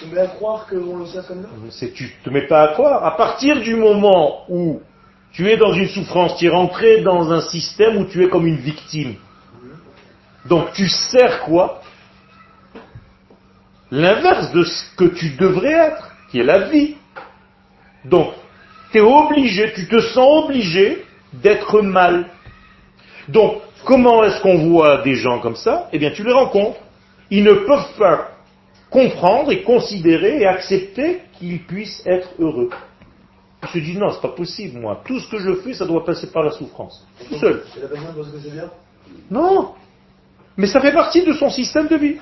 se 0.01 0.13
met 0.13 0.21
à 0.21 0.27
croire 0.27 0.67
qu'on 0.67 0.97
le 0.97 1.05
sert 1.05 1.25
comme 1.27 1.43
ça 1.69 1.87
Tu 1.93 2.13
te 2.23 2.29
mets 2.29 2.47
pas 2.47 2.63
à 2.63 2.67
croire. 2.73 3.03
À 3.03 3.15
partir 3.15 3.61
du 3.61 3.75
moment 3.75 4.45
où 4.49 4.81
tu 5.31 5.49
es 5.49 5.57
dans 5.57 5.73
une 5.73 5.87
souffrance, 5.87 6.37
tu 6.37 6.45
es 6.45 6.49
rentré 6.49 7.01
dans 7.01 7.31
un 7.31 7.41
système 7.41 7.97
où 7.97 8.05
tu 8.05 8.23
es 8.23 8.29
comme 8.29 8.47
une 8.47 8.57
victime. 8.57 9.15
Donc 10.47 10.73
tu 10.73 10.87
sers 10.87 11.41
quoi? 11.41 11.81
L'inverse 13.91 14.51
de 14.51 14.63
ce 14.63 14.95
que 14.95 15.05
tu 15.05 15.31
devrais 15.31 15.71
être, 15.71 16.11
qui 16.31 16.39
est 16.39 16.43
la 16.43 16.69
vie. 16.69 16.95
Donc, 18.03 18.33
tu 18.91 18.97
es 18.97 19.01
obligé, 19.01 19.73
tu 19.73 19.87
te 19.87 19.99
sens 19.99 20.45
obligé 20.45 21.05
d'être 21.33 21.81
mal. 21.81 22.27
Donc, 23.27 23.61
comment 23.83 24.23
est-ce 24.23 24.41
qu'on 24.41 24.69
voit 24.69 25.01
des 25.03 25.15
gens 25.15 25.39
comme 25.39 25.55
ça? 25.55 25.87
Eh 25.91 25.99
bien, 25.99 26.11
tu 26.11 26.23
les 26.23 26.33
rencontres. 26.33 26.79
Ils 27.29 27.43
ne 27.43 27.53
peuvent 27.53 27.97
pas 27.97 28.34
comprendre 28.89 29.51
et 29.51 29.63
considérer 29.63 30.41
et 30.41 30.47
accepter 30.47 31.21
qu'ils 31.37 31.63
puissent 31.63 32.03
être 32.05 32.29
heureux. 32.39 32.69
Ils 33.63 33.69
se 33.69 33.79
disent 33.79 33.97
non, 33.97 34.11
c'est 34.11 34.21
pas 34.21 34.35
possible, 34.35 34.79
moi. 34.79 35.01
Tout 35.05 35.19
ce 35.19 35.29
que 35.29 35.39
je 35.39 35.55
fais, 35.55 35.73
ça 35.73 35.85
doit 35.85 36.05
passer 36.05 36.31
par 36.31 36.43
la 36.43 36.51
souffrance. 36.51 37.05
Tout 37.27 37.37
seul. 37.37 37.63
Non. 39.29 39.73
Mais 40.57 40.67
ça 40.67 40.79
fait 40.79 40.93
partie 40.93 41.23
de 41.25 41.33
son 41.33 41.49
système 41.49 41.87
de 41.87 41.95
vie. 41.95 42.17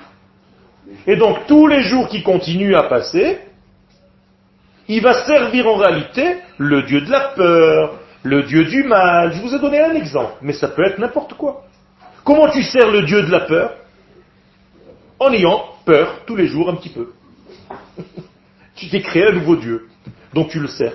Et 1.06 1.16
donc, 1.16 1.46
tous 1.46 1.66
les 1.66 1.82
jours 1.82 2.08
qui 2.08 2.22
continuent 2.22 2.74
à 2.74 2.84
passer, 2.84 3.38
il 4.88 5.02
va 5.02 5.24
servir 5.24 5.66
en 5.66 5.76
réalité 5.76 6.36
le 6.58 6.82
dieu 6.82 7.00
de 7.00 7.10
la 7.10 7.28
peur, 7.28 7.98
le 8.22 8.42
dieu 8.42 8.64
du 8.64 8.84
mal. 8.84 9.32
Je 9.32 9.40
vous 9.40 9.54
ai 9.54 9.58
donné 9.58 9.80
un 9.80 9.94
exemple, 9.94 10.34
mais 10.42 10.52
ça 10.52 10.68
peut 10.68 10.84
être 10.84 10.98
n'importe 10.98 11.34
quoi. 11.34 11.64
Comment 12.22 12.50
tu 12.50 12.62
sers 12.62 12.90
le 12.90 13.02
dieu 13.02 13.22
de 13.22 13.30
la 13.30 13.40
peur? 13.40 13.74
En 15.24 15.32
ayant 15.32 15.64
peur 15.86 16.20
tous 16.26 16.36
les 16.36 16.48
jours 16.48 16.68
un 16.68 16.76
petit 16.76 16.90
peu. 16.90 17.12
tu 18.76 18.90
t'es 18.90 19.00
créé 19.00 19.26
un 19.26 19.32
nouveau 19.32 19.56
dieu, 19.56 19.88
donc 20.34 20.50
tu 20.50 20.60
le 20.60 20.68
sers. 20.68 20.92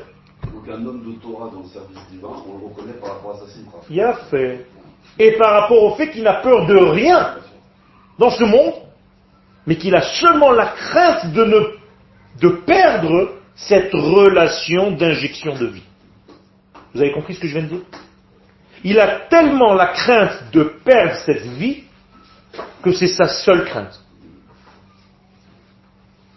Donc 0.54 0.70
un 0.70 0.86
homme 0.86 1.04
de 1.04 1.20
Torah 1.20 1.50
dans 1.52 1.62
le 1.62 1.68
service 1.68 1.98
divin, 2.12 2.30
on 2.48 2.60
le 2.60 2.66
reconnaît 2.68 2.94
par 3.02 3.16
rapport 3.16 3.32
à 3.32 3.40
sa 3.40 3.52
simra. 3.52 3.80
Il 3.90 4.00
a 4.00 4.14
fait. 4.30 4.68
Et 5.18 5.32
par 5.32 5.62
rapport 5.62 5.82
au 5.82 5.96
fait 5.96 6.12
qu'il 6.12 6.22
n'a 6.22 6.42
peur 6.42 6.68
de 6.68 6.76
rien 6.76 7.38
dans 8.20 8.30
ce 8.30 8.44
monde, 8.44 8.76
mais 9.66 9.78
qu'il 9.78 9.96
a 9.96 10.04
seulement 10.04 10.52
la 10.52 10.68
crainte 10.68 11.34
de 11.34 11.44
ne 11.46 11.60
de 12.40 12.50
perdre 12.68 13.32
cette 13.56 13.94
relation 13.94 14.92
d'injection 14.92 15.56
de 15.56 15.66
vie. 15.66 15.84
Vous 16.94 17.02
avez 17.02 17.14
compris 17.14 17.34
ce 17.34 17.40
que 17.40 17.48
je 17.48 17.58
viens 17.58 17.64
de 17.64 17.70
dire? 17.70 17.86
Il 18.84 19.00
a 19.00 19.22
tellement 19.22 19.74
la 19.74 19.88
crainte 19.88 20.52
de 20.54 20.72
perdre 20.86 21.16
cette 21.26 21.48
vie 21.48 21.84
que 22.84 22.92
c'est 22.92 23.08
sa 23.08 23.28
seule 23.28 23.66
crainte. 23.66 24.00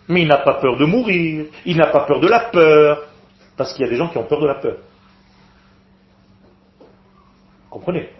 Mais 0.09 0.23
il 0.23 0.29
n'a 0.29 0.39
pas 0.39 0.55
peur 0.55 0.77
de 0.77 0.85
mourir, 0.85 1.47
il 1.65 1.77
n'a 1.77 1.87
pas 1.87 2.05
peur 2.07 2.21
de 2.21 2.29
la 2.29 2.41
peur, 2.51 3.07
parce 3.57 3.73
qu'il 3.73 3.85
y 3.85 3.89
a 3.89 3.91
des 3.91 3.97
gens 3.97 4.09
qui 4.09 4.19
ont 4.19 4.25
peur 4.25 4.41
de 4.41 4.47
la 4.47 4.57
peur. 4.57 4.79
Comprenez? 7.71 8.11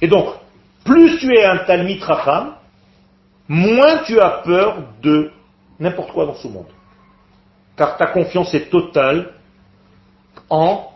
Et 0.00 0.08
donc, 0.08 0.34
plus 0.84 1.18
tu 1.18 1.34
es 1.34 1.44
un 1.44 1.58
Talmid 1.58 2.02
Racham, 2.02 2.54
moins 3.48 4.02
tu 4.04 4.20
as 4.20 4.42
peur 4.44 4.82
de 5.00 5.30
n'importe 5.78 6.12
quoi 6.12 6.26
dans 6.26 6.34
ce 6.34 6.48
monde. 6.48 6.68
Car 7.76 7.96
ta 7.96 8.06
confiance 8.06 8.52
est 8.54 8.70
totale 8.70 9.32
en 10.50 10.90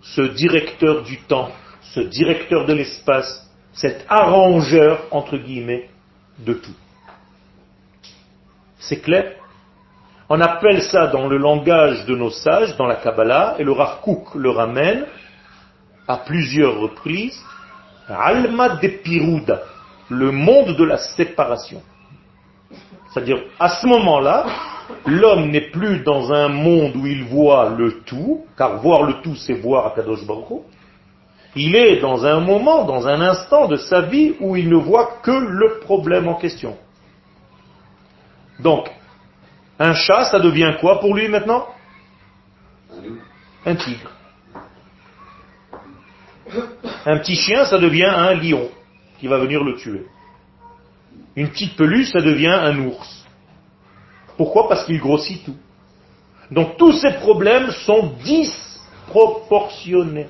ce 0.00 0.22
directeur 0.22 1.02
du 1.02 1.18
temps, 1.22 1.50
ce 1.94 2.00
directeur 2.00 2.64
de 2.64 2.74
l'espace, 2.74 3.50
cet 3.72 4.06
arrangeur, 4.08 5.02
entre 5.10 5.36
guillemets, 5.36 5.90
de 6.38 6.54
tout. 6.54 6.74
C'est 8.78 9.00
clair? 9.00 9.32
On 10.28 10.40
appelle 10.40 10.82
ça 10.82 11.06
dans 11.06 11.28
le 11.28 11.36
langage 11.36 12.04
de 12.06 12.16
nos 12.16 12.30
sages, 12.30 12.76
dans 12.76 12.86
la 12.86 12.96
Kabbalah, 12.96 13.56
et 13.58 13.64
le 13.64 13.72
Rav 13.72 13.98
le 14.34 14.50
ramène 14.50 15.06
à 16.08 16.18
plusieurs 16.18 16.78
reprises, 16.78 17.40
Alma 18.08 18.70
de 18.76 18.88
Piruda, 18.88 19.62
le 20.08 20.30
monde 20.30 20.76
de 20.76 20.84
la 20.84 20.98
séparation. 20.98 21.82
C'est-à-dire, 23.12 23.38
à 23.58 23.68
ce 23.68 23.86
moment-là, 23.86 24.46
l'homme 25.06 25.50
n'est 25.50 25.70
plus 25.70 26.00
dans 26.00 26.32
un 26.32 26.48
monde 26.48 26.96
où 26.96 27.06
il 27.06 27.24
voit 27.24 27.70
le 27.70 28.00
tout, 28.00 28.44
car 28.56 28.78
voir 28.78 29.02
le 29.02 29.20
tout, 29.22 29.36
c'est 29.36 29.54
voir 29.54 29.86
Akadosh 29.86 30.26
Baruch 30.26 30.62
Il 31.56 31.74
est 31.74 32.00
dans 32.00 32.24
un 32.26 32.40
moment, 32.40 32.84
dans 32.84 33.08
un 33.08 33.22
instant 33.22 33.66
de 33.66 33.76
sa 33.76 34.02
vie 34.02 34.34
où 34.40 34.56
il 34.56 34.68
ne 34.68 34.76
voit 34.76 35.20
que 35.22 35.30
le 35.30 35.78
problème 35.80 36.28
en 36.28 36.34
question. 36.34 36.76
Donc, 38.60 38.90
un 39.78 39.94
chat, 39.94 40.24
ça 40.24 40.38
devient 40.38 40.74
quoi 40.80 41.00
pour 41.00 41.14
lui 41.14 41.28
maintenant? 41.28 41.66
Un 43.64 43.74
tigre. 43.74 44.10
Un 47.06 47.16
petit 47.18 47.36
chien, 47.36 47.64
ça 47.64 47.78
devient 47.78 48.04
un 48.04 48.34
lion 48.34 48.68
qui 49.18 49.26
va 49.26 49.38
venir 49.38 49.64
le 49.64 49.76
tuer. 49.76 50.04
Une 51.36 51.48
petite 51.48 51.74
peluche, 51.76 52.12
ça 52.12 52.20
devient 52.20 52.48
un 52.48 52.78
ours. 52.86 53.24
Pourquoi? 54.36 54.68
Parce 54.68 54.84
qu'il 54.84 55.00
grossit 55.00 55.42
tout. 55.42 55.56
Donc 56.50 56.76
tous 56.76 56.92
ces 56.92 57.14
problèmes 57.14 57.70
sont 57.70 58.12
disproportionnés. 58.22 60.26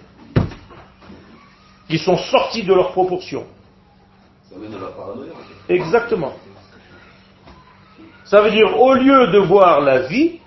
Ils 1.88 2.00
sont 2.00 2.16
sortis 2.16 2.62
de 2.62 2.74
leur 2.74 2.92
proportion. 2.92 3.46
Ça 4.50 4.56
mène 4.58 4.74
à 4.74 4.78
la 4.78 4.88
paranoïa. 4.88 5.32
Exactement. 5.68 6.32
Ça 8.24 8.40
veut 8.40 8.50
dire, 8.50 8.80
au 8.80 8.94
lieu 8.94 9.28
de 9.28 9.38
voir 9.38 9.80
la 9.80 10.00
vie, 10.08 10.40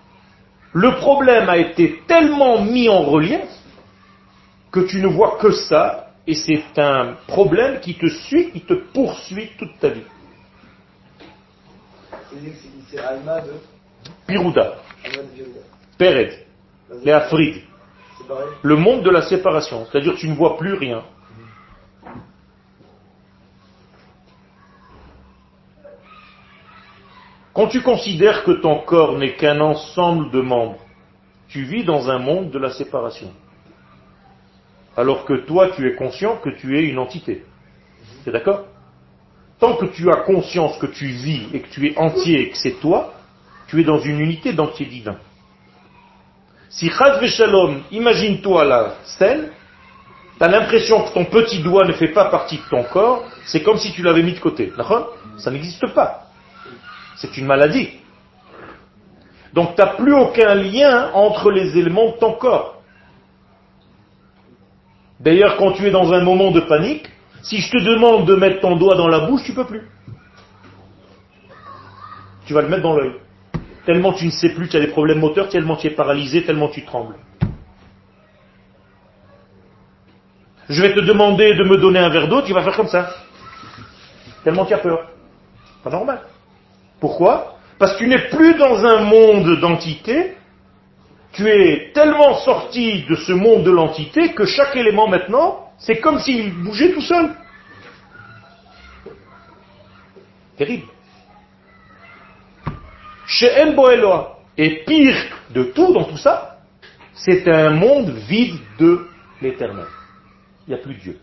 le 0.73 0.95
problème 0.97 1.49
a 1.49 1.57
été 1.57 2.01
tellement 2.07 2.61
mis 2.61 2.89
en 2.89 3.03
relief 3.03 3.47
que 4.71 4.81
tu 4.81 5.01
ne 5.01 5.07
vois 5.07 5.37
que 5.37 5.51
ça, 5.51 6.11
et 6.27 6.35
c'est 6.35 6.77
un 6.77 7.15
problème 7.27 7.79
qui 7.79 7.95
te 7.95 8.07
suit, 8.07 8.51
qui 8.51 8.61
te 8.61 8.73
poursuit 8.73 9.51
toute 9.57 9.79
ta 9.79 9.89
vie. 9.89 10.03
C'est 12.89 12.99
Alma 12.99 13.41
de 13.41 13.53
Pirouda. 14.27 14.75
Pered, 15.97 16.45
les 17.03 17.11
Afrid, 17.11 17.63
le 18.61 18.75
monde 18.75 19.03
de 19.03 19.09
la 19.09 19.23
séparation, 19.23 19.85
c'est-à-dire 19.85 20.15
tu 20.15 20.27
ne 20.27 20.35
vois 20.35 20.57
plus 20.57 20.73
rien. 20.73 21.03
Quand 27.59 27.67
tu 27.67 27.81
considères 27.81 28.45
que 28.45 28.51
ton 28.51 28.79
corps 28.85 29.17
n'est 29.17 29.33
qu'un 29.33 29.59
ensemble 29.59 30.31
de 30.31 30.39
membres, 30.39 30.79
tu 31.49 31.63
vis 31.63 31.83
dans 31.83 32.09
un 32.09 32.17
monde 32.17 32.51
de 32.51 32.57
la 32.57 32.69
séparation. 32.69 33.33
Alors 34.95 35.25
que 35.25 35.33
toi, 35.45 35.67
tu 35.75 35.85
es 35.85 35.95
conscient 35.95 36.37
que 36.37 36.51
tu 36.51 36.79
es 36.79 36.83
une 36.83 36.97
entité. 36.97 37.43
C'est 38.23 38.31
d'accord? 38.31 38.63
Tant 39.59 39.75
que 39.75 39.87
tu 39.87 40.09
as 40.09 40.21
conscience 40.21 40.77
que 40.77 40.85
tu 40.85 41.07
vis 41.07 41.47
et 41.53 41.59
que 41.59 41.67
tu 41.67 41.85
es 41.85 41.97
entier 41.97 42.43
et 42.43 42.49
que 42.51 42.57
c'est 42.57 42.79
toi, 42.79 43.13
tu 43.67 43.81
es 43.81 43.83
dans 43.83 43.99
une 43.99 44.21
unité 44.21 44.53
d'entier 44.53 44.85
divin. 44.85 45.17
Si 46.69 46.89
Chaz 46.89 47.19
imagine-toi 47.91 48.63
la 48.63 48.95
scène, 49.03 49.49
tu 50.37 50.43
as 50.45 50.47
l'impression 50.47 51.03
que 51.03 51.13
ton 51.13 51.25
petit 51.25 51.61
doigt 51.61 51.85
ne 51.85 51.91
fait 51.91 52.13
pas 52.13 52.29
partie 52.29 52.55
de 52.55 52.69
ton 52.69 52.83
corps, 52.83 53.25
c'est 53.47 53.63
comme 53.63 53.79
si 53.79 53.91
tu 53.91 54.01
l'avais 54.01 54.23
mis 54.23 54.31
de 54.31 54.39
côté. 54.39 54.71
Ça 55.39 55.51
n'existe 55.51 55.93
pas. 55.93 56.28
C'est 57.19 57.37
une 57.37 57.45
maladie. 57.45 57.89
Donc 59.53 59.75
tu 59.75 59.81
n'as 59.81 59.95
plus 59.95 60.13
aucun 60.13 60.55
lien 60.55 61.11
entre 61.13 61.51
les 61.51 61.77
éléments 61.77 62.11
de 62.11 62.17
ton 62.17 62.33
corps. 62.33 62.81
D'ailleurs, 65.19 65.57
quand 65.57 65.73
tu 65.73 65.85
es 65.85 65.91
dans 65.91 66.13
un 66.13 66.23
moment 66.23 66.51
de 66.51 66.61
panique, 66.61 67.09
si 67.41 67.59
je 67.59 67.71
te 67.71 67.77
demande 67.77 68.25
de 68.25 68.35
mettre 68.35 68.61
ton 68.61 68.77
doigt 68.77 68.95
dans 68.95 69.07
la 69.07 69.27
bouche, 69.27 69.43
tu 69.43 69.53
peux 69.53 69.65
plus. 69.65 69.81
Tu 72.45 72.53
vas 72.53 72.61
le 72.61 72.69
mettre 72.69 72.83
dans 72.83 72.95
l'œil. 72.95 73.13
Tellement 73.85 74.13
tu 74.13 74.25
ne 74.25 74.31
sais 74.31 74.49
plus, 74.49 74.69
tu 74.69 74.77
as 74.77 74.79
des 74.79 74.87
problèmes 74.87 75.19
moteurs, 75.19 75.49
tellement 75.49 75.75
tu 75.75 75.87
es 75.87 75.91
paralysé, 75.91 76.43
tellement 76.43 76.69
tu 76.69 76.85
trembles. 76.85 77.15
Je 80.69 80.81
vais 80.81 80.93
te 80.93 80.99
demander 81.01 81.55
de 81.55 81.63
me 81.63 81.77
donner 81.77 81.99
un 81.99 82.09
verre 82.09 82.29
d'eau, 82.29 82.43
tu 82.43 82.53
vas 82.53 82.63
faire 82.63 82.77
comme 82.77 82.87
ça. 82.87 83.09
Tellement 84.43 84.65
tu 84.65 84.73
as 84.73 84.77
peur. 84.77 85.09
Pas 85.83 85.89
normal. 85.89 86.21
Pourquoi? 86.99 87.57
Parce 87.77 87.93
que 87.93 87.99
tu 87.99 88.07
n'es 88.07 88.27
plus 88.29 88.55
dans 88.55 88.85
un 88.85 89.03
monde 89.03 89.59
d'entité, 89.59 90.35
tu 91.31 91.47
es 91.47 91.91
tellement 91.93 92.35
sorti 92.39 93.03
de 93.03 93.15
ce 93.15 93.31
monde 93.31 93.63
de 93.63 93.71
l'entité 93.71 94.33
que 94.33 94.45
chaque 94.45 94.75
élément 94.75 95.07
maintenant, 95.07 95.71
c'est 95.77 95.99
comme 95.99 96.19
s'il 96.19 96.53
bougeait 96.53 96.91
tout 96.91 97.01
seul. 97.01 97.35
Terrible. 100.57 100.87
Chez 103.25 103.73
Boeloa. 103.73 104.35
Et 104.57 104.83
pire 104.83 105.15
de 105.51 105.63
tout 105.63 105.93
dans 105.93 106.03
tout 106.03 106.17
ça, 106.17 106.57
c'est 107.13 107.47
un 107.47 107.69
monde 107.69 108.09
vide 108.09 108.59
de 108.77 109.07
l'éternel. 109.41 109.85
Il 110.67 110.73
n'y 110.73 110.79
a 110.79 110.83
plus 110.83 110.95
Dieu. 110.95 111.17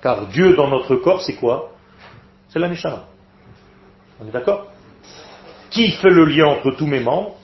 Car 0.00 0.26
Dieu 0.28 0.56
dans 0.56 0.68
notre 0.68 0.96
corps, 0.96 1.20
c'est 1.20 1.34
quoi? 1.34 1.72
C'est 2.48 2.58
la 2.58 2.68
Neshama. 2.68 3.09
On 4.20 4.28
est 4.28 4.30
d'accord? 4.30 4.66
Qui 5.70 5.92
fait 5.92 6.10
le 6.10 6.24
lien 6.24 6.46
entre 6.46 6.72
tous 6.72 6.86
mes 6.86 7.00
membres? 7.00 7.36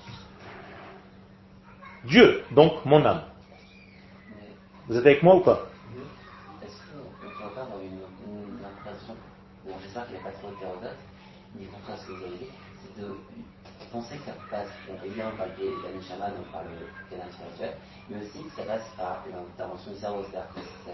Dieu, 2.04 2.44
donc 2.52 2.84
mon 2.84 3.04
âme. 3.04 3.22
Vous 4.88 4.96
êtes 4.96 5.06
avec 5.06 5.22
moi 5.22 5.36
ou 5.36 5.40
pas? 5.40 5.66
Est-ce 6.62 6.76
qu'on 6.92 7.26
peut 7.26 7.54
pas 7.54 7.62
avoir 7.62 7.80
une, 7.80 7.98
impression, 8.64 9.16
bon 9.64 9.74
j'espère 9.82 10.06
qu'il 10.06 10.14
n'y 10.16 10.20
a 10.20 10.24
pas 10.24 10.30
trop 10.38 10.50
d'hétérodoxe, 10.50 11.02
mais 11.58 11.66
contraire 11.66 11.98
ce 11.98 12.06
que 12.06 12.12
vous 12.12 12.24
avez 12.24 12.36
dit, 12.36 12.50
c'est 12.82 13.02
de 13.02 13.16
pensez 13.92 14.16
que 14.18 14.24
ça 14.26 14.32
passe, 14.50 14.68
évidemment 15.04 15.36
par 15.36 15.46
le 15.46 15.98
Nishama, 15.98 16.30
donc 16.30 16.46
par 16.52 16.62
le 16.64 16.86
canal 17.08 17.32
spirituel, 17.32 17.76
mais 18.08 18.18
aussi 18.18 18.44
que 18.44 18.50
ça 18.56 18.64
passe 18.64 18.84
par 18.96 19.24
l'intervention 19.30 19.92
du 19.92 19.98
cerveau, 19.98 20.24
c'est-à-dire 20.28 20.52
que 20.52 20.90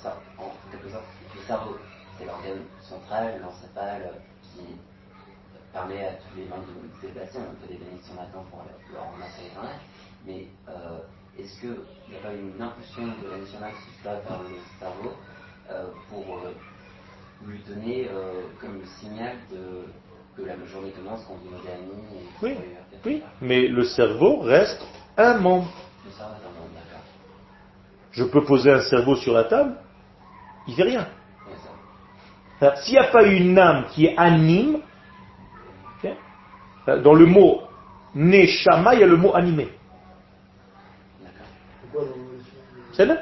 ça, 0.00 0.16
en 0.38 0.52
quelque 0.70 0.90
sorte, 0.90 1.04
le 1.34 1.42
cerveau, 1.42 1.76
c'est 2.16 2.24
l'organe 2.24 2.62
central, 2.80 3.40
l'encéphale, 3.42 4.12
qui 4.54 4.62
permet 5.72 6.06
à 6.06 6.12
tous 6.14 6.36
les 6.36 6.46
membres 6.46 6.66
de 6.66 6.88
se 7.00 7.06
déplacer, 7.06 7.38
on 7.38 7.54
peut 7.60 7.72
des 7.72 7.78
bénédictions 7.78 8.14
maintenant 8.14 8.44
pour 8.50 8.62
leur 8.92 9.12
remercier 9.12 9.44
l'éternel, 9.44 9.76
mais 10.24 10.46
euh, 10.68 10.98
est-ce 11.38 11.60
qu'il 11.60 11.76
n'y 12.10 12.16
a 12.16 12.20
pas 12.22 12.32
une 12.32 12.60
impulsion 12.60 13.06
de 13.06 13.28
la 13.30 13.38
nationale 13.38 13.72
qui 13.84 13.90
se 13.90 14.02
passe 14.02 14.22
vers 14.24 14.42
le 14.42 14.56
cerveau 14.78 15.12
euh, 15.70 15.86
pour 16.08 16.38
euh, 16.38 16.52
lui 17.46 17.58
donner 17.66 18.08
euh, 18.08 18.42
comme 18.60 18.78
le 18.78 18.86
signal 19.00 19.36
de, 19.50 19.84
que 20.36 20.42
la 20.42 20.56
journée 20.66 20.92
commence 20.92 21.24
quand 21.26 21.34
vous 21.34 21.54
amis 21.54 21.92
et 22.14 22.28
Oui, 22.42 22.56
oui, 23.04 23.22
mais 23.40 23.66
le 23.66 23.84
cerveau 23.84 24.40
reste 24.40 24.80
un 25.16 25.38
membre. 25.38 25.72
Le 26.04 26.10
cerveau 26.12 26.34
est 26.34 26.46
un 26.46 26.50
membre, 26.50 26.74
d'accord. 26.74 27.04
Je 28.12 28.24
peux 28.24 28.44
poser 28.44 28.70
un 28.70 28.82
cerveau 28.82 29.16
sur 29.16 29.32
la 29.32 29.44
table, 29.44 29.76
il 30.66 30.74
fait 30.76 30.82
rien. 30.84 31.08
S'il 32.76 32.94
n'y 32.94 32.98
a 32.98 33.04
pas 33.04 33.24
une 33.24 33.58
âme 33.58 33.86
qui 33.90 34.08
anime, 34.16 34.76
ok, 36.02 36.10
euh, 36.88 37.02
dans 37.02 37.14
le 37.14 37.26
mot 37.26 37.62
neshama, 38.14 38.94
il 38.94 39.00
y 39.00 39.02
a 39.02 39.06
le 39.06 39.16
mot 39.16 39.34
animé. 39.34 39.68
C'est 42.92 43.06
là? 43.06 43.16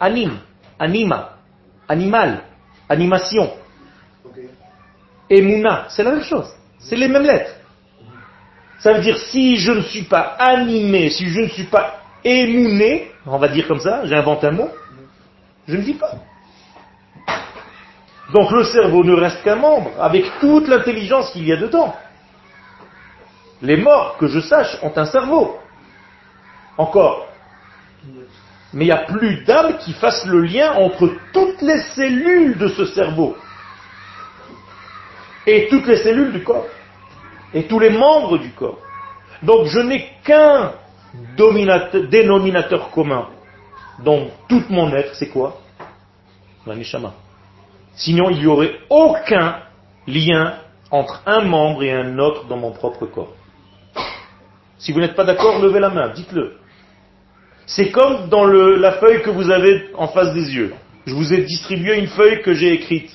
Anime, 0.00 0.38
anima, 0.78 1.38
animal, 1.88 2.42
animation, 2.88 3.50
emuna, 5.28 5.86
c'est 5.88 6.02
la 6.02 6.12
même 6.12 6.22
chose. 6.22 6.50
C'est 6.78 6.96
les 6.96 7.08
mêmes 7.08 7.24
lettres. 7.24 7.52
Ça 8.78 8.92
veut 8.92 9.00
dire 9.00 9.18
si 9.18 9.56
je 9.56 9.72
ne 9.72 9.80
suis 9.82 10.04
pas 10.04 10.36
animé, 10.38 11.10
si 11.10 11.28
je 11.28 11.40
ne 11.40 11.48
suis 11.48 11.64
pas 11.64 12.00
émouné, 12.24 13.10
on 13.26 13.38
va 13.38 13.48
dire 13.48 13.66
comme 13.66 13.80
ça, 13.80 14.04
j'invente 14.06 14.44
un 14.44 14.52
mot, 14.52 14.70
je 15.66 15.76
ne 15.76 15.82
vis 15.82 15.94
pas. 15.94 16.12
Donc 18.32 18.50
le 18.50 18.64
cerveau 18.64 19.04
ne 19.04 19.14
reste 19.14 19.42
qu'un 19.42 19.56
membre, 19.56 19.90
avec 20.00 20.26
toute 20.40 20.68
l'intelligence 20.68 21.30
qu'il 21.30 21.46
y 21.46 21.52
a 21.52 21.56
dedans. 21.56 21.94
Les 23.62 23.76
morts, 23.76 24.16
que 24.18 24.26
je 24.28 24.40
sache, 24.40 24.78
ont 24.82 24.92
un 24.94 25.06
cerveau. 25.06 25.58
Encore. 26.76 27.26
Mais 28.72 28.84
il 28.84 28.88
n'y 28.88 28.92
a 28.92 29.04
plus 29.04 29.44
d'âme 29.44 29.78
qui 29.78 29.94
fasse 29.94 30.26
le 30.26 30.42
lien 30.42 30.72
entre 30.74 31.10
toutes 31.32 31.62
les 31.62 31.80
cellules 31.96 32.58
de 32.58 32.68
ce 32.68 32.84
cerveau 32.86 33.36
et 35.46 35.68
toutes 35.70 35.86
les 35.86 35.96
cellules 35.96 36.32
du 36.32 36.44
corps 36.44 36.66
et 37.54 37.64
tous 37.64 37.78
les 37.78 37.90
membres 37.90 38.36
du 38.38 38.50
corps. 38.50 38.78
Donc 39.42 39.66
je 39.66 39.80
n'ai 39.80 40.10
qu'un 40.22 40.74
dénominateur 41.36 42.90
commun 42.90 43.28
dans 44.00 44.28
tout 44.48 44.64
mon 44.68 44.94
être, 44.94 45.14
c'est 45.14 45.28
quoi? 45.28 45.58
La 46.66 46.74
neshama. 46.76 47.14
Sinon, 47.98 48.30
il 48.30 48.38
n'y 48.38 48.46
aurait 48.46 48.78
aucun 48.88 49.60
lien 50.06 50.54
entre 50.90 51.22
un 51.26 51.42
membre 51.42 51.82
et 51.82 51.92
un 51.92 52.18
autre 52.18 52.46
dans 52.46 52.56
mon 52.56 52.70
propre 52.70 53.06
corps. 53.06 53.34
Si 54.78 54.92
vous 54.92 55.00
n'êtes 55.00 55.16
pas 55.16 55.24
d'accord, 55.24 55.60
levez 55.60 55.80
la 55.80 55.90
main, 55.90 56.08
dites-le. 56.10 56.56
C'est 57.66 57.90
comme 57.90 58.28
dans 58.28 58.46
la 58.46 58.92
feuille 58.92 59.20
que 59.22 59.30
vous 59.30 59.50
avez 59.50 59.90
en 59.94 60.08
face 60.08 60.32
des 60.32 60.54
yeux. 60.54 60.72
Je 61.06 61.12
vous 61.12 61.32
ai 61.34 61.42
distribué 61.42 61.98
une 61.98 62.06
feuille 62.06 62.40
que 62.42 62.54
j'ai 62.54 62.72
écrite. 62.72 63.14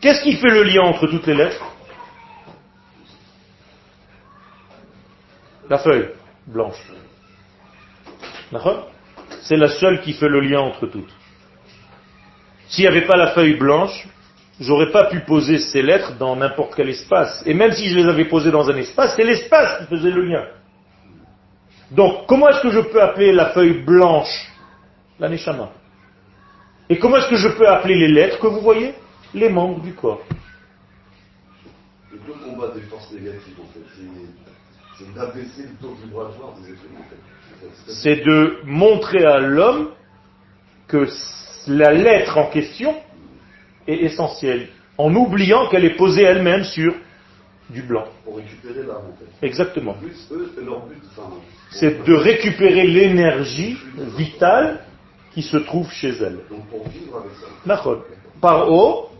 Qu'est-ce 0.00 0.22
qui 0.22 0.36
fait 0.36 0.50
le 0.50 0.62
lien 0.62 0.82
entre 0.82 1.06
toutes 1.06 1.26
les 1.26 1.34
lettres? 1.34 1.64
La 5.70 5.78
feuille 5.78 6.10
blanche. 6.46 6.80
D'accord? 8.52 8.88
C'est 9.40 9.56
la 9.56 9.68
seule 9.68 10.02
qui 10.02 10.12
fait 10.12 10.28
le 10.28 10.40
lien 10.40 10.60
entre 10.60 10.86
toutes. 10.86 11.12
S'il 12.68 12.82
n'y 12.82 12.88
avait 12.88 13.06
pas 13.06 13.16
la 13.16 13.28
feuille 13.28 13.54
blanche, 13.56 14.06
j'aurais 14.60 14.90
pas 14.90 15.04
pu 15.04 15.20
poser 15.20 15.58
ces 15.58 15.82
lettres 15.82 16.12
dans 16.18 16.34
n'importe 16.36 16.74
quel 16.74 16.88
espace. 16.88 17.42
Et 17.46 17.54
même 17.54 17.72
si 17.72 17.88
je 17.88 17.96
les 17.96 18.06
avais 18.06 18.24
posées 18.24 18.50
dans 18.50 18.68
un 18.70 18.76
espace, 18.76 19.14
c'est 19.16 19.24
l'espace 19.24 19.78
qui 19.78 19.86
faisait 19.86 20.10
le 20.10 20.22
lien. 20.22 20.44
Donc, 21.92 22.26
comment 22.26 22.48
est-ce 22.48 22.62
que 22.62 22.70
je 22.70 22.80
peux 22.80 23.00
appeler 23.00 23.32
la 23.32 23.50
feuille 23.50 23.84
blanche 23.84 24.50
La 25.20 25.28
neshama? 25.28 25.70
Et 26.88 26.98
comment 26.98 27.16
est-ce 27.18 27.28
que 27.28 27.36
je 27.36 27.48
peux 27.48 27.68
appeler 27.68 27.94
les 27.96 28.08
lettres 28.08 28.38
que 28.40 28.46
vous 28.48 28.60
voyez? 28.60 28.94
Les 29.34 29.48
membres 29.48 29.80
du 29.80 29.92
corps. 29.94 30.22
Le 32.12 32.18
combat 32.32 32.68
des 32.74 32.80
forces 32.82 33.12
négatives, 33.12 33.54
en 33.60 33.72
fait, 33.72 33.84
c'est- 33.94 35.14
d'abaisser 35.14 35.62
le 35.62 35.76
taux 35.80 35.94
vibratoire 36.02 36.54
des 36.60 36.70
êtres 36.70 36.80
C'est 37.88 38.16
de 38.24 38.58
montrer 38.64 39.24
à 39.24 39.38
l'homme 39.38 39.90
que 40.88 41.06
la 41.66 41.92
lettre 41.92 42.38
en 42.38 42.46
question 42.46 42.94
est 43.86 43.96
essentielle, 44.04 44.68
en 44.98 45.14
oubliant 45.14 45.68
qu'elle 45.68 45.84
est 45.84 45.96
posée 45.96 46.22
elle-même 46.22 46.64
sur 46.64 46.94
du 47.70 47.82
blanc. 47.82 48.04
Pour 48.24 48.36
récupérer. 48.36 48.86
Exactement. 49.42 49.96
C'est 51.70 52.04
de 52.04 52.14
récupérer 52.14 52.86
l'énergie 52.86 53.76
vitale 54.16 54.84
qui 55.32 55.42
se 55.42 55.56
trouve 55.56 55.90
chez 55.90 56.10
elle. 56.10 56.38
Donc 56.48 56.66
pour 56.68 56.88
vivre 56.88 57.18
avec 57.18 57.32
ça. 57.32 57.46
Nachon. 57.66 58.02
Paro, 58.40 59.10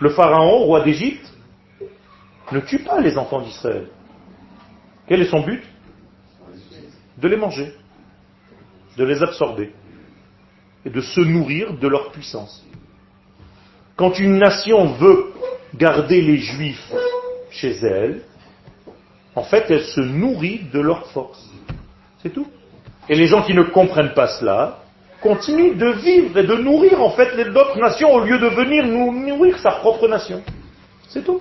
le 0.00 0.10
pharaon, 0.10 0.64
roi 0.64 0.82
d'Égypte, 0.82 1.32
ne 2.52 2.60
tue 2.60 2.80
pas 2.80 3.00
les 3.00 3.16
enfants 3.16 3.40
d'Israël. 3.40 3.88
Quel 5.06 5.22
est 5.22 5.30
son 5.30 5.40
but? 5.40 5.62
De 7.16 7.28
les 7.28 7.36
manger, 7.36 7.72
de 8.96 9.04
les 9.04 9.22
absorber 9.22 9.72
de 10.90 11.00
se 11.00 11.20
nourrir 11.20 11.74
de 11.74 11.88
leur 11.88 12.10
puissance. 12.10 12.64
Quand 13.96 14.18
une 14.18 14.38
nation 14.38 14.92
veut 14.94 15.32
garder 15.74 16.20
les 16.20 16.38
juifs 16.38 16.92
chez 17.50 17.72
elle, 17.82 18.22
en 19.34 19.42
fait, 19.42 19.66
elle 19.70 19.84
se 19.84 20.00
nourrit 20.00 20.62
de 20.72 20.80
leur 20.80 21.06
force. 21.08 21.48
C'est 22.22 22.30
tout. 22.30 22.46
Et 23.08 23.14
les 23.14 23.26
gens 23.26 23.42
qui 23.42 23.54
ne 23.54 23.62
comprennent 23.62 24.14
pas 24.14 24.28
cela 24.38 24.78
continuent 25.20 25.76
de 25.76 25.90
vivre 25.92 26.38
et 26.38 26.44
de 26.44 26.54
nourrir 26.54 27.00
en 27.02 27.10
fait 27.10 27.34
les 27.34 27.48
autres 27.48 27.78
nations 27.78 28.12
au 28.12 28.20
lieu 28.20 28.38
de 28.38 28.48
venir 28.48 28.86
nourrir 28.86 29.58
sa 29.58 29.72
propre 29.72 30.06
nation. 30.08 30.42
C'est 31.08 31.24
tout. 31.24 31.40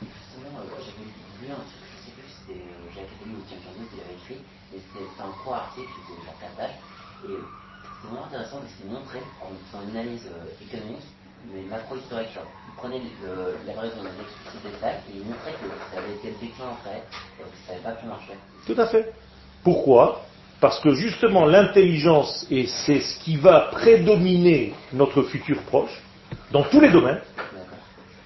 Justement, 0.00 0.62
j'avais 0.78 1.46
lu 1.46 1.52
un 1.52 1.56
truc, 1.56 1.84
je 1.84 2.04
sais 2.04 2.12
plus 2.16 2.28
si 2.28 2.34
c'était 2.46 2.62
Jacques 2.94 3.10
Attali 3.14 3.34
ou 3.34 3.42
Tim 3.48 3.58
Jones 3.62 3.86
qui 3.90 3.96
l'avait 3.96 4.14
écrit, 4.14 4.40
mais 4.72 4.78
c'était 4.78 5.04
c'était 5.10 5.22
un 5.22 5.44
court 5.44 5.54
article 5.54 5.88
de 6.08 6.24
genre 6.24 6.38
4 6.40 6.56
pages, 6.56 6.78
et 7.24 7.32
euh, 7.32 7.59
c'est 8.00 8.08
vraiment 8.08 8.26
intéressant 8.26 8.58
parce 8.58 8.72
qu'il 8.74 8.90
montrait, 8.90 9.22
en 9.40 9.48
faisant 9.70 9.82
une 9.88 9.96
analyse 9.96 10.26
euh, 10.26 10.64
économique, 10.64 11.04
mais 11.52 11.62
macro-historique, 11.62 12.28
il 12.68 12.74
prenait 12.74 13.00
le- 13.22 13.56
la 13.66 13.74
variation 13.74 14.02
des 14.02 14.22
explicités 14.22 14.68
de 14.68 14.80
taxes 14.80 15.02
et 15.12 15.16
il 15.18 15.24
montrait 15.24 15.52
que 15.52 15.68
ça 15.92 16.00
avait 16.00 16.14
été 16.14 16.28
le 16.30 16.36
déclin 16.46 16.66
après, 16.72 17.02
et 17.38 17.42
que 17.42 17.56
ça 17.66 17.72
n'avait 17.72 17.84
pas 17.84 17.92
pu 17.92 18.06
marcher. 18.06 18.32
Tout 18.66 18.74
à 18.80 18.86
fait. 18.86 19.12
Pourquoi? 19.64 20.22
Parce 20.60 20.80
que 20.80 20.92
justement 20.94 21.46
l'intelligence, 21.46 22.46
et 22.50 22.66
c'est 22.66 23.00
ce 23.00 23.18
qui 23.20 23.36
va 23.36 23.68
prédominer 23.72 24.74
notre 24.92 25.22
futur 25.22 25.62
proche, 25.62 26.02
dans 26.52 26.64
tous 26.64 26.80
les 26.80 26.90
domaines, 26.90 27.20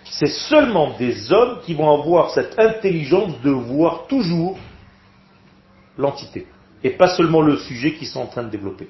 c'est 0.04 0.28
seulement 0.48 0.96
des 0.98 1.32
hommes 1.32 1.60
qui 1.64 1.74
vont 1.74 1.92
avoir 1.92 2.30
cette 2.30 2.58
intelligence 2.58 3.40
de 3.40 3.50
voir 3.50 4.06
toujours 4.06 4.58
l'entité, 5.96 6.46
et 6.82 6.90
pas 6.90 7.16
seulement 7.16 7.40
le 7.40 7.56
sujet 7.56 7.94
qu'ils 7.94 8.08
sont 8.08 8.20
en 8.20 8.26
train 8.26 8.42
de 8.42 8.50
développer. 8.50 8.88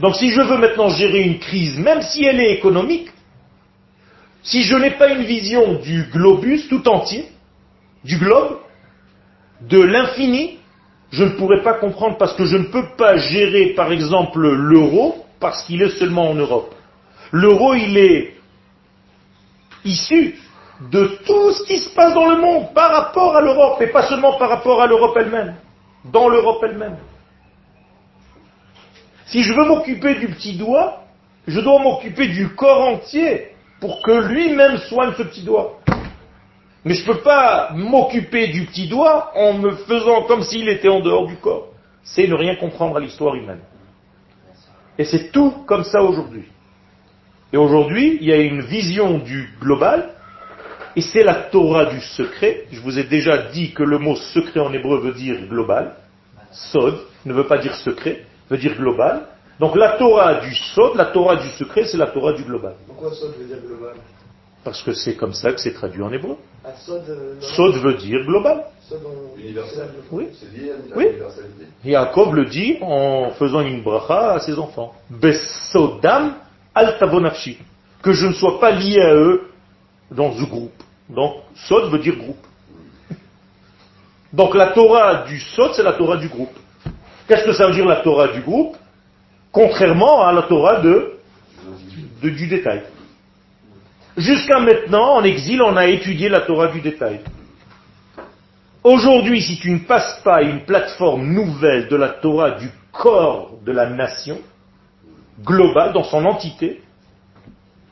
Donc 0.00 0.16
si 0.16 0.30
je 0.30 0.40
veux 0.40 0.56
maintenant 0.58 0.88
gérer 0.88 1.22
une 1.22 1.38
crise, 1.38 1.78
même 1.78 2.02
si 2.02 2.24
elle 2.24 2.40
est 2.40 2.54
économique, 2.54 3.08
si 4.42 4.62
je 4.62 4.74
n'ai 4.76 4.92
pas 4.92 5.08
une 5.08 5.24
vision 5.24 5.74
du 5.74 6.04
globus 6.12 6.68
tout 6.68 6.86
entier, 6.88 7.26
du 8.04 8.18
globe, 8.18 8.58
de 9.60 9.80
l'infini, 9.80 10.58
je 11.12 11.24
ne 11.24 11.30
pourrais 11.30 11.62
pas 11.62 11.74
comprendre 11.74 12.16
parce 12.16 12.34
que 12.34 12.46
je 12.46 12.56
ne 12.56 12.64
peux 12.64 12.86
pas 12.96 13.16
gérer 13.16 13.74
par 13.74 13.92
exemple 13.92 14.40
l'euro 14.40 15.24
parce 15.38 15.62
qu'il 15.64 15.82
est 15.82 15.98
seulement 15.98 16.30
en 16.30 16.34
Europe. 16.34 16.74
L'euro, 17.30 17.74
il 17.74 17.96
est 17.96 18.34
issu 19.84 20.36
de 20.90 21.18
tout 21.26 21.52
ce 21.52 21.64
qui 21.64 21.78
se 21.78 21.94
passe 21.94 22.14
dans 22.14 22.28
le 22.28 22.40
monde 22.40 22.72
par 22.74 22.90
rapport 22.90 23.36
à 23.36 23.40
l'Europe 23.40 23.80
et 23.82 23.88
pas 23.88 24.08
seulement 24.08 24.36
par 24.38 24.48
rapport 24.48 24.82
à 24.82 24.86
l'Europe 24.86 25.16
elle-même, 25.16 25.54
dans 26.04 26.28
l'Europe 26.28 26.64
elle-même. 26.64 26.96
Si 29.32 29.42
je 29.42 29.54
veux 29.54 29.64
m'occuper 29.64 30.16
du 30.16 30.28
petit 30.28 30.58
doigt, 30.58 31.04
je 31.46 31.58
dois 31.60 31.80
m'occuper 31.80 32.28
du 32.28 32.50
corps 32.50 32.82
entier 32.82 33.48
pour 33.80 34.02
que 34.02 34.28
lui-même 34.28 34.76
soigne 34.76 35.14
ce 35.16 35.22
petit 35.22 35.42
doigt. 35.42 35.80
Mais 36.84 36.92
je 36.92 37.00
ne 37.00 37.14
peux 37.14 37.22
pas 37.22 37.70
m'occuper 37.72 38.48
du 38.48 38.66
petit 38.66 38.88
doigt 38.88 39.32
en 39.34 39.54
me 39.54 39.70
faisant 39.70 40.24
comme 40.24 40.42
s'il 40.42 40.68
était 40.68 40.90
en 40.90 41.00
dehors 41.00 41.26
du 41.26 41.36
corps. 41.36 41.68
C'est 42.02 42.26
ne 42.26 42.34
rien 42.34 42.56
comprendre 42.56 42.98
à 42.98 43.00
l'histoire 43.00 43.34
humaine. 43.34 43.60
Et 44.98 45.06
c'est 45.06 45.32
tout 45.32 45.64
comme 45.66 45.84
ça 45.84 46.02
aujourd'hui. 46.02 46.44
Et 47.54 47.56
aujourd'hui, 47.56 48.18
il 48.20 48.28
y 48.28 48.32
a 48.34 48.36
une 48.36 48.60
vision 48.60 49.18
du 49.18 49.48
global 49.62 50.10
Et 50.94 51.00
c'est 51.00 51.24
la 51.24 51.36
Torah 51.36 51.86
du 51.86 52.02
secret. 52.02 52.64
Je 52.70 52.80
vous 52.80 52.98
ai 52.98 53.04
déjà 53.04 53.38
dit 53.50 53.72
que 53.72 53.82
le 53.82 53.96
mot 53.96 54.14
secret 54.14 54.60
en 54.60 54.74
hébreu 54.74 55.00
veut 55.00 55.14
dire 55.14 55.36
global. 55.48 55.96
Sod 56.50 56.98
ne 57.24 57.32
veut 57.32 57.46
pas 57.46 57.56
dire 57.56 57.74
secret, 57.76 58.26
veut 58.52 58.58
dire 58.58 58.76
global. 58.76 59.22
Donc 59.58 59.76
la 59.76 59.96
Torah 59.96 60.34
du 60.40 60.54
Sod, 60.54 60.94
la 60.96 61.06
Torah 61.06 61.36
du 61.36 61.48
secret, 61.50 61.84
c'est 61.84 61.96
la 61.96 62.06
Torah 62.08 62.32
du 62.32 62.42
global. 62.44 62.74
Pourquoi 62.86 63.10
Sod 63.12 63.34
veut 63.38 63.46
dire 63.46 63.58
global? 63.66 63.94
Parce 64.64 64.82
que 64.82 64.92
c'est 64.92 65.16
comme 65.16 65.32
ça 65.32 65.52
que 65.52 65.60
c'est 65.60 65.72
traduit 65.74 66.02
en 66.02 66.12
hébreu. 66.12 66.36
Ah, 66.64 66.68
Sod, 66.86 67.02
euh. 67.08 67.34
Sod 67.40 67.74
veut 67.76 67.94
dire 67.94 68.24
global. 68.24 68.64
Sod 68.88 69.00
en- 69.04 69.38
Universel. 69.38 69.88
Oui. 70.10 70.28
C'est 70.38 70.52
lié 70.56 70.70
à 70.70 70.96
Oui. 70.96 71.06
Yaakov 71.84 72.34
le 72.34 72.44
dit 72.46 72.78
en 72.80 73.30
faisant 73.30 73.60
une 73.60 73.82
bracha 73.82 74.34
à 74.34 74.40
ses 74.40 74.56
enfants. 74.58 74.94
Besodam 75.10 76.34
al 76.74 76.98
tabonafshi. 76.98 77.58
Que 78.02 78.12
je 78.12 78.26
ne 78.26 78.32
sois 78.32 78.60
pas 78.60 78.70
lié 78.72 79.00
à 79.00 79.14
eux 79.14 79.48
dans 80.10 80.32
ce 80.36 80.42
groupe. 80.44 80.72
Donc, 81.08 81.34
Sod 81.68 81.90
veut 81.90 81.98
dire 81.98 82.16
groupe. 82.16 82.44
Donc 84.32 84.54
la 84.54 84.68
Torah 84.68 85.24
du 85.24 85.38
Sod, 85.40 85.72
c'est 85.74 85.82
la 85.82 85.92
Torah 85.92 86.16
du 86.16 86.28
groupe. 86.28 86.56
Qu'est-ce 87.28 87.44
que 87.44 87.52
ça 87.52 87.66
veut 87.66 87.72
dire 87.74 87.86
la 87.86 87.96
Torah 87.96 88.28
du 88.28 88.40
groupe? 88.40 88.76
Contrairement 89.50 90.22
à 90.22 90.32
la 90.32 90.42
Torah 90.42 90.80
de, 90.80 91.18
de- 92.22 92.30
du 92.30 92.46
détail. 92.46 92.82
Jusqu'à 94.16 94.58
maintenant, 94.60 95.16
en 95.16 95.24
exil, 95.24 95.62
on 95.62 95.76
a 95.76 95.86
étudié 95.86 96.28
la 96.28 96.40
Torah 96.40 96.68
du 96.68 96.80
détail. 96.80 97.20
Aujourd'hui, 98.84 99.40
si 99.42 99.58
tu 99.58 99.70
ne 99.70 99.78
passes 99.78 100.20
pas 100.24 100.42
une 100.42 100.64
plateforme 100.64 101.26
nouvelle 101.32 101.88
de 101.88 101.96
la 101.96 102.08
Torah 102.08 102.52
du 102.52 102.68
corps 102.90 103.52
de 103.64 103.72
la 103.72 103.88
nation, 103.88 104.38
globale, 105.44 105.92
dans 105.92 106.04
son 106.04 106.24
entité, 106.24 106.82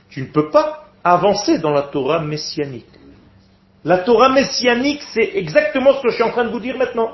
tu 0.09 0.23
ne 0.23 0.27
peux 0.27 0.51
pas 0.51 0.85
avancer 1.05 1.59
dans 1.59 1.71
la 1.71 1.83
Torah 1.83 2.21
messianique. 2.21 2.87
La 3.85 3.99
Torah 3.99 4.29
messianique, 4.29 5.03
c'est 5.15 5.31
exactement 5.37 5.95
ce 5.95 6.03
que 6.03 6.09
je 6.11 6.15
suis 6.17 6.25
en 6.25 6.31
train 6.33 6.45
de 6.45 6.51
vous 6.51 6.61
dire 6.61 6.77
maintenant. 6.77 7.13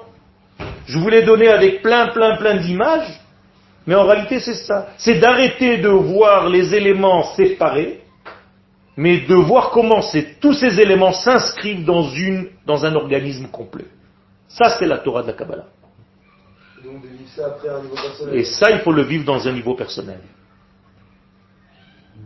Je 0.87 0.99
vous 0.99 1.09
l'ai 1.09 1.23
donné 1.23 1.49
avec 1.49 1.83
plein, 1.83 2.09
plein, 2.09 2.37
plein 2.37 2.57
d'images, 2.57 3.21
mais 3.87 3.95
en 3.95 4.05
réalité 4.05 4.41
c'est 4.41 4.55
ça. 4.55 4.89
C'est 4.99 5.19
d'arrêter 5.19 5.79
de 5.79 5.89
voir 5.89 6.49
les 6.49 6.75
éléments 6.75 7.35
séparés, 7.35 8.01
mais 8.97 9.21
de 9.21 9.35
voir 9.35 9.71
comment 9.71 10.01
tous 10.41 10.55
ces 10.55 10.81
éléments 10.81 11.13
s'inscrivent 11.13 11.85
dans, 11.85 12.09
une, 12.11 12.49
dans 12.65 12.85
un 12.85 12.95
organisme 12.95 13.49
complet. 13.49 13.85
Ça, 14.49 14.77
c'est 14.79 14.87
la 14.87 14.99
Torah 14.99 15.23
de 15.23 15.29
la 15.29 15.33
Kabbalah. 15.35 15.67
Et 18.33 18.45
ça, 18.45 18.71
il 18.71 18.79
faut 18.79 18.93
le 18.93 19.03
vivre 19.03 19.25
dans 19.25 19.47
un 19.47 19.53
niveau 19.53 19.75
personnel. 19.75 20.21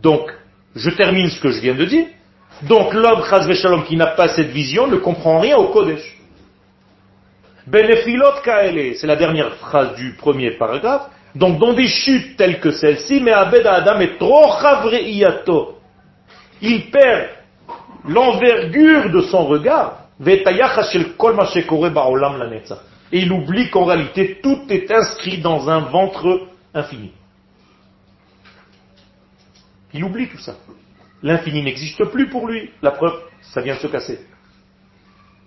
Donc, 0.01 0.31
je 0.75 0.89
termine 0.91 1.29
ce 1.29 1.41
que 1.41 1.51
je 1.51 1.59
viens 1.59 1.75
de 1.75 1.85
dire. 1.85 2.07
Donc, 2.63 2.93
l'homme, 2.93 3.23
Shalom, 3.53 3.83
qui 3.83 3.97
n'a 3.97 4.07
pas 4.07 4.29
cette 4.29 4.49
vision, 4.49 4.87
ne 4.87 4.97
comprend 4.97 5.39
rien 5.39 5.57
au 5.57 5.69
Kodesh. 5.69 6.20
Benefilot 7.67 8.41
kaele, 8.43 8.95
c'est 8.95 9.07
la 9.07 9.15
dernière 9.15 9.53
phrase 9.55 9.95
du 9.95 10.13
premier 10.13 10.51
paragraphe. 10.51 11.09
Donc, 11.35 11.59
dans 11.59 11.73
des 11.73 11.87
chutes 11.87 12.35
telles 12.37 12.59
que 12.59 12.71
celle-ci, 12.71 13.21
mais 13.21 13.31
Abed 13.31 13.65
Adam 13.65 13.99
est 13.99 14.17
trop. 14.17 15.77
Il 16.61 16.91
perd 16.91 17.29
l'envergure 18.07 19.09
de 19.09 19.21
son 19.21 19.45
regard. 19.45 19.97
Et 23.11 23.19
il 23.19 23.31
oublie 23.31 23.69
qu'en 23.69 23.85
réalité, 23.85 24.39
tout 24.41 24.61
est 24.69 24.91
inscrit 24.91 25.39
dans 25.39 25.69
un 25.69 25.79
ventre 25.79 26.47
infini. 26.73 27.11
Il 29.93 30.03
oublie 30.03 30.29
tout 30.29 30.37
ça. 30.37 30.55
L'infini 31.23 31.63
n'existe 31.63 32.03
plus 32.05 32.29
pour 32.29 32.47
lui. 32.47 32.69
La 32.81 32.91
preuve, 32.91 33.19
ça 33.41 33.61
vient 33.61 33.75
de 33.75 33.79
se 33.79 33.87
casser. 33.87 34.19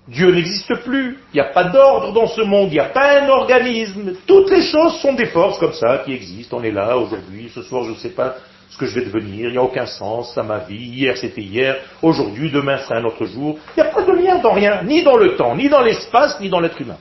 Dieu 0.06 0.30
n'existe 0.30 0.74
plus. 0.84 1.18
Il 1.32 1.36
n'y 1.36 1.40
a 1.40 1.50
pas 1.50 1.64
d'ordre 1.64 2.12
dans 2.12 2.26
ce 2.26 2.42
monde. 2.42 2.68
Il 2.70 2.74
n'y 2.74 2.80
a 2.80 2.90
pas 2.90 3.22
un 3.22 3.28
organisme. 3.28 4.12
Toutes 4.26 4.50
les 4.50 4.62
choses 4.62 5.00
sont 5.00 5.14
des 5.14 5.26
forces 5.26 5.58
comme 5.58 5.72
ça 5.72 6.02
qui 6.04 6.12
existent. 6.12 6.58
On 6.58 6.62
est 6.62 6.70
là 6.70 6.96
aujourd'hui. 6.96 7.50
Ce 7.54 7.62
soir, 7.62 7.84
je 7.84 7.90
ne 7.90 7.96
sais 7.96 8.10
pas 8.10 8.36
ce 8.68 8.76
que 8.76 8.86
je 8.86 8.98
vais 8.98 9.06
devenir. 9.06 9.48
Il 9.48 9.52
n'y 9.52 9.58
a 9.58 9.62
aucun 9.62 9.86
sens 9.86 10.36
à 10.36 10.42
ma 10.42 10.58
vie. 10.58 10.76
Hier, 10.76 11.16
c'était 11.16 11.40
hier. 11.40 11.76
Aujourd'hui, 12.02 12.50
demain, 12.50 12.78
c'est 12.86 12.94
un 12.94 13.04
autre 13.04 13.24
jour. 13.24 13.58
Il 13.76 13.82
n'y 13.82 13.88
a 13.88 13.90
pas 13.90 14.02
de 14.02 14.12
lien 14.12 14.38
dans 14.40 14.52
rien. 14.52 14.82
Ni 14.82 15.02
dans 15.02 15.16
le 15.16 15.36
temps, 15.36 15.56
ni 15.56 15.70
dans 15.70 15.80
l'espace, 15.80 16.38
ni 16.38 16.50
dans 16.50 16.60
l'être 16.60 16.80
humain. 16.80 16.98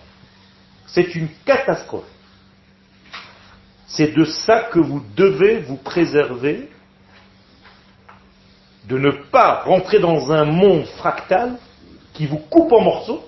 C'est 0.87 1.13
une 1.15 1.27
catastrophe. 1.45 2.03
C'est 3.87 4.15
de 4.15 4.23
ça 4.23 4.69
que 4.71 4.79
vous 4.79 5.03
devez 5.15 5.59
vous 5.59 5.77
préserver, 5.77 6.69
de 8.87 8.97
ne 8.97 9.11
pas 9.11 9.61
rentrer 9.65 9.99
dans 9.99 10.31
un 10.31 10.45
monde 10.45 10.85
fractal 10.97 11.57
qui 12.13 12.25
vous 12.25 12.37
coupe 12.37 12.71
en 12.71 12.81
morceaux, 12.81 13.23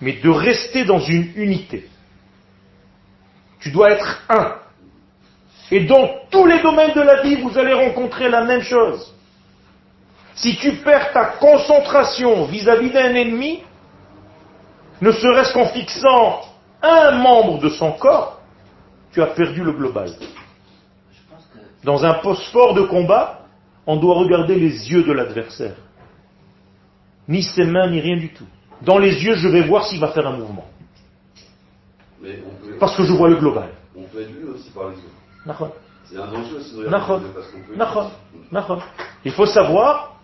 mais 0.00 0.14
de 0.14 0.28
rester 0.28 0.84
dans 0.84 1.00
une 1.00 1.32
unité. 1.36 1.88
Tu 3.60 3.70
dois 3.70 3.92
être 3.92 4.22
un. 4.28 4.56
Et 5.70 5.84
dans 5.84 6.08
tous 6.30 6.44
les 6.46 6.60
domaines 6.60 6.92
de 6.94 7.00
la 7.00 7.22
vie, 7.22 7.36
vous 7.36 7.56
allez 7.56 7.72
rencontrer 7.72 8.28
la 8.28 8.44
même 8.44 8.62
chose. 8.62 9.14
Si 10.34 10.56
tu 10.56 10.72
perds 10.76 11.12
ta 11.12 11.24
concentration 11.38 12.46
vis-à-vis 12.46 12.90
d'un 12.90 13.14
ennemi, 13.14 13.62
ne 15.00 15.12
serait-ce 15.12 15.52
qu'en 15.52 15.66
fixant 15.66 16.42
un 16.82 17.12
membre 17.12 17.58
de 17.60 17.68
son 17.68 17.92
corps, 17.92 18.40
tu 19.12 19.22
as 19.22 19.26
perdu 19.26 19.62
le 19.62 19.72
global. 19.72 20.10
Dans 21.84 22.04
un 22.04 22.14
phosphore 22.14 22.74
de 22.74 22.82
combat, 22.82 23.40
on 23.86 23.96
doit 23.96 24.16
regarder 24.16 24.54
les 24.54 24.90
yeux 24.90 25.02
de 25.02 25.12
l'adversaire. 25.12 25.74
Ni 27.28 27.42
ses 27.42 27.64
mains, 27.64 27.88
ni 27.90 28.00
rien 28.00 28.16
du 28.16 28.32
tout. 28.32 28.46
Dans 28.82 28.98
les 28.98 29.22
yeux, 29.24 29.34
je 29.36 29.48
vais 29.48 29.62
voir 29.62 29.86
s'il 29.86 30.00
va 30.00 30.08
faire 30.08 30.26
un 30.26 30.36
mouvement. 30.36 30.66
Mais 32.20 32.38
on 32.46 32.64
peut, 32.64 32.76
Parce 32.78 32.96
que 32.96 33.04
je 33.04 33.12
vois 33.12 33.28
le 33.28 33.36
global. 33.36 33.70
on 33.96 34.02
peut 34.02 34.22
être 34.22 34.30
vu 34.30 34.48
aussi 34.48 34.70
par 34.70 34.88
les. 34.88 34.96
Nachon. 35.46 35.72
C'est 36.04 36.16
un 36.18 36.26
parce 36.26 37.48
qu'on 37.48 38.76
peut. 38.76 38.82
Il 39.24 39.32
faut 39.32 39.46
savoir 39.46 40.20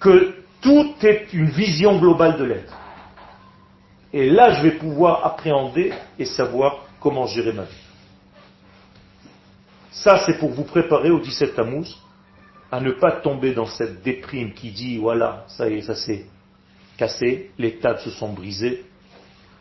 que 0.00 0.34
tout 0.60 0.94
est 1.02 1.32
une 1.32 1.50
vision 1.50 1.98
globale 1.98 2.36
de 2.36 2.44
l'être. 2.44 2.76
Et 4.12 4.28
là, 4.28 4.52
je 4.54 4.62
vais 4.62 4.72
pouvoir 4.72 5.24
appréhender 5.24 5.92
et 6.18 6.24
savoir 6.24 6.84
comment 7.00 7.26
gérer 7.26 7.52
ma 7.52 7.62
vie. 7.62 7.84
Ça, 9.90 10.22
c'est 10.26 10.38
pour 10.38 10.50
vous 10.50 10.64
préparer 10.64 11.10
au 11.10 11.20
17 11.20 11.54
Tammuz 11.54 11.96
à 12.72 12.80
ne 12.80 12.92
pas 12.92 13.12
tomber 13.12 13.52
dans 13.52 13.66
cette 13.66 14.02
déprime 14.02 14.52
qui 14.52 14.70
dit, 14.70 14.98
voilà, 14.98 15.44
ça 15.48 15.68
y 15.68 15.78
est, 15.78 15.82
ça 15.82 15.94
s'est 15.94 16.26
cassé, 17.00 17.50
les 17.58 17.76
tables 17.76 18.00
se 18.00 18.10
sont 18.10 18.30
brisées. 18.34 18.84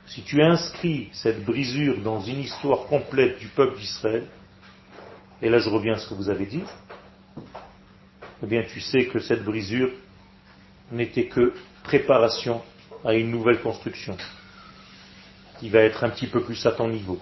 Si 0.07 0.23
tu 0.23 0.41
inscris 0.41 1.07
cette 1.13 1.45
brisure 1.45 1.97
dans 2.01 2.19
une 2.19 2.41
histoire 2.41 2.87
complète 2.87 3.39
du 3.39 3.47
peuple 3.47 3.77
d'Israël, 3.79 4.25
et 5.41 5.49
là 5.49 5.59
je 5.59 5.69
reviens 5.69 5.93
à 5.93 5.97
ce 5.99 6.09
que 6.09 6.15
vous 6.15 6.29
avez 6.29 6.45
dit, 6.45 6.63
eh 8.43 8.45
bien 8.45 8.63
tu 8.63 8.81
sais 8.81 9.05
que 9.05 9.19
cette 9.19 9.45
brisure 9.45 9.91
n'était 10.91 11.27
que 11.27 11.53
préparation 11.83 12.61
à 13.05 13.13
une 13.13 13.31
nouvelle 13.31 13.61
construction 13.61 14.17
qui 15.59 15.69
va 15.69 15.79
être 15.79 16.03
un 16.03 16.09
petit 16.09 16.27
peu 16.27 16.41
plus 16.43 16.65
à 16.65 16.73
ton 16.73 16.89
niveau. 16.89 17.19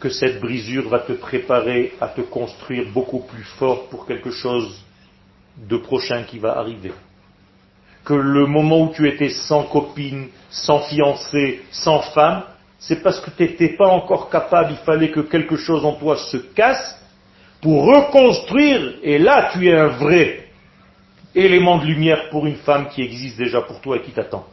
Que 0.00 0.08
cette 0.08 0.40
brisure 0.40 0.88
va 0.88 1.00
te 1.00 1.12
préparer 1.12 1.92
à 2.00 2.08
te 2.08 2.22
construire 2.22 2.90
beaucoup 2.92 3.20
plus 3.20 3.44
fort 3.58 3.90
pour 3.90 4.06
quelque 4.06 4.30
chose 4.30 4.82
de 5.58 5.76
prochain 5.76 6.22
qui 6.22 6.38
va 6.38 6.56
arriver. 6.56 6.92
Que 8.04 8.14
le 8.14 8.46
moment 8.46 8.82
où 8.82 8.92
tu 8.92 9.08
étais 9.08 9.30
sans 9.30 9.64
copine, 9.64 10.28
sans 10.50 10.80
fiancé, 10.80 11.62
sans 11.70 12.00
femme, 12.00 12.44
c'est 12.78 13.02
parce 13.02 13.20
que 13.20 13.30
tu 13.30 13.42
n'étais 13.42 13.70
pas 13.76 13.88
encore 13.88 14.28
capable, 14.28 14.72
il 14.72 14.84
fallait 14.84 15.10
que 15.10 15.20
quelque 15.20 15.56
chose 15.56 15.84
en 15.84 15.94
toi 15.94 16.16
se 16.16 16.36
casse 16.36 17.00
pour 17.62 17.86
reconstruire, 17.86 18.96
et 19.02 19.18
là 19.18 19.50
tu 19.52 19.68
es 19.68 19.74
un 19.74 19.86
vrai 19.86 20.48
élément 21.34 21.78
de 21.78 21.86
lumière 21.86 22.28
pour 22.28 22.46
une 22.46 22.56
femme 22.56 22.88
qui 22.88 23.00
existe 23.00 23.38
déjà 23.38 23.62
pour 23.62 23.80
toi 23.80 23.96
et 23.96 24.02
qui 24.02 24.12
t'attend. 24.12 24.46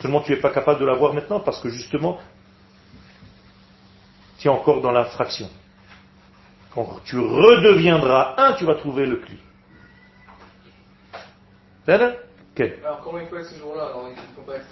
Seulement 0.00 0.20
tu 0.20 0.32
n'es 0.32 0.38
pas 0.38 0.50
capable 0.50 0.80
de 0.80 0.86
la 0.86 0.94
voir 0.94 1.14
maintenant 1.14 1.40
parce 1.40 1.60
que 1.60 1.68
justement, 1.68 2.18
tu 4.38 4.48
es 4.48 4.50
encore 4.50 4.80
dans 4.80 4.90
l'infraction. 4.90 5.48
Quand 6.74 7.00
tu 7.04 7.18
redeviendras 7.18 8.34
un, 8.38 8.54
tu 8.54 8.64
vas 8.64 8.74
trouver 8.74 9.06
le 9.06 9.16
clé. 9.16 9.36
Alors 12.84 13.00
comment 13.02 13.18
il 13.18 13.44
ce 13.44 13.58
jour-là 13.58 13.92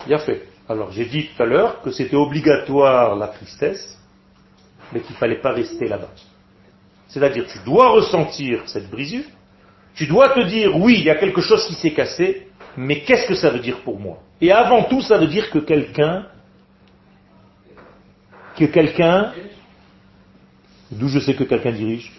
Bien 0.07 0.19
fait. 0.19 0.43
Alors 0.69 0.91
j'ai 0.93 1.07
dit 1.07 1.29
tout 1.29 1.43
à 1.43 1.47
l'heure 1.47 1.83
que 1.83 1.91
c'était 1.91 2.17
obligatoire 2.17 3.17
la 3.17 3.29
tristesse, 3.29 3.99
mais 4.93 5.01
qu'il 5.01 5.13
ne 5.13 5.19
fallait 5.19 5.41
pas 5.41 5.53
rester 5.53 5.89
là-bas. 5.89 6.11
C'est-à-dire 7.09 7.47
tu 7.47 7.59
dois 7.65 7.91
ressentir 7.91 8.63
cette 8.67 8.91
brisure, 8.91 9.25
tu 9.95 10.07
dois 10.07 10.29
te 10.31 10.41
dire 10.41 10.77
oui, 10.77 10.97
il 10.99 11.05
y 11.05 11.11
a 11.11 11.17
quelque 11.17 11.41
chose 11.41 11.67
qui 11.67 11.75
s'est 11.75 11.93
cassé, 11.93 12.49
mais 12.77 13.01
qu'est-ce 13.01 13.27
que 13.27 13.35
ça 13.35 13.51
veut 13.51 13.61
dire 13.61 13.81
pour 13.81 13.99
moi? 13.99 14.19
Et 14.41 14.53
avant 14.53 14.85
tout, 14.85 15.01
ça 15.01 15.19
veut 15.19 15.27
dire 15.27 15.51
que 15.51 15.59
quelqu'un, 15.59 16.27
que 18.57 18.67
quelqu'un, 18.67 19.33
d'où 20.91 21.09
je 21.09 21.19
sais 21.19 21.35
que 21.35 21.45
quelqu'un 21.45 21.73
dirige, 21.73 22.13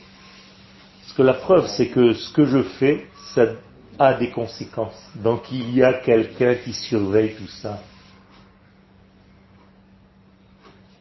parce 1.01 1.13
que 1.13 1.21
la 1.21 1.33
preuve 1.33 1.67
c'est 1.67 1.87
que 1.87 2.13
ce 2.13 2.33
que 2.33 2.45
je 2.45 2.63
fais, 2.63 3.05
ça 3.33 3.45
a 3.99 4.13
des 4.13 4.29
conséquences. 4.31 5.11
Donc 5.15 5.51
il 5.51 5.75
y 5.75 5.83
a 5.83 5.93
quelqu'un 5.93 6.55
qui 6.55 6.73
surveille 6.73 7.35
tout 7.35 7.47
ça. 7.47 7.79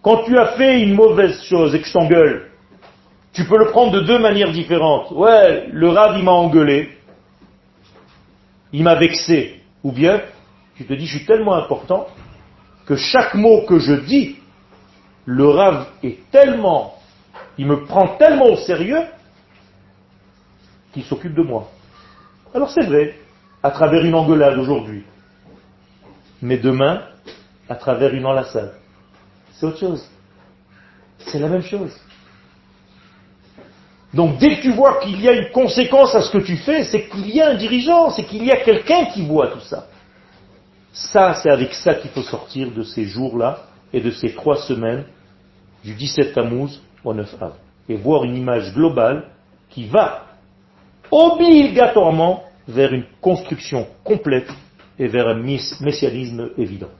Quand 0.02 0.24
tu 0.24 0.36
as 0.36 0.56
fait 0.56 0.82
une 0.82 0.94
mauvaise 0.94 1.42
chose 1.44 1.74
et 1.74 1.80
que 1.80 1.86
je 1.86 1.92
t'engueule, 1.92 2.50
tu 3.32 3.44
peux 3.44 3.58
le 3.58 3.70
prendre 3.70 3.92
de 3.92 4.00
deux 4.00 4.18
manières 4.18 4.50
différentes. 4.50 5.12
Ouais, 5.12 5.68
le 5.70 5.88
rave 5.88 6.18
il 6.18 6.24
m'a 6.24 6.32
engueulé, 6.32 6.98
il 8.72 8.82
m'a 8.82 8.96
vexé. 8.96 9.62
Ou 9.84 9.92
bien, 9.92 10.20
tu 10.76 10.84
te 10.84 10.92
dis, 10.92 11.06
je 11.06 11.18
suis 11.18 11.26
tellement 11.26 11.54
important 11.54 12.08
que 12.84 12.96
chaque 12.96 13.34
mot 13.34 13.62
que 13.62 13.78
je 13.78 13.92
dis, 13.92 14.38
le 15.24 15.48
rave 15.48 15.86
est 16.02 16.18
tellement, 16.30 16.94
il 17.58 17.66
me 17.66 17.84
prend 17.84 18.16
tellement 18.16 18.46
au 18.46 18.56
sérieux 18.56 19.02
qu'il 20.92 21.04
s'occupe 21.04 21.34
de 21.34 21.42
moi. 21.42 21.68
Alors 22.54 22.70
c'est 22.70 22.84
vrai, 22.84 23.14
à 23.62 23.70
travers 23.70 24.04
une 24.04 24.14
engueulade 24.14 24.58
aujourd'hui. 24.58 25.04
Mais 26.40 26.56
demain, 26.56 27.02
à 27.68 27.74
travers 27.74 28.14
une 28.14 28.26
enlaçade. 28.26 28.74
C'est 29.52 29.66
autre 29.66 29.78
chose. 29.78 30.08
C'est 31.18 31.38
la 31.38 31.48
même 31.48 31.62
chose. 31.62 31.94
Donc 34.14 34.38
dès 34.38 34.56
que 34.56 34.62
tu 34.62 34.72
vois 34.72 35.00
qu'il 35.00 35.20
y 35.20 35.28
a 35.28 35.32
une 35.32 35.50
conséquence 35.50 36.14
à 36.14 36.22
ce 36.22 36.30
que 36.30 36.38
tu 36.38 36.56
fais, 36.56 36.84
c'est 36.84 37.08
qu'il 37.08 37.28
y 37.30 37.42
a 37.42 37.50
un 37.50 37.54
dirigeant, 37.56 38.10
c'est 38.10 38.24
qu'il 38.24 38.44
y 38.44 38.50
a 38.50 38.56
quelqu'un 38.64 39.06
qui 39.06 39.26
voit 39.26 39.48
tout 39.48 39.60
ça. 39.60 39.86
Ça, 40.92 41.34
c'est 41.34 41.50
avec 41.50 41.74
ça 41.74 41.94
qu'il 41.94 42.10
faut 42.10 42.22
sortir 42.22 42.70
de 42.70 42.82
ces 42.82 43.04
jours-là 43.04 43.64
et 43.92 44.00
de 44.00 44.10
ces 44.10 44.34
trois 44.34 44.56
semaines 44.56 45.04
du 45.84 45.94
17 45.94 46.34
Tammuz 46.34 46.80
au 47.04 47.12
9 47.12 47.42
Av. 47.42 47.52
Et 47.88 47.96
voir 47.96 48.24
une 48.24 48.36
image 48.36 48.72
globale 48.74 49.28
qui 49.70 49.86
va 49.86 50.27
obligatoirement 51.10 52.44
vers 52.66 52.92
une 52.92 53.04
construction 53.20 53.86
complète 54.04 54.50
et 54.98 55.06
vers 55.06 55.28
un 55.28 55.42
messianisme 55.80 56.50
évident. 56.58 56.90